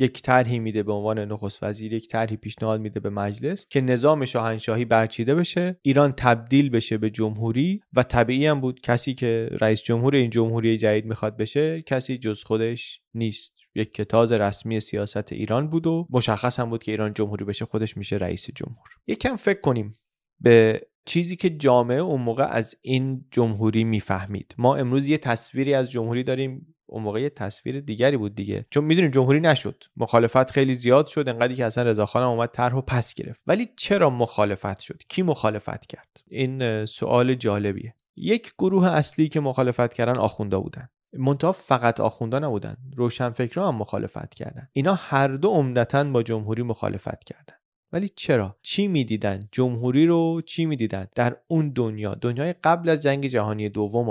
یک 0.00 0.22
طرحی 0.22 0.58
میده 0.58 0.82
به 0.82 0.92
عنوان 0.92 1.18
نخست 1.18 1.62
وزیر 1.62 1.92
یک 1.92 2.08
طرحی 2.08 2.36
پیشنهاد 2.36 2.80
میده 2.80 3.00
به 3.00 3.10
مجلس 3.10 3.66
که 3.68 3.80
نظام 3.80 4.24
شاهنشاهی 4.24 4.84
برچیده 4.84 5.34
بشه 5.34 5.80
ایران 5.82 6.12
تبدیل 6.12 6.70
بشه 6.70 6.98
به 6.98 7.10
جمهوری 7.10 7.80
و 7.92 8.02
طبیعی 8.02 8.46
هم 8.46 8.60
بود 8.60 8.80
کسی 8.80 9.14
که 9.14 9.48
رئیس 9.60 9.82
جمهور 9.82 10.14
این 10.14 10.30
جمهوری 10.30 10.78
جدید 10.78 11.04
می‌خواد 11.04 11.36
بشه 11.36 11.82
کسی 11.82 12.18
جز 12.18 12.42
خودش 12.42 13.00
نیست. 13.14 13.60
یک 13.74 13.94
کتاز 13.94 14.32
رسمی 14.32 14.80
سیاست 14.80 15.32
ایران 15.32 15.68
بود 15.68 15.86
و 15.86 16.06
مشخص 16.10 16.60
هم 16.60 16.70
بود 16.70 16.82
که 16.82 16.92
ایران 16.92 17.14
جمهوری 17.14 17.44
بشه 17.44 17.64
خودش 17.64 17.96
میشه 17.96 18.16
رئیس 18.16 18.46
جمهور. 18.54 18.88
یکم 19.06 19.36
فکر 19.36 19.60
کنیم 19.60 19.92
به 20.40 20.86
چیزی 21.06 21.36
که 21.36 21.50
جامعه 21.50 21.98
اون 21.98 22.20
موقع 22.20 22.44
از 22.44 22.74
این 22.82 23.24
جمهوری 23.30 23.84
می‌فهمید. 23.84 24.54
ما 24.58 24.76
امروز 24.76 25.08
یه 25.08 25.18
تصویری 25.18 25.74
از 25.74 25.90
جمهوری 25.90 26.22
داریم 26.24 26.74
اون 26.90 27.02
موقع 27.02 27.20
یه 27.20 27.30
تصویر 27.30 27.80
دیگری 27.80 28.16
بود 28.16 28.34
دیگه. 28.34 28.66
چون 28.70 28.84
می‌دونیم 28.84 29.10
جمهوری 29.10 29.40
نشد. 29.40 29.84
مخالفت 29.96 30.50
خیلی 30.50 30.74
زیاد 30.74 31.06
شد 31.06 31.28
انقدری 31.28 31.54
که 31.54 31.64
اصلا 31.64 31.84
رضاخان 31.84 32.22
اومد 32.22 32.50
طرح 32.52 32.74
و 32.74 32.80
پس 32.80 33.14
گرفت. 33.14 33.40
ولی 33.46 33.68
چرا 33.76 34.10
مخالفت 34.10 34.80
شد؟ 34.80 35.02
کی 35.08 35.22
مخالفت 35.22 35.86
کرد؟ 35.86 36.08
این 36.28 36.84
سوال 36.84 37.34
جالبیه. 37.34 37.94
یک 38.16 38.52
گروه 38.58 38.86
اصلی 38.86 39.28
که 39.28 39.40
مخالفت 39.40 39.92
کردن 39.92 40.18
آخوندا 40.18 40.60
بودن. 40.60 40.88
منتها 41.12 41.52
فقط 41.52 42.00
آخوندا 42.00 42.38
نبودن. 42.38 42.76
روشنفکرا 42.96 43.68
هم 43.68 43.74
مخالفت 43.74 44.34
کردن. 44.34 44.68
اینا 44.72 44.94
هر 44.94 45.28
دو 45.28 45.48
عمدتا 45.48 46.04
با 46.04 46.22
جمهوری 46.22 46.62
مخالفت 46.62 47.24
کردن. 47.24 47.54
ولی 47.92 48.08
چرا؟ 48.08 48.56
چی 48.62 48.88
می‌دیدن؟ 48.88 49.48
جمهوری 49.52 50.06
رو 50.06 50.42
چی 50.46 50.66
می‌دیدن؟ 50.66 51.06
در 51.14 51.36
اون 51.48 51.72
دنیا. 51.72 52.14
دنیای 52.14 52.54
قبل 52.64 52.88
از 52.88 53.02
جنگ 53.02 53.26
جهانی 53.26 53.68
دوم 53.68 54.08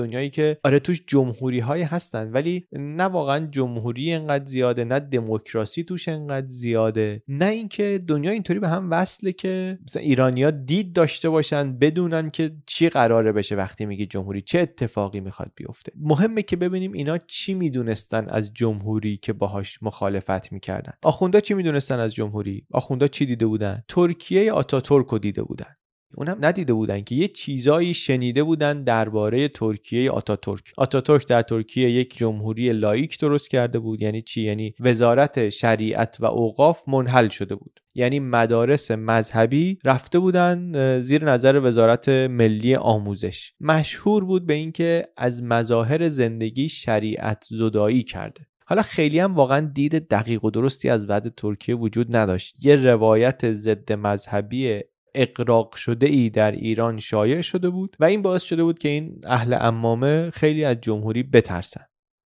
دنیایی 0.00 0.30
که 0.30 0.58
آره 0.64 0.78
توش 0.78 1.02
جمهوری 1.06 1.58
های 1.58 1.82
هستن 1.82 2.30
ولی 2.32 2.66
نه 2.72 3.04
واقعا 3.04 3.46
جمهوری 3.46 4.12
انقدر 4.12 4.44
زیاده 4.44 4.84
نه 4.84 5.00
دموکراسی 5.00 5.84
توش 5.84 6.08
انقدر 6.08 6.46
زیاده 6.46 7.22
نه 7.28 7.46
اینکه 7.46 8.04
دنیا 8.06 8.30
اینطوری 8.30 8.58
به 8.58 8.68
هم 8.68 8.90
وصله 8.90 9.32
که 9.32 9.78
مثلا 9.82 10.02
ایرانیا 10.02 10.50
دید 10.50 10.92
داشته 10.92 11.28
باشن 11.28 11.78
بدونن 11.78 12.30
که 12.30 12.50
چی 12.66 12.88
قراره 12.88 13.32
بشه 13.32 13.56
وقتی 13.56 13.86
میگی 13.86 14.06
جمهوری 14.06 14.42
چه 14.42 14.58
اتفاقی 14.58 15.20
می‌خواد 15.20 15.52
بیفته. 15.56 15.92
مهمه 15.96 16.42
که 16.42 16.56
ببینیم 16.56 16.92
اینا 16.92 17.18
چی 17.18 17.54
می‌دونستن 17.54 18.28
از 18.28 18.54
جمهوری 18.54 19.16
که 19.16 19.32
باهاش 19.32 19.82
مخالفت 19.82 20.52
می‌کردن. 20.52 20.92
آخوندا 21.02 21.40
چی 21.40 21.54
می‌دونستن 21.54 21.98
از 21.98 22.14
جمهوری؟ 22.14 22.66
آخوندا 22.72 23.06
چی 23.06 23.26
دیده 23.26 23.46
بودن؟ 23.46 23.82
ترکیه 23.88 24.52
آتاتورک 24.52 25.06
رو 25.06 25.18
دیده 25.18 25.42
بودن. 25.42 25.74
اونم 26.16 26.36
ندیده 26.40 26.72
بودن 26.72 27.00
که 27.00 27.14
یه 27.14 27.28
چیزایی 27.28 27.94
شنیده 27.94 28.42
بودن 28.42 28.84
درباره 28.84 29.48
ترکیه 29.48 30.10
آتاتورک. 30.10 30.72
آتاتورک 30.76 31.28
در 31.28 31.42
ترکیه 31.42 31.90
یک 31.90 32.16
جمهوری 32.16 32.72
لائیک 32.72 33.18
درست 33.18 33.50
کرده 33.50 33.78
بود. 33.78 34.02
یعنی 34.02 34.22
چی؟ 34.22 34.42
یعنی 34.42 34.74
وزارت 34.80 35.50
شریعت 35.50 36.16
و 36.20 36.24
اوقاف 36.24 36.88
منحل 36.88 37.28
شده 37.28 37.54
بود. 37.54 37.80
یعنی 37.94 38.20
مدارس 38.20 38.90
مذهبی 38.90 39.78
رفته 39.84 40.18
بودن 40.18 41.00
زیر 41.00 41.24
نظر 41.24 41.60
وزارت 41.60 42.08
ملی 42.08 42.74
آموزش. 42.74 43.52
مشهور 43.60 44.24
بود 44.24 44.46
به 44.46 44.54
اینکه 44.54 45.02
از 45.16 45.42
مظاهر 45.42 46.08
زندگی 46.08 46.68
شریعت 46.68 47.44
زدایی 47.48 48.02
کرده. 48.02 48.46
حالا 48.64 48.82
خیلی 48.82 49.18
هم 49.18 49.34
واقعا 49.34 49.70
دید 49.74 50.08
دقیق 50.08 50.44
و 50.44 50.50
درستی 50.50 50.88
از 50.88 51.06
وضع 51.06 51.30
ترکیه 51.36 51.74
وجود 51.74 52.16
نداشت. 52.16 52.56
یه 52.60 52.76
روایت 52.76 53.52
ضد 53.52 53.92
مذهبی 53.92 54.80
اقراق 55.14 55.74
شده 55.74 56.06
ای 56.06 56.30
در 56.30 56.52
ایران 56.52 56.98
شایع 56.98 57.40
شده 57.40 57.70
بود 57.70 57.96
و 58.00 58.04
این 58.04 58.22
باعث 58.22 58.42
شده 58.42 58.62
بود 58.62 58.78
که 58.78 58.88
این 58.88 59.20
اهل 59.24 59.56
امامه 59.60 60.30
خیلی 60.30 60.64
از 60.64 60.76
جمهوری 60.80 61.22
بترسن. 61.22 61.84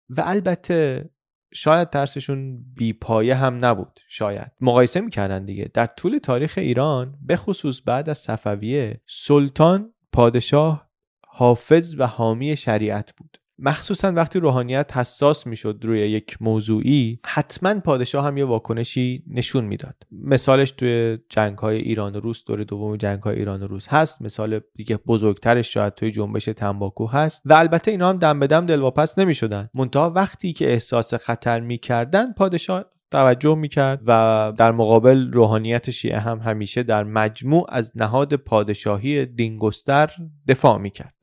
و 0.10 0.24
البته 0.26 1.10
شاید 1.54 1.90
ترسشون 1.90 2.64
بیپایه 2.74 3.36
هم 3.36 3.66
نبود 3.66 4.00
شاید. 4.10 4.52
مقایسه 4.62 5.02
می‌کردن 5.02 5.46
دیگه. 5.46 5.72
در 5.74 5.86
طول 5.86 6.18
تاریخ 6.18 6.58
ایران 6.58 7.18
به 7.22 7.36
خصوص 7.36 7.82
بعد 7.86 8.10
از 8.10 8.18
صفویه 8.18 9.02
سلطان 9.08 9.94
پادشاه 10.12 10.90
حافظ 11.28 11.96
و 11.98 12.08
حامی 12.08 12.58
شریعت 12.58 13.14
بود. 13.18 13.38
مخصوصا 13.60 14.12
وقتی 14.12 14.40
روحانیت 14.40 14.98
حساس 14.98 15.48
می‌شد 15.48 15.80
روی 15.82 16.00
یک 16.00 16.38
موضوعی 16.42 17.20
حتما 17.26 17.80
پادشاه 17.80 18.26
هم 18.26 18.38
یه 18.38 18.46
واکنشی 18.46 19.24
نشون 19.28 19.66
می‌داد. 19.66 19.96
مثالش 20.12 20.72
توی 20.72 21.18
جنگ 21.30 21.58
های 21.58 21.78
ایران 21.78 22.16
و 22.16 22.20
روس 22.20 22.44
دور 22.46 22.64
دوم 22.64 22.98
جنگ 22.98 23.24
های 23.24 23.36
ایران 23.36 23.64
و 23.64 23.68
روس 23.68 23.88
هست. 23.88 24.22
مثال 24.22 24.60
دیگه 24.76 24.98
بزرگترش 24.98 25.74
شاید 25.74 25.94
توی 25.94 26.12
جنبش 26.12 26.46
تنباکو 26.46 27.08
هست. 27.08 27.42
و 27.46 27.54
البته 27.54 27.92
اینا 27.92 28.10
هم 28.10 28.18
دم 28.18 28.40
به 28.40 28.48
دم 28.48 28.66
دلواپس 28.66 29.20
نمی‌شدن. 29.20 29.70
منتها 29.74 30.10
وقتی 30.10 30.54
که 30.54 30.72
احساس 30.72 31.14
خطر 31.14 31.60
می‌کردن 31.60 32.34
پادشاه 32.34 32.86
توجه 33.12 33.56
می‌کرد 33.56 34.02
و 34.06 34.54
در 34.58 34.72
مقابل 34.72 35.32
روحانیت 35.32 35.92
شیعه 35.92 36.20
هم 36.20 36.40
همیشه 36.40 36.84
در 36.84 37.04
مجموع 37.04 37.66
از 37.70 37.92
نهاد 37.96 38.34
پادشاهی 38.34 39.26
دینگستر 39.26 40.10
دفاع 40.48 40.78
می‌کرد. 40.78 41.16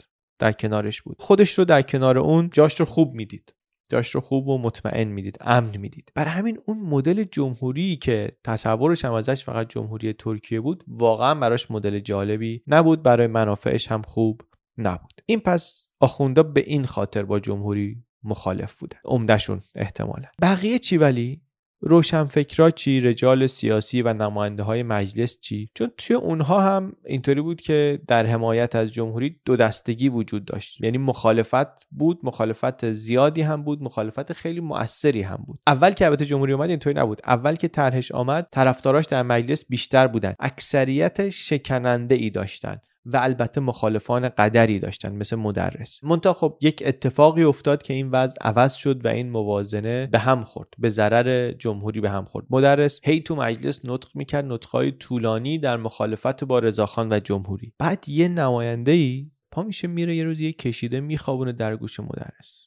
در 0.43 0.53
کنارش 0.53 1.03
بود. 1.03 1.17
خودش 1.21 1.59
رو 1.59 1.65
در 1.65 1.83
کنار 1.83 2.19
اون 2.19 2.51
جاش 2.53 2.81
رو 2.81 2.87
خوب 2.87 3.15
می‌دید. 3.15 3.55
جاش 3.91 4.15
رو 4.15 4.21
خوب 4.21 4.49
و 4.49 4.59
مطمئن 4.59 5.09
می‌دید. 5.09 5.37
امن 5.41 5.77
می‌دید. 5.77 6.13
برای 6.15 6.31
همین 6.31 6.59
اون 6.67 6.81
مدل 6.81 7.25
جمهوری 7.25 7.97
که 7.97 8.33
تصورش 8.45 9.05
هم 9.05 9.13
ازش 9.13 9.45
فقط 9.45 9.69
جمهوری 9.69 10.13
ترکیه 10.13 10.61
بود 10.61 10.85
واقعا 10.89 11.35
براش 11.35 11.71
مدل 11.71 11.99
جالبی 11.99 12.59
نبود. 12.67 13.03
برای 13.03 13.27
منافعش 13.27 13.89
هم 13.89 14.03
خوب 14.03 14.41
نبود. 14.79 15.21
این 15.27 15.41
پس 15.41 15.91
آخوندا 16.01 16.43
به 16.43 16.61
این 16.67 16.85
خاطر 16.85 17.23
با 17.23 17.41
جمهوری 17.41 18.05
مخالف 18.23 18.79
بوده. 18.79 18.97
عمدهشون 19.05 19.61
احتمالا. 19.75 20.29
بقیه 20.43 20.79
چی 20.79 20.97
ولی؟ 20.97 21.43
روشنفکرا 21.85 22.71
چی؟ 22.71 23.01
رجال 23.01 23.47
سیاسی 23.47 24.03
و 24.03 24.13
نماینده 24.13 24.63
های 24.63 24.83
مجلس 24.83 25.41
چی؟ 25.41 25.71
چون 25.75 25.91
توی 25.99 26.17
اونها 26.17 26.61
هم 26.61 26.93
اینطوری 27.05 27.41
بود 27.41 27.61
که 27.61 28.01
در 28.09 28.27
حمایت 28.27 28.77
از 28.77 28.93
جمهوری 28.93 29.37
دو 29.45 29.57
دستگی 29.57 30.09
وجود 30.09 30.45
داشت. 30.45 30.81
یعنی 30.81 30.99
مخالفت 30.99 31.87
بود 31.91 32.21
مخالفت 32.23 32.93
زیادی 32.93 33.43
هم 33.43 33.63
بود 33.63 33.83
مخالفت 33.83 34.33
خیلی 34.33 34.61
مؤثری 34.61 35.23
هم 35.23 35.45
بود. 35.47 35.59
اول 35.67 35.91
که 35.91 36.07
البته 36.07 36.25
جمهوری 36.25 36.53
اومد 36.53 36.71
اینطوری 36.71 36.97
نبود. 36.97 37.21
اول 37.27 37.55
که 37.55 37.69
طرحش 37.69 38.13
آمد 38.13 38.49
طرفداراش 38.51 39.07
در 39.07 39.23
مجلس 39.23 39.65
بیشتر 39.69 40.07
بودن. 40.07 40.35
اکثریت 40.41 41.31
شکننده 41.31 42.15
ای 42.15 42.31
داشتن. 42.31 42.81
و 43.05 43.17
البته 43.17 43.61
مخالفان 43.61 44.29
قدری 44.29 44.79
داشتن 44.79 45.13
مثل 45.13 45.37
مدرس. 45.37 46.05
منتها 46.05 46.33
خب 46.33 46.59
یک 46.61 46.83
اتفاقی 46.87 47.43
افتاد 47.43 47.83
که 47.83 47.95
این 47.95 48.11
وضع 48.11 48.37
عوض 48.41 48.75
شد 48.75 49.05
و 49.05 49.09
این 49.09 49.31
موازنه 49.31 50.07
به 50.07 50.19
هم 50.19 50.45
خورد 50.45 50.69
به 50.79 50.89
ضرر 50.89 51.53
جمهوری 51.53 52.01
به 52.01 52.11
هم 52.11 52.25
خورد. 52.25 52.47
مدرس 52.51 53.01
هی 53.05 53.21
تو 53.21 53.37
مجلس 53.37 53.81
نطق 53.85 54.09
می‌کرد 54.15 54.45
نطقهای 54.45 54.93
طولانی 54.93 55.59
در 55.59 55.77
مخالفت 55.77 56.45
با 56.45 56.59
رضاخان 56.59 57.13
و 57.13 57.21
جمهوری. 57.21 57.73
بعد 57.79 58.09
یه 58.09 58.29
نماینده 58.29 58.93
ای 58.93 59.31
پا 59.51 59.63
میشه 59.63 59.89
میره 59.89 60.17
یه 60.17 60.25
روز 60.25 60.41
یه 60.41 60.53
کشیده 60.53 61.01
میخوابونه 61.01 61.53
در 61.53 61.77
گوش 61.77 62.01
مدرس. 62.01 62.62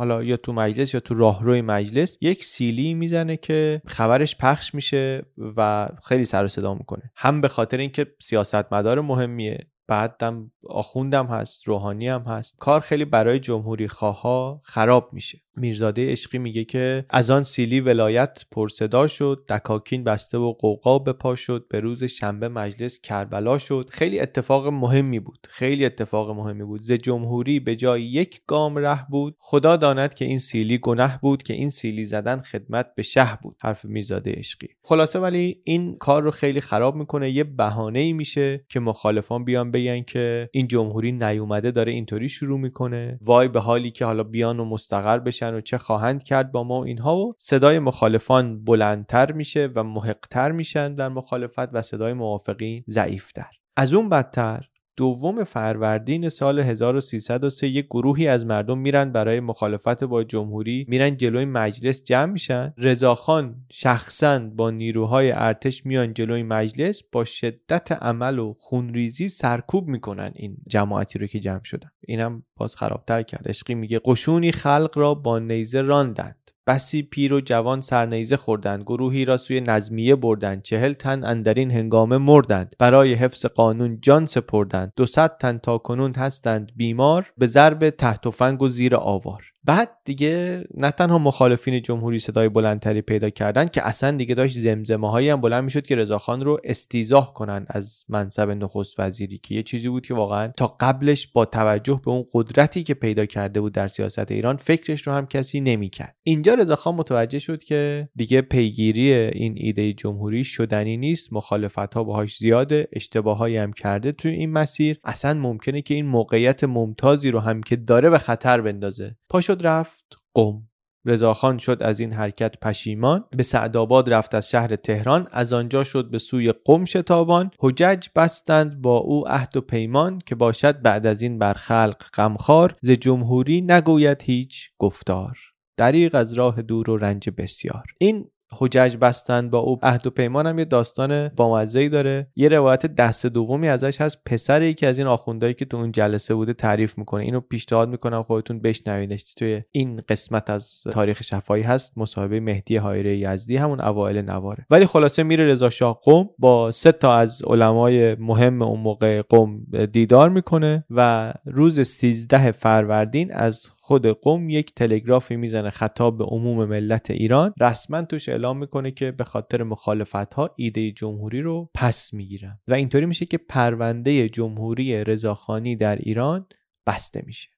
حالا 0.00 0.22
یا 0.22 0.36
تو 0.36 0.52
مجلس 0.52 0.94
یا 0.94 1.00
تو 1.00 1.14
راهروی 1.14 1.60
مجلس 1.60 2.18
یک 2.20 2.44
سیلی 2.44 2.94
می‌زنه 2.94 3.36
که 3.36 3.82
خبرش 3.86 4.36
پخش 4.36 4.74
میشه 4.74 5.22
و 5.56 5.88
خیلی 6.04 6.24
سر 6.24 6.48
صدا 6.48 6.74
می‌کنه. 6.74 7.12
هم 7.16 7.40
به 7.40 7.48
خاطر 7.48 7.76
اینکه 7.76 8.06
سیاستمدار 8.20 9.00
مهمیه 9.00 9.66
بعدم 9.88 10.50
آخوندم 10.68 11.26
هست 11.26 11.68
روحانی 11.68 12.08
هم 12.08 12.22
هست. 12.22 12.56
کار 12.58 12.80
خیلی 12.80 13.04
برای 13.04 13.40
جمهوری 13.40 13.88
خواها 13.88 14.60
خراب 14.64 15.10
میشه. 15.12 15.40
میرزاده 15.56 16.12
عشقی 16.12 16.38
میگه 16.38 16.64
که 16.64 17.04
از 17.10 17.30
آن 17.30 17.42
سیلی 17.42 17.80
ولایت 17.80 18.44
پرصدا 18.52 19.06
شد 19.06 19.44
دکاکین 19.48 20.04
بسته 20.04 20.38
و 20.38 20.52
قوقا 20.52 20.98
به 20.98 21.12
پا 21.12 21.34
شد 21.34 21.66
به 21.70 21.80
روز 21.80 22.04
شنبه 22.04 22.48
مجلس 22.48 23.00
کربلا 23.00 23.58
شد. 23.58 23.86
خیلی 23.90 24.20
اتفاق 24.20 24.66
مهمی 24.66 25.20
بود 25.20 25.46
خیلی 25.50 25.84
اتفاق 25.84 26.30
مهمی 26.30 26.64
بود. 26.64 26.80
ز 26.80 26.92
جمهوری 26.92 27.60
به 27.60 27.76
جای 27.76 28.02
یک 28.02 28.40
گام 28.46 28.78
ره 28.78 29.06
بود. 29.10 29.36
خدا 29.38 29.76
داند 29.76 30.14
که 30.14 30.24
این 30.24 30.38
سیلی 30.38 30.78
گناه 30.78 31.18
بود 31.22 31.42
که 31.42 31.54
این 31.54 31.70
سیلی 31.70 32.04
زدن 32.04 32.40
خدمت 32.40 32.94
به 32.96 33.02
شه 33.02 33.38
بود. 33.42 33.56
حرف 33.60 33.84
میرزاده 33.84 34.32
عشقی. 34.32 34.68
خلاصه 34.82 35.18
ولی 35.18 35.60
این 35.64 35.96
کار 35.98 36.22
رو 36.22 36.30
خیلی 36.30 36.60
خراب 36.60 36.96
می‌کنه. 36.96 37.30
یه 37.30 37.44
بهانه 37.44 37.98
ای 37.98 38.12
میشه 38.12 38.64
که 38.68 38.80
مخالفان 38.80 39.44
بیان 39.44 39.70
بگن 39.70 40.02
که 40.02 40.50
این 40.52 40.68
جمهوری 40.68 41.12
نیومده 41.12 41.70
داره 41.70 41.92
اینطوری 41.92 42.28
شروع 42.28 42.58
می‌کنه. 42.58 43.18
وای 43.22 43.48
به 43.48 43.60
حالی 43.60 43.90
که 43.90 44.04
حالا 44.04 44.22
بیان 44.22 44.60
و 44.60 44.64
مستقر 44.64 45.18
بشه. 45.18 45.39
بشن 45.40 45.54
و 45.54 45.60
چه 45.60 45.78
خواهند 45.78 46.22
کرد 46.22 46.52
با 46.52 46.64
ما 46.64 46.80
و 46.80 46.84
اینها 46.84 47.16
و 47.16 47.34
صدای 47.38 47.78
مخالفان 47.78 48.64
بلندتر 48.64 49.32
میشه 49.32 49.68
و 49.74 49.84
محقتر 49.84 50.52
میشن 50.52 50.94
در 50.94 51.08
مخالفت 51.08 51.74
و 51.74 51.82
صدای 51.82 52.12
موافقین 52.12 52.84
ضعیفتر. 52.88 53.50
از 53.76 53.94
اون 53.94 54.08
بدتر 54.08 54.68
دوم 55.00 55.44
فروردین 55.44 56.28
سال 56.28 56.58
1303 56.58 57.68
یک 57.68 57.86
گروهی 57.86 58.28
از 58.28 58.46
مردم 58.46 58.78
میرن 58.78 59.12
برای 59.12 59.40
مخالفت 59.40 60.04
با 60.04 60.24
جمهوری 60.24 60.86
میرن 60.88 61.16
جلوی 61.16 61.44
مجلس 61.44 62.04
جمع 62.04 62.32
میشن. 62.32 62.74
رضاخان 62.78 63.56
شخصا 63.70 64.38
با 64.38 64.70
نیروهای 64.70 65.32
ارتش 65.32 65.86
میان 65.86 66.14
جلوی 66.14 66.42
مجلس 66.42 67.02
با 67.12 67.24
شدت 67.24 67.92
عمل 67.92 68.38
و 68.38 68.54
خونریزی 68.58 69.28
سرکوب 69.28 69.88
می‌کنن 69.88 70.32
این 70.34 70.56
جماعتی 70.66 71.18
رو 71.18 71.26
که 71.26 71.40
جمع 71.40 71.64
شدن. 71.64 71.90
اینم 72.00 72.42
باز 72.56 72.76
خرابتر 72.76 73.22
کرد. 73.22 73.48
عشقی 73.48 73.74
میگه 73.74 74.00
قشونی 74.04 74.52
خلق 74.52 74.90
را 74.94 75.14
با 75.14 75.38
نیزه 75.38 75.80
راندن. 75.80 76.34
بسی 76.70 77.02
پیر 77.02 77.32
و 77.32 77.40
جوان 77.40 77.80
سرنیزه 77.80 78.36
خوردند. 78.36 78.82
گروهی 78.82 79.24
را 79.24 79.36
سوی 79.36 79.60
نظمیه 79.60 80.14
بردند. 80.16 80.62
چهل 80.62 80.92
تن 80.92 81.24
اندرین 81.24 81.70
هنگامه 81.70 82.18
مردند. 82.18 82.74
برای 82.78 83.14
حفظ 83.14 83.46
قانون 83.46 83.98
جان 84.02 84.26
سپردند. 84.26 84.92
دو 84.96 85.06
تن 85.40 85.58
تا 85.58 85.78
کنون 85.78 86.12
هستند. 86.12 86.72
بیمار 86.76 87.32
به 87.38 87.46
ضرب 87.46 87.90
تحت 87.90 88.26
و 88.62 88.68
زیر 88.68 88.96
آوار. 88.96 89.44
بعد 89.64 89.90
دیگه 90.04 90.64
نه 90.74 90.90
تنها 90.90 91.18
مخالفین 91.18 91.82
جمهوری 91.82 92.18
صدای 92.18 92.48
بلندتری 92.48 93.02
پیدا 93.02 93.30
کردن 93.30 93.66
که 93.66 93.86
اصلا 93.86 94.16
دیگه 94.16 94.34
داشت 94.34 94.58
زمزمه 94.58 95.10
هایی 95.10 95.28
هم 95.28 95.40
بلند 95.40 95.64
می‌شد 95.64 95.86
که 95.86 95.96
رضاخان 95.96 96.44
رو 96.44 96.60
استیزاه 96.64 97.34
کنن 97.34 97.66
از 97.68 98.04
منصب 98.08 98.50
نخست 98.50 99.00
وزیری 99.00 99.38
که 99.38 99.54
یه 99.54 99.62
چیزی 99.62 99.88
بود 99.88 100.06
که 100.06 100.14
واقعا 100.14 100.48
تا 100.48 100.76
قبلش 100.80 101.26
با 101.26 101.44
توجه 101.44 102.00
به 102.04 102.10
اون 102.10 102.24
قدرتی 102.32 102.82
که 102.82 102.94
پیدا 102.94 103.26
کرده 103.26 103.60
بود 103.60 103.72
در 103.72 103.88
سیاست 103.88 104.30
ایران 104.30 104.56
فکرش 104.56 105.06
رو 105.06 105.12
هم 105.12 105.26
کسی 105.26 105.60
نمی‌کرد. 105.60 106.16
اینجا 106.22 106.54
رضاخان 106.54 106.94
متوجه 106.94 107.38
شد 107.38 107.62
که 107.62 108.08
دیگه 108.16 108.40
پیگیری 108.40 109.12
این 109.12 109.54
ایده 109.56 109.92
جمهوری 109.92 110.44
شدنی 110.44 110.96
نیست 110.96 111.32
مخالفت 111.32 111.94
ها 111.94 112.04
باهاش 112.04 112.36
زیاده 112.36 112.88
اشتباهایی 112.92 113.56
هم 113.56 113.72
کرده 113.72 114.12
توی 114.12 114.32
این 114.32 114.52
مسیر. 114.52 114.98
اصلا 115.04 115.34
ممکنه 115.34 115.82
که 115.82 115.94
این 115.94 116.06
موقعیت 116.06 116.64
ممتازی 116.64 117.30
رو 117.30 117.40
هم 117.40 117.60
که 117.60 117.76
داره 117.76 118.10
به 118.10 118.18
خطر 118.18 118.60
بندازه. 118.60 119.16
شد 119.50 119.66
رفت 119.66 120.04
قم. 120.34 120.62
رضاخان 121.04 121.58
شد 121.58 121.82
از 121.82 122.00
این 122.00 122.12
حرکت 122.12 122.54
پشیمان 122.62 123.24
به 123.36 123.42
سعدآباد 123.42 124.12
رفت 124.12 124.34
از 124.34 124.50
شهر 124.50 124.76
تهران 124.76 125.28
از 125.30 125.52
آنجا 125.52 125.84
شد 125.84 126.10
به 126.10 126.18
سوی 126.18 126.52
قم 126.64 126.84
شتابان. 126.84 127.50
حجج 127.60 128.08
بستند 128.16 128.82
با 128.82 128.96
او 128.96 129.28
عهد 129.28 129.56
و 129.56 129.60
پیمان 129.60 130.18
که 130.26 130.34
باشد 130.34 130.82
بعد 130.82 131.06
از 131.06 131.22
این 131.22 131.38
بر 131.38 131.54
خلق 131.54 132.04
غمخوار. 132.14 132.74
ز 132.82 132.90
جمهوری 132.90 133.60
نگوید 133.60 134.22
هیچ 134.22 134.70
گفتار. 134.78 135.38
دریغ 135.76 136.14
از 136.14 136.32
راه 136.32 136.62
دور 136.62 136.90
و 136.90 136.96
رنج 136.96 137.30
بسیار. 137.38 137.84
این 137.98 138.30
حجج 138.58 138.96
بستن 138.96 139.50
با 139.50 139.58
او 139.58 139.78
عهد 139.82 140.06
و 140.06 140.10
پیمان 140.10 140.46
هم 140.46 140.58
یه 140.58 140.64
داستان 140.64 141.28
بامزه‌ای 141.28 141.88
داره. 141.88 142.26
یه 142.36 142.48
روایت 142.48 142.86
دست 142.86 143.26
دومی 143.26 143.68
ازش 143.68 144.00
هست. 144.00 144.18
پسر 144.26 144.62
یکی 144.62 144.86
از 144.86 144.98
این 144.98 145.06
آخوندهایی 145.06 145.54
که 145.54 145.64
تو 145.64 145.76
اون 145.76 145.92
جلسه 145.92 146.34
بوده 146.34 146.52
تعریف 146.52 146.98
می‌کنه. 146.98 147.24
اینو 147.24 147.40
پیشنهاد 147.40 147.88
می‌کنم 147.88 148.22
خودتون 148.22 148.60
بشنویدش 148.60 149.34
توی 149.34 149.62
این 149.72 150.02
قسمت 150.08 150.50
از 150.50 150.82
تاریخ 150.92 151.22
شفایی 151.22 151.62
هست. 151.62 151.98
مصاحبه 151.98 152.40
مهدی 152.40 152.76
حایره 152.76 153.16
یزدی 153.16 153.56
همون 153.56 153.80
اوایل 153.80 154.18
نواره. 154.18 154.66
ولی 154.70 154.86
خلاصه 154.86 155.22
میره 155.22 155.46
رضا 155.46 155.70
شاه 155.70 156.00
قم 156.04 156.28
با 156.38 156.72
سه 156.72 156.92
تا 156.92 157.14
از 157.14 157.42
علمای 157.46 158.14
مهم 158.14 158.62
اون 158.62 158.80
موقع 158.80 159.22
قم 159.22 159.60
دیدار 159.92 160.28
می‌کنه 160.28 160.84
و 160.90 161.32
روز 161.44 161.80
13 161.80 162.52
فروردین 162.52 163.32
از 163.32 163.66
خود 163.90 164.06
قوم 164.06 164.50
یک 164.50 164.74
تلگرافی 164.74 165.36
می‌زنه 165.36 165.70
خطاب 165.70 166.18
به 166.18 166.24
عموم 166.24 166.64
ملت 166.64 167.10
ایران. 167.10 167.54
رسما 167.60 168.02
توش 168.02 168.28
اعلام 168.28 168.58
می‌کنه 168.58 168.90
که 168.90 169.10
به 169.10 169.24
خاطر 169.24 169.62
مخالفت 169.62 170.34
ها 170.34 170.50
ایده 170.56 170.92
جمهوری 170.92 171.40
رو 171.42 171.70
پس 171.74 172.14
می‌گیرن. 172.14 172.58
و 172.68 172.74
اینطوری 172.74 173.06
میشه 173.06 173.26
که 173.26 173.38
پرونده 173.38 174.28
جمهوری 174.28 175.04
رضاخانی 175.04 175.76
در 175.76 175.96
ایران 175.96 176.46
بسته 176.86 177.22
میشه. 177.26 177.48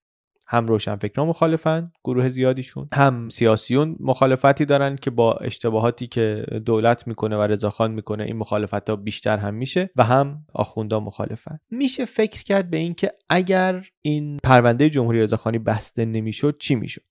هم 0.49 0.67
روشنفکران 0.67 1.29
مخالفن 1.29 1.93
گروه 2.05 2.29
زیادیشون 2.29 2.89
هم 2.95 3.29
سیاسیون 3.29 3.97
مخالفتی 4.01 4.65
دارن 4.65 4.97
که 4.97 5.11
با 5.11 5.33
اشتباهاتی 5.33 6.07
که 6.07 6.47
دولت 6.67 7.07
می‌کنه 7.09 7.37
و 7.37 7.41
رضاخان 7.41 7.91
می‌کنه 7.91 8.25
این 8.25 8.37
مخالفت 8.37 8.91
ها 8.91 8.97
بیشتر 8.97 9.39
هم 9.39 9.55
میشه 9.55 9.91
و 9.97 10.05
هم 10.05 10.45
آخوندا 10.53 11.01
مخالفن. 11.01 11.59
میشه 11.71 12.05
فکر 12.05 12.43
کرد 12.43 12.71
به 12.71 12.77
اینکه 12.77 13.13
اگر 13.29 13.85
این 14.03 14.39
پرونده 14.45 14.91
جمهوری 14.91 15.21
رضاخانی 15.21 15.59
بسته 15.59 16.05
نمی‌شد 16.05 16.57
چی 16.59 16.75
می‌شد؟ 16.75 17.03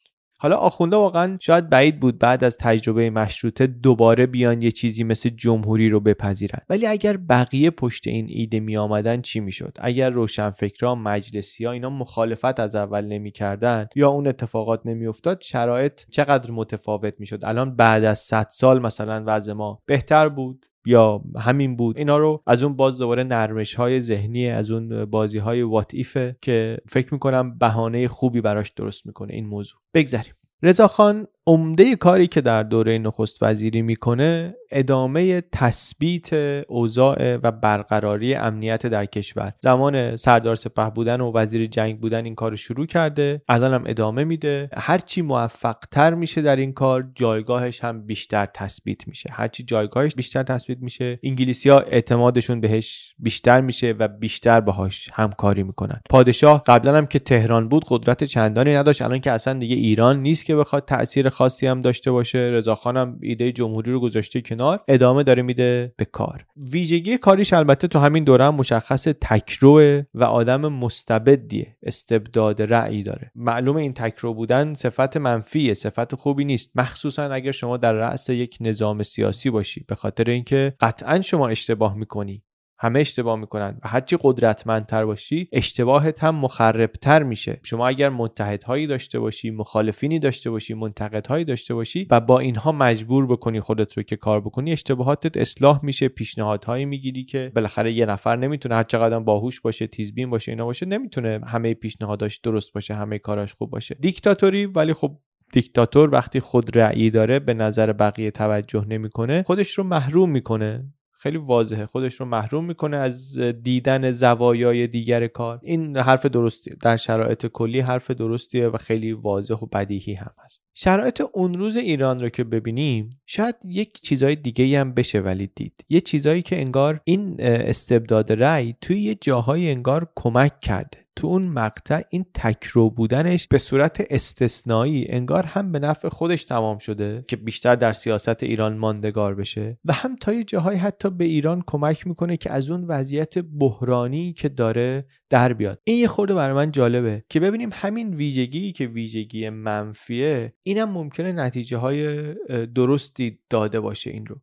حالا 0.41 0.55
آخونده 0.55 0.95
واقعا 0.95 1.37
شاید 1.41 1.69
بعید 1.69 1.99
بود 1.99 2.19
بعد 2.19 2.43
از 2.43 2.57
تجربه 2.57 3.09
مشروطه 3.09 3.67
دوباره 3.67 4.25
بیان 4.25 4.61
یه 4.61 4.71
چیزی 4.71 5.03
مثل 5.03 5.29
جمهوری 5.29 5.89
رو 5.89 5.99
بپذیرن. 5.99 6.59
ولی 6.69 6.87
اگر 6.87 7.17
بقیه 7.17 7.69
پشت 7.69 8.07
این 8.07 8.25
ایده 8.29 8.59
می 8.59 8.77
آمدن 8.77 9.21
چی 9.21 9.39
می‌شد؟ 9.39 9.77
اگر 9.79 10.09
روشنفکران 10.09 10.97
مجلسی 10.97 11.65
ها 11.65 11.71
اینا 11.71 11.89
مخالفت 11.89 12.59
از 12.59 12.75
اول 12.75 13.05
نمی‌کردن 13.05 13.87
یا 13.95 14.09
اون 14.09 14.27
اتفاقات 14.27 14.81
نمیافتاد 14.85 15.41
شرایط 15.41 16.01
چقدر 16.11 16.51
متفاوت 16.51 17.13
می‌شد؟ 17.19 17.45
الان 17.45 17.75
بعد 17.75 18.03
از 18.03 18.19
100 18.19 18.47
سال 18.49 18.81
مثلا 18.81 19.23
وضع 19.25 19.53
ما 19.53 19.79
بهتر 19.85 20.29
بود؟ 20.29 20.65
یا 20.85 21.21
همین 21.39 21.75
بود. 21.75 21.97
اینا 21.97 22.17
رو 22.17 22.43
از 22.47 22.63
اون 22.63 22.75
باز 22.75 22.97
دوباره 22.97 23.23
نرمش 23.23 23.75
های 23.75 24.01
ذهنی 24.01 24.49
از 24.49 24.71
اون 24.71 25.05
بازی 25.05 25.37
های 25.37 25.61
وات 25.61 25.93
ایفه 25.93 26.35
که 26.41 26.77
فکر 26.87 27.13
می‌کنم 27.13 27.57
بهانه 27.57 28.07
خوبی 28.07 28.41
براش 28.41 28.69
درست 28.69 29.05
می‌کنه 29.05 29.33
این 29.33 29.45
موضوع. 29.45 29.79
بگذریم. 29.93 30.33
رضاخان 30.63 31.27
عمده 31.47 31.95
کاری 31.95 32.27
که 32.27 32.41
در 32.41 32.63
دوره 32.63 32.97
نخست 32.97 33.43
وزیری 33.43 33.81
می‌کنه 33.81 34.55
ادامه 34.71 35.41
تثبیت 35.41 36.33
اوضاع 36.67 37.35
و 37.35 37.51
برقراری 37.51 38.35
امنیت 38.35 38.87
در 38.87 39.05
کشور. 39.05 39.53
زمان 39.59 40.15
سردار 40.15 40.55
سپه 40.55 40.89
بودن 40.89 41.21
و 41.21 41.31
وزیر 41.35 41.65
جنگ 41.65 41.99
بودن 41.99 42.25
این 42.25 42.35
کار 42.35 42.55
شروع 42.55 42.85
کرده 42.85 43.41
الان 43.49 43.73
هم 43.73 43.83
ادامه 43.85 44.23
میده. 44.23 44.69
هرچی 44.77 45.21
موفق 45.21 45.75
تر 45.91 46.13
میشه 46.13 46.41
در 46.41 46.55
این 46.55 46.73
کار 46.73 47.11
جایگاهش 47.15 47.83
هم 47.83 48.05
بیشتر 48.05 48.45
تثبیت 48.45 49.07
میشه. 49.07 49.29
هرچی 49.33 49.63
جایگاهش 49.63 50.15
بیشتر 50.15 50.43
تثبیت 50.43 50.77
میشه 50.81 51.19
انگلیسی 51.23 51.69
ها 51.69 51.79
اعتمادشون 51.79 52.61
بهش 52.61 53.15
بیشتر 53.19 53.61
میشه 53.61 53.95
و 53.99 54.07
بیشتر 54.07 54.59
باهاش 54.59 55.09
همکاری 55.13 55.63
می‌کنن. 55.63 56.01
پادشاه 56.09 56.63
قبلا 56.65 56.97
هم 56.97 57.05
که 57.05 57.19
تهران 57.19 57.69
بود 57.69 57.85
قدرت 57.87 58.23
چندانی 58.23 58.75
نداشت. 58.75 59.01
الان 59.01 59.19
که 59.19 59.31
اصلا 59.31 59.59
دیگه 59.59 59.75
ایران 59.75 60.19
نیست 60.21 60.45
که 60.45 60.55
بخواد 60.55 60.85
تاثیر 60.85 61.30
خاصی 61.31 61.67
هم 61.67 61.81
داشته 61.81 62.11
باشه 62.11 62.37
رضاخان 62.37 62.97
هم 62.97 63.19
ایده 63.21 63.51
جمهوری 63.51 63.91
رو 63.91 63.99
گذاشته 63.99 64.41
کنار 64.41 64.83
ادامه 64.87 65.23
داره 65.23 65.41
میده 65.41 65.93
به 65.97 66.05
کار. 66.05 66.45
ویژگی 66.71 67.17
کاریش 67.17 67.53
البته 67.53 67.87
تو 67.87 67.99
همین 67.99 68.23
دوره 68.23 68.45
هم 68.45 68.55
مشخص 68.55 69.07
تکروه 69.21 70.01
و 70.13 70.23
آدم 70.23 70.61
مستبدیه 70.61 71.77
استبداد 71.83 72.61
رأی 72.61 73.03
داره. 73.03 73.31
معلوم 73.35 73.75
این 73.75 73.93
تکرو 73.93 74.33
بودن 74.33 74.73
صفت 74.73 75.17
منفیه 75.17 75.73
صفت 75.73 76.15
خوبی 76.15 76.45
نیست. 76.45 76.71
مخصوصا 76.75 77.23
اگر 77.23 77.51
شما 77.51 77.77
در 77.77 77.93
رأس 77.93 78.29
یک 78.29 78.57
نظام 78.61 79.03
سیاسی 79.03 79.49
باشی 79.49 79.85
به 79.87 79.95
خاطر 79.95 80.29
اینکه 80.29 80.73
قطعا 80.79 81.21
شما 81.21 81.47
اشتباه 81.47 81.95
می‌کنی. 81.95 82.43
همه 82.83 82.99
اشتباه 82.99 83.39
می‌کنن. 83.39 83.79
و 83.83 83.87
هرچی 83.87 84.17
قدرتمندتر 84.21 85.05
باشی 85.05 85.49
اشتباهت 85.51 86.23
هم 86.23 86.35
مخربتر 86.35 87.23
میشه. 87.23 87.59
شما 87.63 87.87
اگر 87.87 88.09
متحدهایی 88.09 88.87
داشته 88.87 89.19
باشی 89.19 89.49
مخالفینی 89.49 90.19
داشته 90.19 90.49
باشی 90.49 90.73
منتقدهایی 90.73 91.45
داشته 91.45 91.73
باشی 91.73 92.07
و 92.09 92.19
با 92.19 92.39
اینها 92.39 92.71
مجبور 92.71 93.27
بکنی 93.27 93.59
خودت 93.59 93.97
رو 93.97 94.03
که 94.03 94.15
کار 94.15 94.41
بکنی 94.41 94.71
اشتباهاتت 94.71 95.37
اصلاح 95.37 95.79
میشه 95.83 96.07
پیشنهادهایی 96.07 96.85
می‌گیری 96.85 97.25
که 97.25 97.51
بالاخره 97.55 97.91
یه 97.91 98.05
نفر 98.05 98.35
نمی‌تونه 98.35 98.75
هر 98.75 98.83
چقدر 98.83 99.19
باهوش 99.19 99.61
باشه 99.61 99.87
تیزبین 99.87 100.29
باشه 100.29 100.51
اینا 100.51 100.65
باشه 100.65 100.85
نمی‌تونه 100.85 101.39
همه 101.47 101.73
پیشنهاداش 101.73 102.37
درست 102.37 102.73
باشه 102.73 102.93
همه 102.93 103.19
کاراش 103.19 103.53
خوب 103.53 103.69
باشه. 103.69 103.95
دیکتاتوری 103.99 104.65
ولی 104.65 104.93
خب 104.93 105.17
دیکتاتور 105.53 106.09
وقتی 106.09 106.39
خود 106.39 106.77
رأیی 106.77 107.09
داره 107.09 107.39
به 107.39 107.53
نظر 107.53 107.93
بقیه 107.93 108.31
توجه 108.31 108.85
نمی‌کنه 108.89 109.43
خودش 109.47 109.73
رو 109.73 109.83
محروم 109.83 110.29
می‌کنه. 110.29 110.93
خیلی 111.21 111.37
واضحه. 111.37 111.85
خودش 111.85 112.15
رو 112.15 112.25
محروم 112.25 112.65
می‌کنه 112.65 112.97
از 112.97 113.39
دیدن 113.39 114.11
زوایای 114.11 114.87
دیگر 114.87 115.27
کار. 115.27 115.59
این 115.63 115.97
حرف 115.97 116.25
درستیه. 116.25 116.75
در 116.81 116.97
شرایط 116.97 117.45
کلی 117.45 117.79
حرف 117.79 118.11
درستیه 118.11 118.67
و 118.67 118.77
خیلی 118.77 119.11
واضح 119.11 119.55
و 119.55 119.65
بدیهی 119.65 120.13
هم 120.13 120.31
هست. 120.45 120.63
شرایط 120.73 121.21
اون 121.33 121.53
روز 121.53 121.77
ایران 121.77 122.19
رو 122.21 122.29
که 122.29 122.43
ببینیم 122.43 123.09
شاید 123.25 123.55
یک 123.65 124.01
چیزای 124.01 124.35
دیگه 124.35 124.79
هم 124.79 124.93
بشه 124.93 125.19
ولی 125.19 125.49
دید. 125.55 125.85
یه 125.89 126.01
چیزایی 126.01 126.41
که 126.41 126.61
انگار 126.61 127.01
این 127.03 127.35
استبداد 127.39 128.31
رأی 128.31 128.75
توی 128.81 129.01
یه 129.01 129.15
جاهای 129.15 129.71
انگار 129.71 130.11
کمک 130.15 130.59
کرده. 130.59 130.97
تو 131.15 131.27
اون 131.27 131.43
مقطع 131.43 132.01
این 132.09 132.25
تکرو 132.33 132.89
بودنش 132.89 133.47
به 133.47 133.57
صورت 133.57 134.05
استثنایی 134.09 135.05
انگار 135.09 135.45
هم 135.45 135.71
به 135.71 135.79
نفع 135.79 136.09
خودش 136.09 136.45
تمام 136.45 136.77
شده 136.77 137.25
که 137.27 137.35
بیشتر 137.35 137.75
در 137.75 137.93
سیاست 137.93 138.43
ایران 138.43 138.77
ماندگار 138.77 139.35
بشه 139.35 139.77
و 139.85 139.93
هم 139.93 140.15
تا 140.15 140.33
یه 140.33 140.43
جاهای 140.43 140.77
حتی 140.77 141.09
به 141.09 141.25
ایران 141.25 141.63
کمک 141.67 142.07
می‌کنه 142.07 142.37
که 142.37 142.51
از 142.51 142.71
اون 142.71 142.83
وضعیت 142.83 143.37
بحرانی 143.37 144.33
که 144.33 144.49
داره 144.49 145.05
در 145.29 145.53
بیاد. 145.53 145.79
این 145.83 145.97
یه 145.97 146.07
خورده 146.07 146.33
برای 146.33 146.55
من 146.55 146.71
جالبه 146.71 147.23
که 147.29 147.39
ببینیم 147.39 147.69
همین 147.73 148.13
ویژگی 148.13 148.71
که 148.71 148.87
ویژگی 148.87 149.49
منفیه 149.49 150.53
اینم 150.63 150.89
ممکنه 150.89 151.31
نتیجه 151.31 151.77
های 151.77 152.33
درستی 152.65 153.39
داده 153.49 153.79
باشه 153.79 154.11
این 154.11 154.25
رو. 154.25 154.41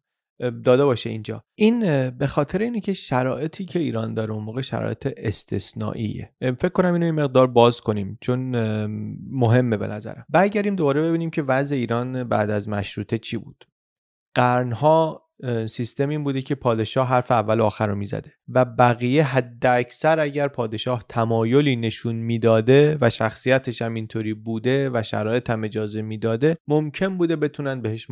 داده 0.65 0.85
باشه 0.85 1.11
اینجا. 1.11 1.45
این 1.55 2.11
به 2.11 2.27
خاطر 2.27 2.59
اینه 2.59 2.81
که 2.81 2.93
شرایطی 2.93 3.65
که 3.65 3.79
ایران 3.79 4.15
داره 4.15 4.33
اون 4.33 4.45
موقع 4.45 4.61
شرایط 4.61 5.09
استثنائیه. 5.17 6.33
فکر 6.41 6.69
کنم 6.69 6.93
اینو 6.93 7.07
این 7.07 7.15
مقدار 7.15 7.47
باز 7.47 7.81
کنیم 7.81 8.19
چون 8.21 8.57
مهمه 9.31 9.77
به 9.77 9.87
نظرم. 9.87 10.25
برگردیم 10.29 10.77
دوباره 10.77 11.03
ببینیم 11.03 11.31
که 11.31 11.43
وضع 11.43 11.77
ایران 11.77 12.25
بعد 12.25 12.51
از 12.51 12.69
مشروطه 12.69 13.19
چی 13.19 13.37
بود. 13.37 13.69
قرنها 14.35 15.25
سیستم 15.67 16.09
این 16.09 16.25
بوده 16.25 16.43
که 16.43 16.55
پادشاه 16.55 17.09
حرف 17.09 17.31
اول 17.31 17.61
و 17.61 17.65
آخر 17.65 17.87
رو 17.87 17.95
می‌زده 17.95 18.33
و 18.49 18.65
بقیه 18.65 19.25
حد 19.25 19.67
اکثر 19.67 20.21
اگر 20.21 20.49
پادشاه 20.49 21.05
تمایلی 21.09 21.77
نشون 21.77 22.15
می‌داده 22.15 22.99
و 23.01 23.11
شخصیتش 23.11 23.83
هم 23.83 23.95
اینطوری 23.95 24.35
بوده 24.35 24.91
و 24.91 25.03
شرایط 25.03 25.51
هم 25.51 25.65
اجازه 25.65 26.03
می‌داده 26.03 26.57
ممکن 26.69 27.19
بوده 27.19 27.37
بتونن 27.37 27.83
بهش 27.83 28.11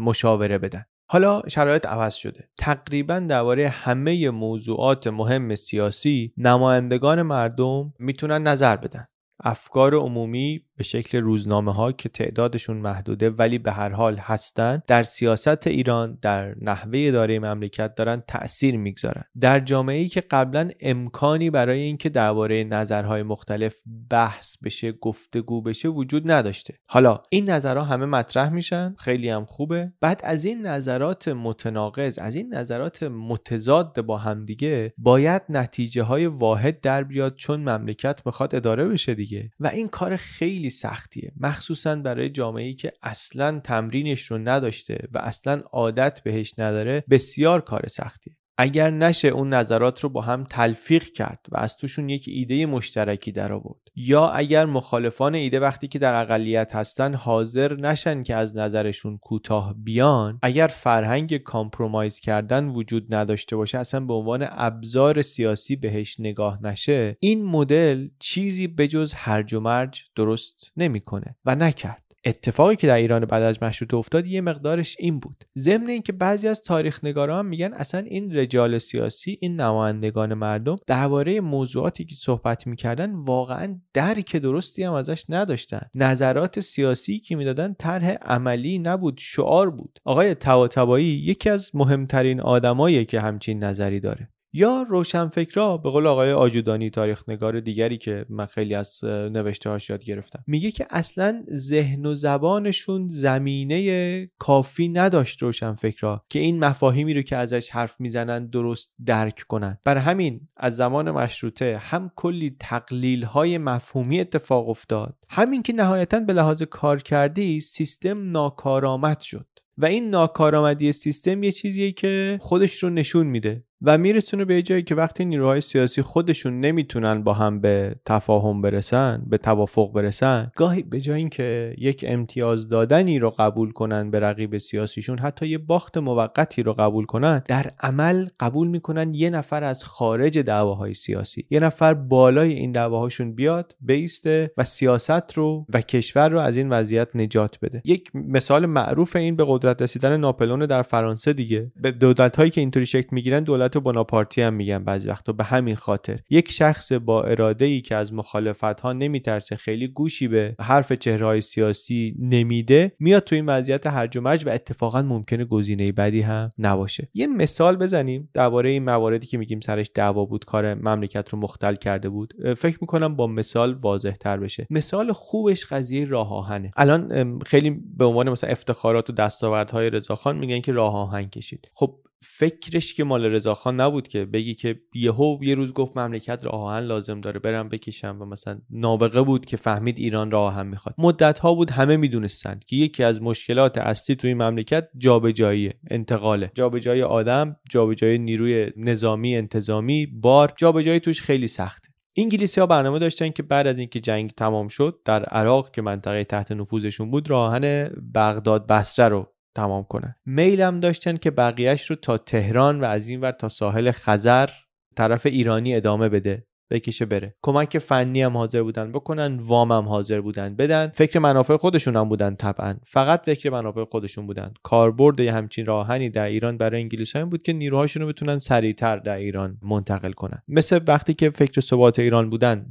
مشاوره 0.00 0.58
بدن. 0.58 0.84
حالا 1.10 1.42
شرایط 1.48 1.86
عوض 1.86 2.14
شده. 2.14 2.48
تقریبا 2.56 3.18
درباره 3.18 3.68
همه 3.68 4.30
موضوعات 4.30 5.06
مهم 5.06 5.54
سیاسی 5.54 6.32
نمایندگان 6.36 7.22
مردم 7.22 7.94
می‌تونن 7.98 8.42
نظر 8.42 8.76
بدن. 8.76 9.06
افکار 9.40 9.94
عمومی 9.94 10.64
به 10.78 10.84
شکل 10.84 11.18
روزنامه 11.18 11.74
ها 11.74 11.92
که 11.92 12.08
تعدادشون 12.08 12.76
محدوده 12.76 13.30
ولی 13.30 13.58
به 13.58 13.72
هر 13.72 13.88
حال 13.88 14.16
هستند 14.16 14.82
در 14.86 15.02
سیاست 15.02 15.66
ایران 15.66 16.18
در 16.22 16.54
نحوه 16.60 16.98
اداره 17.08 17.38
مملکت 17.38 17.94
دارن 17.94 18.22
تاثیر 18.28 18.76
می‌گذارن. 18.76 19.24
در 19.40 19.60
جامعه 19.60 19.98
ای 19.98 20.08
که 20.08 20.20
قبلا 20.20 20.70
امکانی 20.80 21.50
برای 21.50 21.80
اینکه 21.80 22.08
درباره 22.08 22.64
نظرهای 22.64 23.22
مختلف 23.22 23.76
بحث 24.10 24.56
بشه 24.64 24.92
گفتگو 24.92 25.62
بشه 25.62 25.88
وجود 25.88 26.30
نداشته. 26.30 26.74
حالا 26.86 27.22
این 27.30 27.50
نظرها 27.50 27.84
همه 27.84 28.06
مطرح 28.06 28.52
میشن 28.52 28.94
خیلی 28.98 29.28
هم 29.28 29.44
خوبه. 29.44 29.92
بعد 30.00 30.20
از 30.24 30.44
این 30.44 30.66
نظرات 30.66 31.28
متناقض 31.28 32.18
از 32.18 32.34
این 32.34 32.54
نظرات 32.54 33.02
متضاد 33.02 34.00
با 34.00 34.18
همدیگه 34.18 34.92
باید 34.98 35.42
نتیجه 35.48 36.02
های 36.02 36.26
واحد 36.26 36.80
در 36.80 37.02
بیاد 37.04 37.34
چون 37.34 37.60
مملکت 37.60 38.20
می‌خواد 38.26 38.54
اداره 38.54 38.88
بشه 38.88 39.14
دیگه. 39.14 39.50
و 39.60 39.66
این 39.66 39.88
کار 39.88 40.16
خیلی 40.16 40.67
سختیه. 40.70 41.32
مخصوصا 41.40 41.96
برای 41.96 42.30
جامعه 42.30 42.72
که 42.72 42.92
اصلا 43.02 43.60
تمرینش 43.60 44.30
رو 44.30 44.38
نداشته 44.38 45.08
و 45.12 45.18
اصلا 45.18 45.62
عادت 45.72 46.20
بهش 46.24 46.54
نداره 46.58 47.04
بسیار 47.10 47.60
کار 47.60 47.88
سختیه. 47.88 48.37
اگر 48.60 48.90
نشه 48.90 49.28
اون 49.28 49.54
نظرات 49.54 50.00
رو 50.00 50.08
با 50.08 50.20
هم 50.20 50.44
تلفیق 50.44 51.04
کرد 51.04 51.46
و 51.48 51.56
از 51.58 51.76
توشون 51.76 52.08
یک 52.08 52.24
ایده 52.28 52.66
مشترکی 52.66 53.32
در 53.32 53.52
آورد. 53.52 53.80
یا 53.96 54.28
اگر 54.28 54.66
مخالفان 54.66 55.34
ایده 55.34 55.60
وقتی 55.60 55.88
که 55.88 55.98
در 55.98 56.22
اقلیت 56.22 56.74
هستن 56.74 57.14
حاضر 57.14 57.76
نشن 57.76 58.22
که 58.22 58.34
از 58.34 58.56
نظرشون 58.56 59.18
کوتاه 59.18 59.74
بیان 59.74 60.38
اگر 60.42 60.66
فرهنگ 60.66 61.36
compromise 61.36 62.20
کردن 62.20 62.68
وجود 62.68 63.14
نداشته 63.14 63.56
باشه 63.56 63.78
اصلا 63.78 64.00
به 64.00 64.14
عنوان 64.14 64.46
ابزار 64.50 65.22
سیاسی 65.22 65.76
بهش 65.76 66.20
نگاه 66.20 66.62
نشه 66.62 67.16
این 67.20 67.44
مدل 67.44 68.08
چیزی 68.18 68.66
بجز 68.66 69.12
هرج 69.12 69.54
و 69.54 69.60
مرج 69.60 70.02
درست 70.16 70.72
نمی‌کنه 70.76 71.36
و 71.44 71.54
نکرد. 71.54 72.07
اتفاقی 72.24 72.76
که 72.76 72.86
در 72.86 72.96
ایران 72.96 73.24
بعد 73.24 73.42
از 73.42 73.62
مشروطه 73.62 73.96
افتاد 73.96 74.26
یه 74.26 74.40
مقدارش 74.40 74.96
این 74.98 75.20
بود. 75.20 75.44
ضمن 75.58 75.88
اینکه 75.88 76.12
بعضی 76.12 76.48
از 76.48 76.62
تاریخ 76.62 77.04
نگاران 77.04 77.46
میگن 77.46 77.72
اصلا 77.72 78.00
این 78.00 78.36
رجال 78.36 78.78
سیاسی 78.78 79.38
این 79.40 79.60
نمایندگان 79.60 80.34
مردم 80.34 80.76
درباره 80.86 81.40
موضوعاتی 81.40 82.04
که 82.04 82.14
صحبت 82.14 82.66
می‌کردن 82.66 83.14
واقعا 83.14 83.80
درک 83.94 84.36
درستی 84.36 84.82
هم 84.82 84.92
ازش 84.92 85.24
نداشتن. 85.28 85.80
نظرات 85.94 86.60
سیاسی 86.60 87.18
که 87.18 87.36
می‌دادن 87.36 87.74
طرح 87.78 88.10
عملی 88.10 88.78
نبود 88.78 89.18
شعار 89.18 89.70
بود. 89.70 89.98
آقای 90.04 90.34
طباطبایی 90.34 91.06
یکی 91.06 91.50
از 91.50 91.70
مهمترین 91.74 92.40
آدمایی 92.40 93.04
که 93.04 93.20
همچین 93.20 93.64
نظری 93.64 94.00
داره. 94.00 94.28
یا 94.52 94.86
روشنفکرا 94.88 95.76
به 95.76 95.90
قول 95.90 96.06
آقای 96.06 96.32
آجودانی 96.32 96.90
تاریخ 96.90 97.28
نگار 97.28 97.60
دیگری 97.60 97.98
که 97.98 98.26
من 98.28 98.46
خیلی 98.46 98.74
از 98.74 99.04
نوشته 99.04 99.70
هاش 99.70 99.90
یاد 99.90 100.04
گرفتم. 100.04 100.44
میگه 100.46 100.70
که 100.70 100.86
اصلا 100.90 101.44
ذهن 101.52 102.06
و 102.06 102.14
زبانشون 102.14 103.08
زمینه 103.08 104.30
کافی 104.38 104.88
نداشت 104.88 105.42
روشنفکرا 105.42 106.24
که 106.28 106.38
این 106.38 106.58
مفاهیمی 106.58 107.14
رو 107.14 107.22
که 107.22 107.36
ازش 107.36 107.70
حرف 107.70 108.00
می‌زنن 108.00 108.46
درست 108.46 108.92
درک 109.06 109.44
کنن. 109.48 109.78
بر 109.84 109.96
همین 109.96 110.48
از 110.56 110.76
زمان 110.76 111.10
مشروطه 111.10 111.78
هم 111.78 112.10
کلی 112.16 112.56
تقلیل 112.60 113.24
های 113.24 113.58
مفهومی 113.58 114.20
اتفاق 114.20 114.68
افتاد. 114.68 115.16
همین 115.28 115.62
که 115.62 115.72
نهایتا 115.72 116.20
به 116.20 116.32
لحاظ 116.32 116.62
کار 116.62 117.02
کردی 117.02 117.60
سیستم 117.60 118.30
ناکارآمد 118.30 119.20
شد. 119.20 119.46
و 119.78 119.86
این 119.86 120.10
ناکارآمدی 120.10 120.92
سیستم 120.92 121.42
یه 121.42 121.52
چیزیه 121.52 121.92
که 121.92 122.38
خودش 122.40 122.82
رو 122.82 122.90
نشون 122.90 123.26
میده. 123.26 123.64
و 123.82 123.98
میرسونه 123.98 124.44
به 124.44 124.62
جایی 124.62 124.82
که 124.82 124.94
وقتی 124.94 125.24
نیروهای 125.24 125.60
سیاسی 125.60 126.02
خودشون 126.02 126.60
نمی‌تونن 126.60 127.22
با 127.22 127.32
هم 127.32 127.60
به 127.60 127.94
تفاهم 128.06 128.62
برسن 128.62 129.22
به 129.26 129.38
توافق 129.38 129.92
برسن 129.92 130.50
گاهی 130.56 130.82
به 130.82 131.00
جای 131.00 131.18
اینکه 131.18 131.74
یک 131.78 132.04
امتیاز 132.08 132.68
دادنی 132.68 133.18
رو 133.18 133.30
قبول 133.30 133.72
کنن 133.72 134.10
به 134.10 134.20
رقیب 134.20 134.58
سیاسیشون 134.58 135.18
حتی 135.18 135.46
یه 135.46 135.58
باخت 135.58 135.98
موقتی 135.98 136.62
رو 136.62 136.72
قبول 136.72 137.04
کنن 137.04 137.42
در 137.46 137.66
عمل 137.80 138.26
قبول 138.40 138.68
می‌کنن 138.68 139.14
یه 139.14 139.30
نفر 139.30 139.64
از 139.64 139.84
خارج 139.84 140.38
دعواهای 140.38 140.94
سیاسی. 140.94 141.46
یه 141.50 141.60
نفر 141.60 141.94
بالای 141.94 142.52
این 142.52 142.72
دعواهاشون 142.72 143.34
بیاد 143.34 143.74
بیسته 143.80 144.52
و 144.56 144.64
سیاست 144.64 145.32
رو 145.34 145.66
و 145.74 145.80
کشور 145.80 146.28
رو 146.28 146.38
از 146.38 146.56
این 146.56 146.68
وضعیت 146.68 147.08
نجات 147.14 147.58
بده. 147.62 147.82
یک 147.84 148.10
مثال 148.14 148.66
معروف 148.66 149.16
این 149.16 149.36
به 149.36 149.44
قدرت 149.48 149.82
رسیدن 149.82 150.16
ناپلون 150.16 150.66
در 150.66 150.82
فرانسه 150.82 151.32
دیگه. 151.32 151.72
به 151.82 151.90
دولت 151.90 152.36
هایی 152.36 152.50
که 152.50 152.60
اینطوری 152.60 152.86
شکل 152.86 153.08
می‌گیرن 153.10 153.44
دولت 153.44 153.67
دولت 153.68 153.84
بناپارتی 153.84 154.42
هم 154.42 154.54
میگن 154.54 154.84
بعضی 154.84 155.08
وقتا 155.08 155.32
به 155.32 155.44
همین 155.44 155.74
خاطر. 155.74 156.20
یک 156.30 156.50
شخص 156.50 156.92
با 156.92 157.22
اراده 157.22 157.64
ای 157.64 157.80
که 157.80 157.96
از 157.96 158.12
مخالفت 158.14 158.80
ها 158.80 158.92
نمیترسه 158.92 159.56
خیلی 159.56 159.88
گوشی 159.88 160.28
به 160.28 160.54
حرف 160.60 160.92
چهره 160.92 161.40
سیاسی 161.40 162.14
نمیده 162.18 162.92
میاد 162.98 163.24
تو 163.24 163.34
این 163.34 163.46
وضعیت 163.46 163.86
هرج 163.86 164.16
و 164.16 164.20
مرج 164.20 164.46
و 164.46 164.50
اتفاقا 164.50 165.02
ممکنه 165.02 165.44
گزینه 165.44 165.92
بدی 165.92 166.20
هم 166.20 166.50
نباشه. 166.58 167.08
یه 167.14 167.26
مثال 167.26 167.76
بزنیم 167.76 168.28
درباره 168.34 168.70
این 168.70 168.84
مواردی 168.84 169.26
که 169.26 169.38
میگیم 169.38 169.60
سرش 169.60 169.90
دعوا 169.94 170.24
بود 170.24 170.44
کار 170.44 170.74
مملکت 170.74 171.28
رو 171.28 171.38
مختل 171.38 171.74
کرده 171.74 172.08
بود. 172.08 172.34
فکر 172.56 172.78
می‌کنم 172.80 173.16
با 173.16 173.26
مثال 173.26 173.74
واضح 173.74 174.12
تر 174.12 174.36
بشه. 174.36 174.66
مثال 174.70 175.12
خوبش 175.12 175.66
قضیه 175.66 176.04
راه 176.04 176.34
آهنه. 176.34 176.70
الان 176.76 177.38
خیلی 177.38 177.70
به 177.96 178.04
عنوان 178.04 178.30
مثلا 178.30 178.50
افتخارات 178.50 179.10
و 179.10 179.12
دستاوردهای 179.12 179.90
رضاخان 179.90 180.38
میگن 180.38 180.60
که 180.60 180.72
راه 180.72 180.96
آهن 180.96 181.28
کشید. 181.28 181.70
خب 181.74 181.94
فکرش 182.20 182.94
که 182.94 183.04
مال 183.04 183.24
رضاخان 183.24 183.80
نبود 183.80 184.08
که 184.08 184.24
بگی 184.24 184.54
که 184.54 184.80
یهو 184.94 185.38
یه 185.42 185.54
روز 185.54 185.72
گفت 185.72 185.96
مملکت 185.96 186.44
راه 186.44 186.54
آهن 186.54 186.84
لازم 186.84 187.20
داره 187.20 187.40
برم 187.40 187.68
بکشم 187.68 188.16
و 188.20 188.24
مثلا 188.24 188.60
نابغه 188.70 189.22
بود 189.22 189.46
که 189.46 189.56
فهمید 189.56 189.98
ایران 189.98 190.30
راه 190.30 190.54
آهن 190.54 190.66
می‌خواد. 190.66 190.94
مدت 190.98 191.38
ها 191.38 191.54
بود 191.54 191.70
همه 191.70 191.96
می‌دونستند 191.96 192.64
که 192.64 192.76
یکی 192.76 193.04
از 193.04 193.22
مشکلات 193.22 193.78
اصلی 193.78 194.16
توی 194.16 194.34
مملکت 194.34 194.88
جابجایی 194.98 195.70
انتقاله. 195.90 196.50
جابجایی 196.54 197.02
آدم 197.02 197.56
جابجایی 197.70 198.18
نیروی 198.18 198.72
نظامی 198.76 199.36
انتظامی 199.36 200.06
بار 200.06 200.52
جابجایی 200.56 201.00
توش 201.00 201.22
خیلی 201.22 201.48
سخته 201.48 201.88
انگلیسی 202.16 202.60
ها 202.60 202.66
برنامه 202.66 202.98
داشتن 202.98 203.28
که 203.28 203.42
بعد 203.42 203.66
از 203.66 203.78
اینکه 203.78 204.00
جنگ 204.00 204.30
تمام 204.30 204.68
شد 204.68 204.98
در 205.04 205.24
عراق 205.24 205.70
که 205.70 205.82
منطقه 205.82 206.24
تحت 206.24 206.52
نفوذشون 206.52 207.10
بود 207.10 207.30
راه 207.30 207.50
آهن 207.50 207.90
بغداد 208.14 208.66
بصره 208.66 209.08
رو 209.08 209.32
تمام 209.58 209.84
کنن 209.84 210.14
میل 210.26 210.60
هم 210.60 210.80
داشتن 210.80 211.16
که 211.16 211.30
بقیهش 211.30 211.90
رو 211.90 211.96
تا 211.96 212.18
تهران 212.18 212.80
و 212.80 212.84
از 212.84 213.08
این 213.08 213.20
ور 213.20 213.30
تا 213.30 213.48
ساحل 213.48 213.90
خزر 213.90 214.48
طرف 214.96 215.26
ایرانی 215.26 215.74
ادامه 215.74 216.08
بده 216.08 216.48
بکشه 216.70 217.04
بره. 217.04 217.34
کمک 217.42 217.78
فنی 217.78 218.22
هم 218.22 218.36
حاضر 218.36 218.62
بودن 218.62 218.92
بکنن 218.92 219.36
وام 219.36 219.72
هم 219.72 219.88
حاضر 219.88 220.20
بودن 220.20 220.56
بدن. 220.56 220.88
فکر 220.88 221.18
منافع 221.18 221.56
خودشون 221.56 221.96
هم 221.96 222.08
بودن 222.08 222.34
طبعا. 222.34 222.76
فقط 222.86 223.22
فکر 223.24 223.50
منافع 223.50 223.84
خودشون 223.84 224.26
بودن. 224.26 224.54
کاربرد 224.62 225.20
همچین 225.20 225.66
راهنی 225.66 226.10
در 226.10 226.24
ایران 226.24 226.58
برای 226.58 226.80
انگلیس 226.82 227.16
هم 227.16 227.30
بود 227.30 227.42
که 227.42 227.52
نیروهاشون 227.52 228.02
رو 228.02 228.08
بتونن 228.08 228.38
سریعتر 228.38 228.96
در 228.96 229.16
ایران 229.16 229.58
منتقل 229.62 230.12
کنن. 230.12 230.42
مثل 230.48 230.80
وقتی 230.88 231.14
که 231.14 231.30
فکر 231.30 231.60
ثبات 231.60 231.98
ایران 231.98 232.30
بودن 232.30 232.66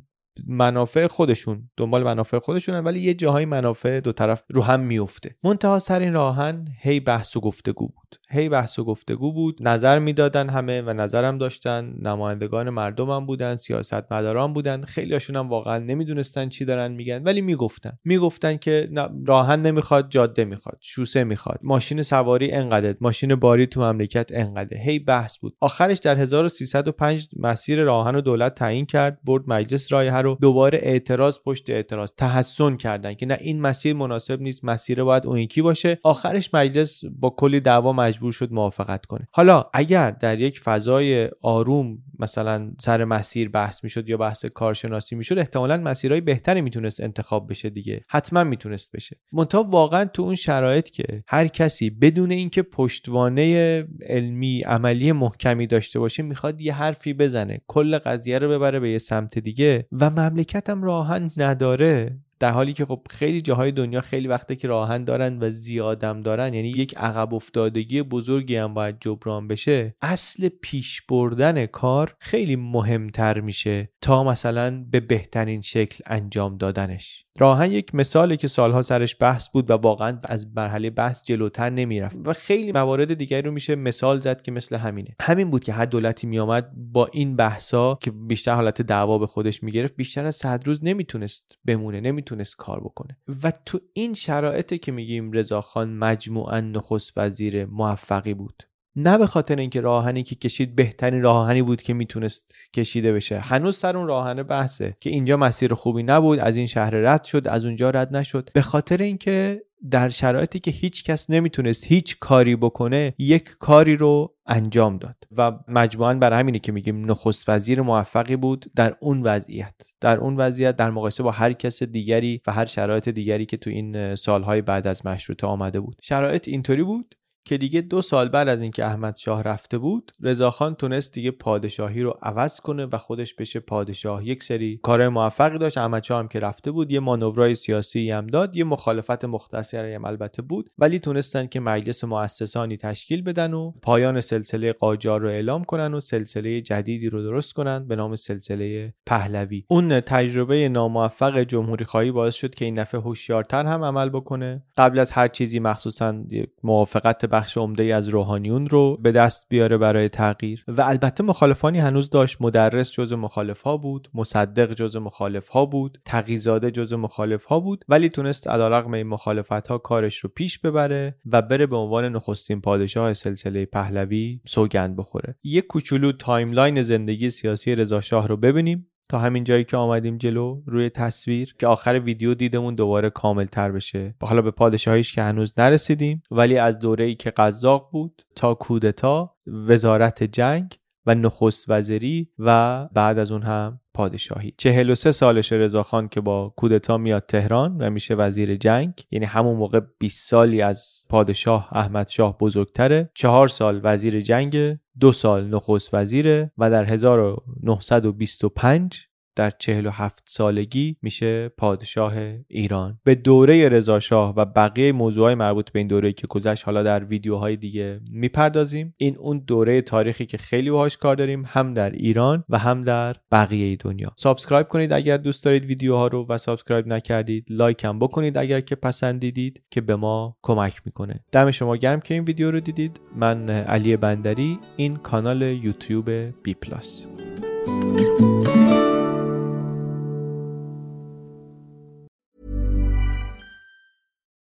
منافع 0.48 1.08
خودشون 1.08 1.70
دنبال 1.78 2.04
منافع 2.04 2.40
خودشونن 2.40 2.80
ولی 2.80 3.00
یه 3.00 3.14
جاهای 3.14 3.46
منافع 3.46 4.00
دو 4.00 4.12
طرف 4.12 4.44
رو 4.50 4.62
هم 4.62 4.80
میفته 4.80 5.36
منتها 5.44 5.80
سر 5.80 6.00
این 6.00 6.14
راهن 6.14 6.68
هی 6.82 7.00
بحث 7.00 7.38
و 7.38 7.40
گفتگو 7.40 7.88
بود. 7.88 8.16
هی 8.30 8.50
بحث 8.50 8.80
و 8.80 8.84
گفتگو 8.84 9.34
بود. 9.34 9.58
نظر 9.60 10.00
می‌دادن 10.00 10.50
همه 10.50 10.82
و 10.82 10.94
نظرم 10.94 11.38
داشتن. 11.38 11.94
نمایندگان 12.02 12.70
مردمم 12.70 13.26
بودن 13.26 13.56
سیاستمداران 13.56 14.54
بودن. 14.54 14.82
خیلیاشون 14.82 15.36
هم 15.36 15.50
واقعا 15.50 15.78
نمی‌دونستن 15.78 16.50
چی 16.50 16.66
دارن 16.66 16.92
میگن 16.92 17.24
ولی 17.24 17.42
می‌گفتن. 17.42 17.98
می‌گفتن 18.04 18.58
که 18.58 18.90
راهن 19.26 19.62
نمی‌خواد 19.62 20.10
جاده 20.10 20.46
می‌خواد 20.46 20.78
شوسه 20.82 21.24
می‌خواد. 21.24 21.60
ماشین 21.64 22.04
سواری 22.04 22.52
انقدر 22.52 22.96
ماشین 23.02 23.36
باری 23.36 23.68
تو 23.68 23.82
مملکت 23.82 24.30
انقدر 24.34 24.78
هی 24.78 25.00
بحث 25.00 25.38
بود. 25.38 25.56
آخرش 25.62 25.98
در 25.98 26.18
1305 26.18 27.30
مسیر 27.38 27.84
راهن 27.84 28.16
و 28.16 28.22
دولت 28.22 28.56
تعیین 28.56 28.86
کرد 28.86 29.20
برد 29.24 29.44
مجلس 29.48 29.94
رایحه 29.94 30.22
رو 30.28 30.38
دوباره 30.42 30.80
اعتراض 30.82 31.38
پشت 31.46 31.70
اعتراض 31.70 32.12
تحسن 32.18 32.76
کردن 32.76 33.14
که 33.14 33.26
نه 33.26 33.38
این 33.42 33.62
مسیر 33.62 33.94
مناسب 33.94 34.42
نیست 34.42 34.66
مسیر 34.66 35.04
باید 35.04 35.28
اون 35.28 35.38
یکی 35.38 35.62
باشه. 35.62 36.00
آخرش 36.04 36.54
مجلس 36.54 37.02
با 37.20 37.30
کلی 37.30 37.60
دعوا 37.60 37.94
مجبور 37.94 38.32
شد 38.32 38.52
موافقت 38.52 39.06
کنه. 39.06 39.28
حالا 39.32 39.66
اگر 39.74 40.12
در 40.12 40.42
یک 40.42 40.60
فضای 40.60 41.30
آروم 41.42 41.98
مثلا 42.20 42.72
سر 42.80 43.04
مسیر 43.04 43.50
بحث 43.50 43.84
می‌شد 43.84 44.10
یا 44.10 44.18
بحث 44.18 44.46
کارشناسی 44.46 45.16
می‌شد 45.16 45.38
احتمالا 45.38 45.78
مسیرهای 45.78 46.22
بهتری 46.22 46.62
می‌تونست 46.62 47.02
انتخاب 47.02 47.50
بشه 47.50 47.70
دیگه. 47.70 48.02
حتما 48.10 48.44
می‌تونست 48.44 48.92
بشه. 48.92 49.18
منتها 49.32 49.64
واقعا 49.64 50.06
تو 50.06 50.24
اون 50.24 50.36
شرایط 50.36 50.90
که 50.90 51.24
هر 51.28 51.48
کسی 51.48 51.90
بدون 51.90 52.32
اینکه 52.32 52.62
پشتوانه 52.62 53.88
علمی 54.08 54.62
عملی 54.62 55.12
محکمی 55.12 55.68
داشته 55.68 56.00
باشه 56.00 56.24
می‌خواد 56.24 56.62
یه 56.62 56.74
حرفی 56.74 57.14
بزنه 57.14 57.62
کل 57.68 57.98
قضیه 57.98 58.40
رو 58.40 58.50
ببره 58.50 58.80
به 58.80 58.92
یه 58.92 58.98
سمت 58.98 59.40
دیگه 59.40 59.88
و 59.92 60.10
مملکتم 60.18 60.84
راهن 60.84 61.32
نداره. 61.38 62.27
در 62.40 62.52
حالی 62.52 62.74
که 62.74 62.86
خب 62.86 63.02
خیلی 63.10 63.42
جاهای 63.42 63.72
دنیا 63.72 64.02
خیلی 64.02 64.28
وقته 64.28 64.56
که 64.56 64.68
راهن 64.68 65.04
دارن 65.04 65.44
و 65.44 65.50
زیادم 65.50 66.22
دارن 66.22 66.54
یعنی 66.54 66.70
یک 66.70 66.98
عقب 66.98 67.34
افتادگی 67.34 68.02
بزرگی 68.02 68.56
هم 68.56 68.74
باید 68.74 68.98
جبران 69.00 69.48
بشه 69.48 69.96
اصل 70.02 70.50
پیش 70.50 71.02
بردن 71.02 71.66
کار 71.66 72.16
خیلی 72.20 72.56
مهمتر 72.56 73.40
میشه 73.40 73.90
تا 74.02 74.24
مثلا 74.24 74.86
به 74.92 75.00
بهترین 75.00 75.62
شکل 75.62 76.04
انجام 76.08 76.58
دادنش. 76.58 77.26
راهن 77.40 77.72
یک 77.72 77.96
مثالی 77.96 78.38
که 78.38 78.48
سالها 78.48 78.82
سرش 78.82 79.16
بحث 79.20 79.50
بود 79.50 79.70
و 79.70 79.74
واقعا 79.74 80.20
از 80.24 80.48
مرحله 80.56 80.90
بحث 80.90 81.22
جلوتر 81.26 81.70
نمی‌رفت 81.70 82.18
و 82.26 82.34
خیلی 82.34 82.72
موارد 82.72 83.14
دیگری 83.14 83.42
رو 83.42 83.52
میشه 83.52 83.76
مثال 83.76 84.20
زد 84.20 84.42
که 84.42 84.52
مثل 84.52 84.76
همینه. 84.76 85.16
همین 85.22 85.50
بود 85.50 85.64
که 85.64 85.74
هر 85.74 85.86
دولتی 85.86 86.28
میآمد 86.28 86.72
با 86.76 87.10
این 87.14 87.36
بحثا 87.36 87.98
که 88.02 88.12
بیشتر 88.12 88.56
حالت 88.56 88.82
دعوا 88.82 89.18
به 89.18 89.28
خودش 89.28 89.64
می‌گرفت 89.64 89.96
بیشتر 89.96 90.26
از 90.26 90.36
صد 90.36 90.68
روز 90.68 90.84
نمی‌تونست 90.84 91.58
بمونه 91.66 92.02
نمی‌تونست 92.02 92.27
کار 92.58 92.80
بکنه. 92.80 93.18
و 93.44 93.52
تو 93.66 93.80
این 93.94 94.14
شرایطی 94.14 94.78
که 94.78 94.92
میگیم 94.92 95.32
رضاخان 95.32 95.94
مجموعا 95.94 96.62
نخست 96.62 97.14
وزیر 97.18 97.66
موفقی 97.66 98.34
بود. 98.34 98.64
نه 99.00 99.18
به 99.18 99.28
خاطر 99.28 99.56
اینکه 99.56 99.82
راهنی 99.82 100.24
که 100.24 100.36
کشید 100.36 100.76
بهترین 100.76 101.22
راهنی 101.22 101.62
بود 101.62 101.82
که 101.82 101.94
می‌تونست 101.94 102.56
کشیده 102.74 103.14
بشه. 103.14 103.40
هنوز 103.40 103.78
سر 103.78 103.98
اون 103.98 104.08
راهنه 104.08 104.44
بحثه 104.44 104.98
که 105.00 105.10
اینجا 105.10 105.38
مسیر 105.38 105.74
خوبی 105.74 106.04
نبود 106.04 106.40
از 106.40 106.56
این 106.56 106.68
شهر 106.68 106.90
رد 106.90 107.24
شد 107.24 107.48
از 107.48 107.66
اونجا 107.66 107.90
رد 107.90 108.16
نشد. 108.16 108.50
به 108.54 108.62
خاطر 108.62 108.98
اینکه 108.98 109.64
در 109.92 110.10
شرایطی 110.10 110.60
که 110.60 110.72
هیچ 110.72 111.04
کس 111.04 111.30
نمی‌تونست 111.30 111.86
هیچ 111.86 112.20
کاری 112.20 112.56
بکنه 112.56 113.14
یک 113.18 113.50
کاری 113.60 113.98
رو 113.98 114.36
انجام 114.46 114.98
داد. 114.98 115.16
و 115.38 115.52
مجموعا 115.68 116.14
بر 116.14 116.34
همینه 116.34 116.60
که 116.60 116.72
میگیم 116.72 117.12
نخست 117.12 117.50
وزیر 117.50 117.82
موفقی 117.82 118.36
بود 118.36 118.66
در 118.76 118.96
اون 119.00 119.24
وضعیت. 119.24 119.76
در 120.02 120.18
اون 120.18 120.38
وضعیت 120.38 120.76
در 120.76 120.92
مقایسه 120.92 121.24
با 121.24 121.32
هر 121.32 121.54
کس 121.54 121.84
دیگری 121.84 122.42
و 122.48 122.52
هر 122.52 122.66
شرایط 122.66 123.10
دیگری 123.10 123.46
که 123.46 123.58
تو 123.58 123.70
این 123.70 124.16
سالهای 124.16 124.62
بعد 124.62 124.88
از 124.88 125.06
مشروطه 125.06 125.48
آمده 125.48 125.80
بود. 125.80 126.00
شرایط 126.02 126.48
اینطوری 126.48 126.84
بود 126.84 127.16
که 127.48 127.58
دیگه 127.58 127.82
دو 127.82 128.02
سال 128.02 128.30
بعد 128.30 128.48
از 128.48 128.62
اینکه 128.62 128.86
احمد 128.86 129.16
شاه 129.16 129.44
رفته 129.44 129.78
بود 129.78 130.12
رضاخان 130.22 130.76
تونست 130.76 131.14
دیگه 131.14 131.32
پادشاهی 131.32 132.02
رو 132.02 132.18
عوض 132.22 132.60
کنه 132.60 132.86
و 132.86 132.98
خودش 132.98 133.34
بشه 133.34 133.60
پادشاه. 133.60 134.28
یک 134.28 134.44
سری 134.44 134.80
کار 134.84 135.10
موفقی 135.10 135.58
داشت. 135.58 135.78
احمد 135.78 136.04
شاه 136.04 136.20
هم 136.20 136.28
که 136.28 136.40
رفته 136.40 136.72
بود 136.72 136.92
یه 136.92 137.00
مانورای 137.00 137.56
سیاسی 137.56 138.12
هم 138.12 138.28
داد 138.28 138.56
یه 138.56 138.64
مخالفت 138.64 139.26
مختصری 139.26 139.94
هم 139.94 140.06
البته 140.06 140.42
بود 140.42 140.70
ولی 140.78 141.00
تونستن 141.00 141.48
که 141.48 141.60
مجلس 141.60 142.04
مؤسسانی 142.04 142.78
تشکیل 142.78 143.22
بدن 143.22 143.54
و 143.54 143.72
پایان 143.82 144.22
سلسله 144.22 144.74
قاجار 144.74 145.22
رو 145.22 145.28
اعلام 145.28 145.64
کنن 145.64 145.94
و 145.94 146.00
سلسله 146.00 146.62
جدیدی 146.62 147.10
رو 147.10 147.24
درست 147.24 147.54
کنن 147.54 147.88
به 147.88 147.96
نام 147.96 148.16
سلسله 148.16 148.94
پهلوی. 149.06 149.66
اون 149.68 150.00
تجربه 150.00 150.70
ناموفق 150.70 151.40
جمهوری 151.40 151.86
خواهی 151.86 152.12
باعث 152.12 152.36
شد 152.36 152.56
که 152.56 152.66
این 152.66 152.76
دفعه 152.76 153.02
هوشیارتر 153.02 153.66
هم 153.66 153.84
عمل 153.84 154.10
بکنه. 154.10 154.64
قبل 154.78 155.00
از 155.00 155.12
هر 155.12 155.28
چیزی 155.28 155.60
مخصوصا 155.60 156.24
موافقت 156.64 157.26
بخش 157.38 157.58
عمده 157.58 157.84
از 157.84 158.08
روحانیون 158.08 158.68
رو 158.68 158.98
به 159.02 159.12
دست 159.12 159.46
بیاره 159.50 159.78
برای 159.78 160.10
تغییر. 160.10 160.66
و 160.68 160.82
البته 160.82 161.24
مخالفانی 161.24 161.80
هنوز 161.80 162.10
داشت. 162.10 162.38
مدرس 162.42 162.92
جزء 162.92 163.14
مخالف 163.14 163.62
ها 163.62 163.78
بود 163.78 164.10
مصدق 164.14 164.74
جز 164.74 164.96
مخالف 164.96 165.48
ها 165.48 165.66
بود 165.66 165.98
تقی‌زاده 166.06 166.72
جز 166.72 166.94
مخالف 166.94 167.46
ها 167.46 167.60
بود 167.60 167.86
ولی 167.90 168.10
تونست 168.10 168.48
علیرغم 168.48 168.94
این 168.94 169.08
مخالفت 169.08 169.68
ها 169.68 169.78
کارش 169.78 170.18
رو 170.18 170.30
پیش 170.36 170.60
ببره 170.60 171.16
و 171.26 171.42
بره 171.42 171.66
به 171.66 171.76
عنوان 171.76 172.06
نخستین 172.16 172.62
پادشاه 172.62 173.14
سلسله 173.14 173.66
پهلوی 173.66 174.42
سوگند 174.46 174.96
بخوره. 174.96 175.36
یک 175.44 175.68
کوچولو 175.68 176.12
timeline 176.12 176.84
زندگی 176.84 177.30
سیاسی 177.30 177.76
رضا 177.76 178.02
شاه 178.02 178.28
رو 178.28 178.38
ببینیم. 178.38 178.88
تا 179.10 179.20
همین 179.20 179.44
جایی 179.44 179.64
که 179.64 179.78
آمدیم 179.78 180.18
جلو 180.18 180.62
روی 180.66 180.90
تصویر 180.90 181.56
که 181.60 181.68
آخر 181.68 182.00
ویدیو 182.00 182.34
دیدمون 182.34 182.76
دوباره 182.76 183.10
کامل 183.10 183.46
تر 183.46 183.72
بشه. 183.72 184.16
حالا 184.22 184.42
به 184.42 184.52
پادشاهیش 184.52 185.14
که 185.14 185.22
هنوز 185.22 185.54
نرسیدیم 185.58 186.24
ولی 186.32 186.58
از 186.58 186.80
دوره 186.80 187.06
ای 187.06 187.16
که 187.16 187.30
قزاق 187.30 187.90
بود 187.92 188.26
تا 188.36 188.54
کودتا 188.54 189.36
وزارت 189.48 190.24
جنگ 190.24 190.78
و 191.08 191.16
نخست 191.16 191.66
وزیری 191.68 192.30
و 192.40 192.90
بعد 192.94 193.20
از 193.20 193.32
اون 193.32 193.42
هم 193.42 193.80
پادشاهی. 193.94 194.54
43 194.58 195.12
سالش 195.12 195.52
رضاخان 195.52 196.08
که 196.08 196.22
با 196.22 196.54
کودتا 196.56 196.98
میاد 196.98 197.26
تهران 197.28 197.78
و 197.78 197.90
میشه 197.90 198.16
وزیر 198.16 198.56
جنگ 198.56 198.94
یعنی 199.12 199.26
همون 199.26 199.56
موقع 199.56 199.80
20 200.00 200.30
سالی 200.30 200.62
از 200.62 201.08
پادشاه 201.10 201.70
احمد 201.72 202.08
شاه 202.08 202.38
بزرگتره. 202.38 203.10
چهار 203.14 203.48
سال 203.48 203.82
وزیر 203.84 204.22
جنگ 204.22 204.78
دو 205.00 205.12
سال 205.12 205.48
نخست 205.48 205.94
وزیره 205.94 206.52
و 206.58 206.72
در 206.72 206.86
1925 206.86 209.07
در 209.38 209.52
47 209.60 210.24
سالگی 210.26 210.98
میشه 211.02 211.50
پادشاه 211.50 212.14
ایران. 212.48 213.00
به 213.04 213.16
دوره 213.16 213.70
رضا 213.70 214.00
شاه 214.00 214.34
و 214.36 214.46
بقیه 214.46 214.92
موضوعهای 214.92 215.36
مربوط 215.36 215.72
به 215.72 215.80
این 215.80 215.88
دوره 215.88 216.14
که 216.14 216.28
گذشت 216.28 216.66
حالا 216.66 216.84
در 216.84 217.04
ویدیوهای 217.04 217.56
دیگه 217.56 218.00
می‌پردازیم. 218.12 218.94
این 218.98 219.18
اون 219.18 219.40
دوره 219.48 219.82
تاریخی 219.82 220.26
که 220.26 220.38
خیلی 220.38 220.72
باهاش 220.72 220.98
کار 220.98 221.16
داریم 221.16 221.44
هم 221.48 221.74
در 221.74 221.90
ایران 221.90 222.44
و 222.50 222.58
هم 222.58 222.84
در 222.84 223.16
بقیه 223.32 223.76
دنیا. 223.76 224.12
subscribe 224.16 224.68
کنید 224.68 224.94
اگر 224.94 225.18
دوست 225.18 225.46
دارید 225.46 225.66
ویدیوها 225.66 226.08
رو 226.08 226.26
و 226.30 226.38
subscribe 226.38 226.88
نکردید 226.88 227.46
like 227.50 227.84
هم 227.84 228.00
بکنید 228.00 228.38
اگر 228.38 228.62
که 228.62 228.76
پسندیدید 228.76 229.62
که 229.72 229.82
به 229.82 229.96
ما 229.96 230.38
کمک 230.42 230.82
می‌کنه. 230.86 231.20
دم 231.32 231.52
شما 231.52 231.78
گرم 231.78 232.00
که 232.00 232.14
این 232.14 232.24
ویدیو 232.24 232.52
رو 232.52 232.60
دیدید. 232.60 233.00
من 233.16 233.50
علی 233.50 233.98
بندری 233.98 234.60
این 234.78 234.96
کانال 234.96 235.42
یوتیوب 235.42 236.10
بی 236.44 236.54
پلاس. 236.54 237.08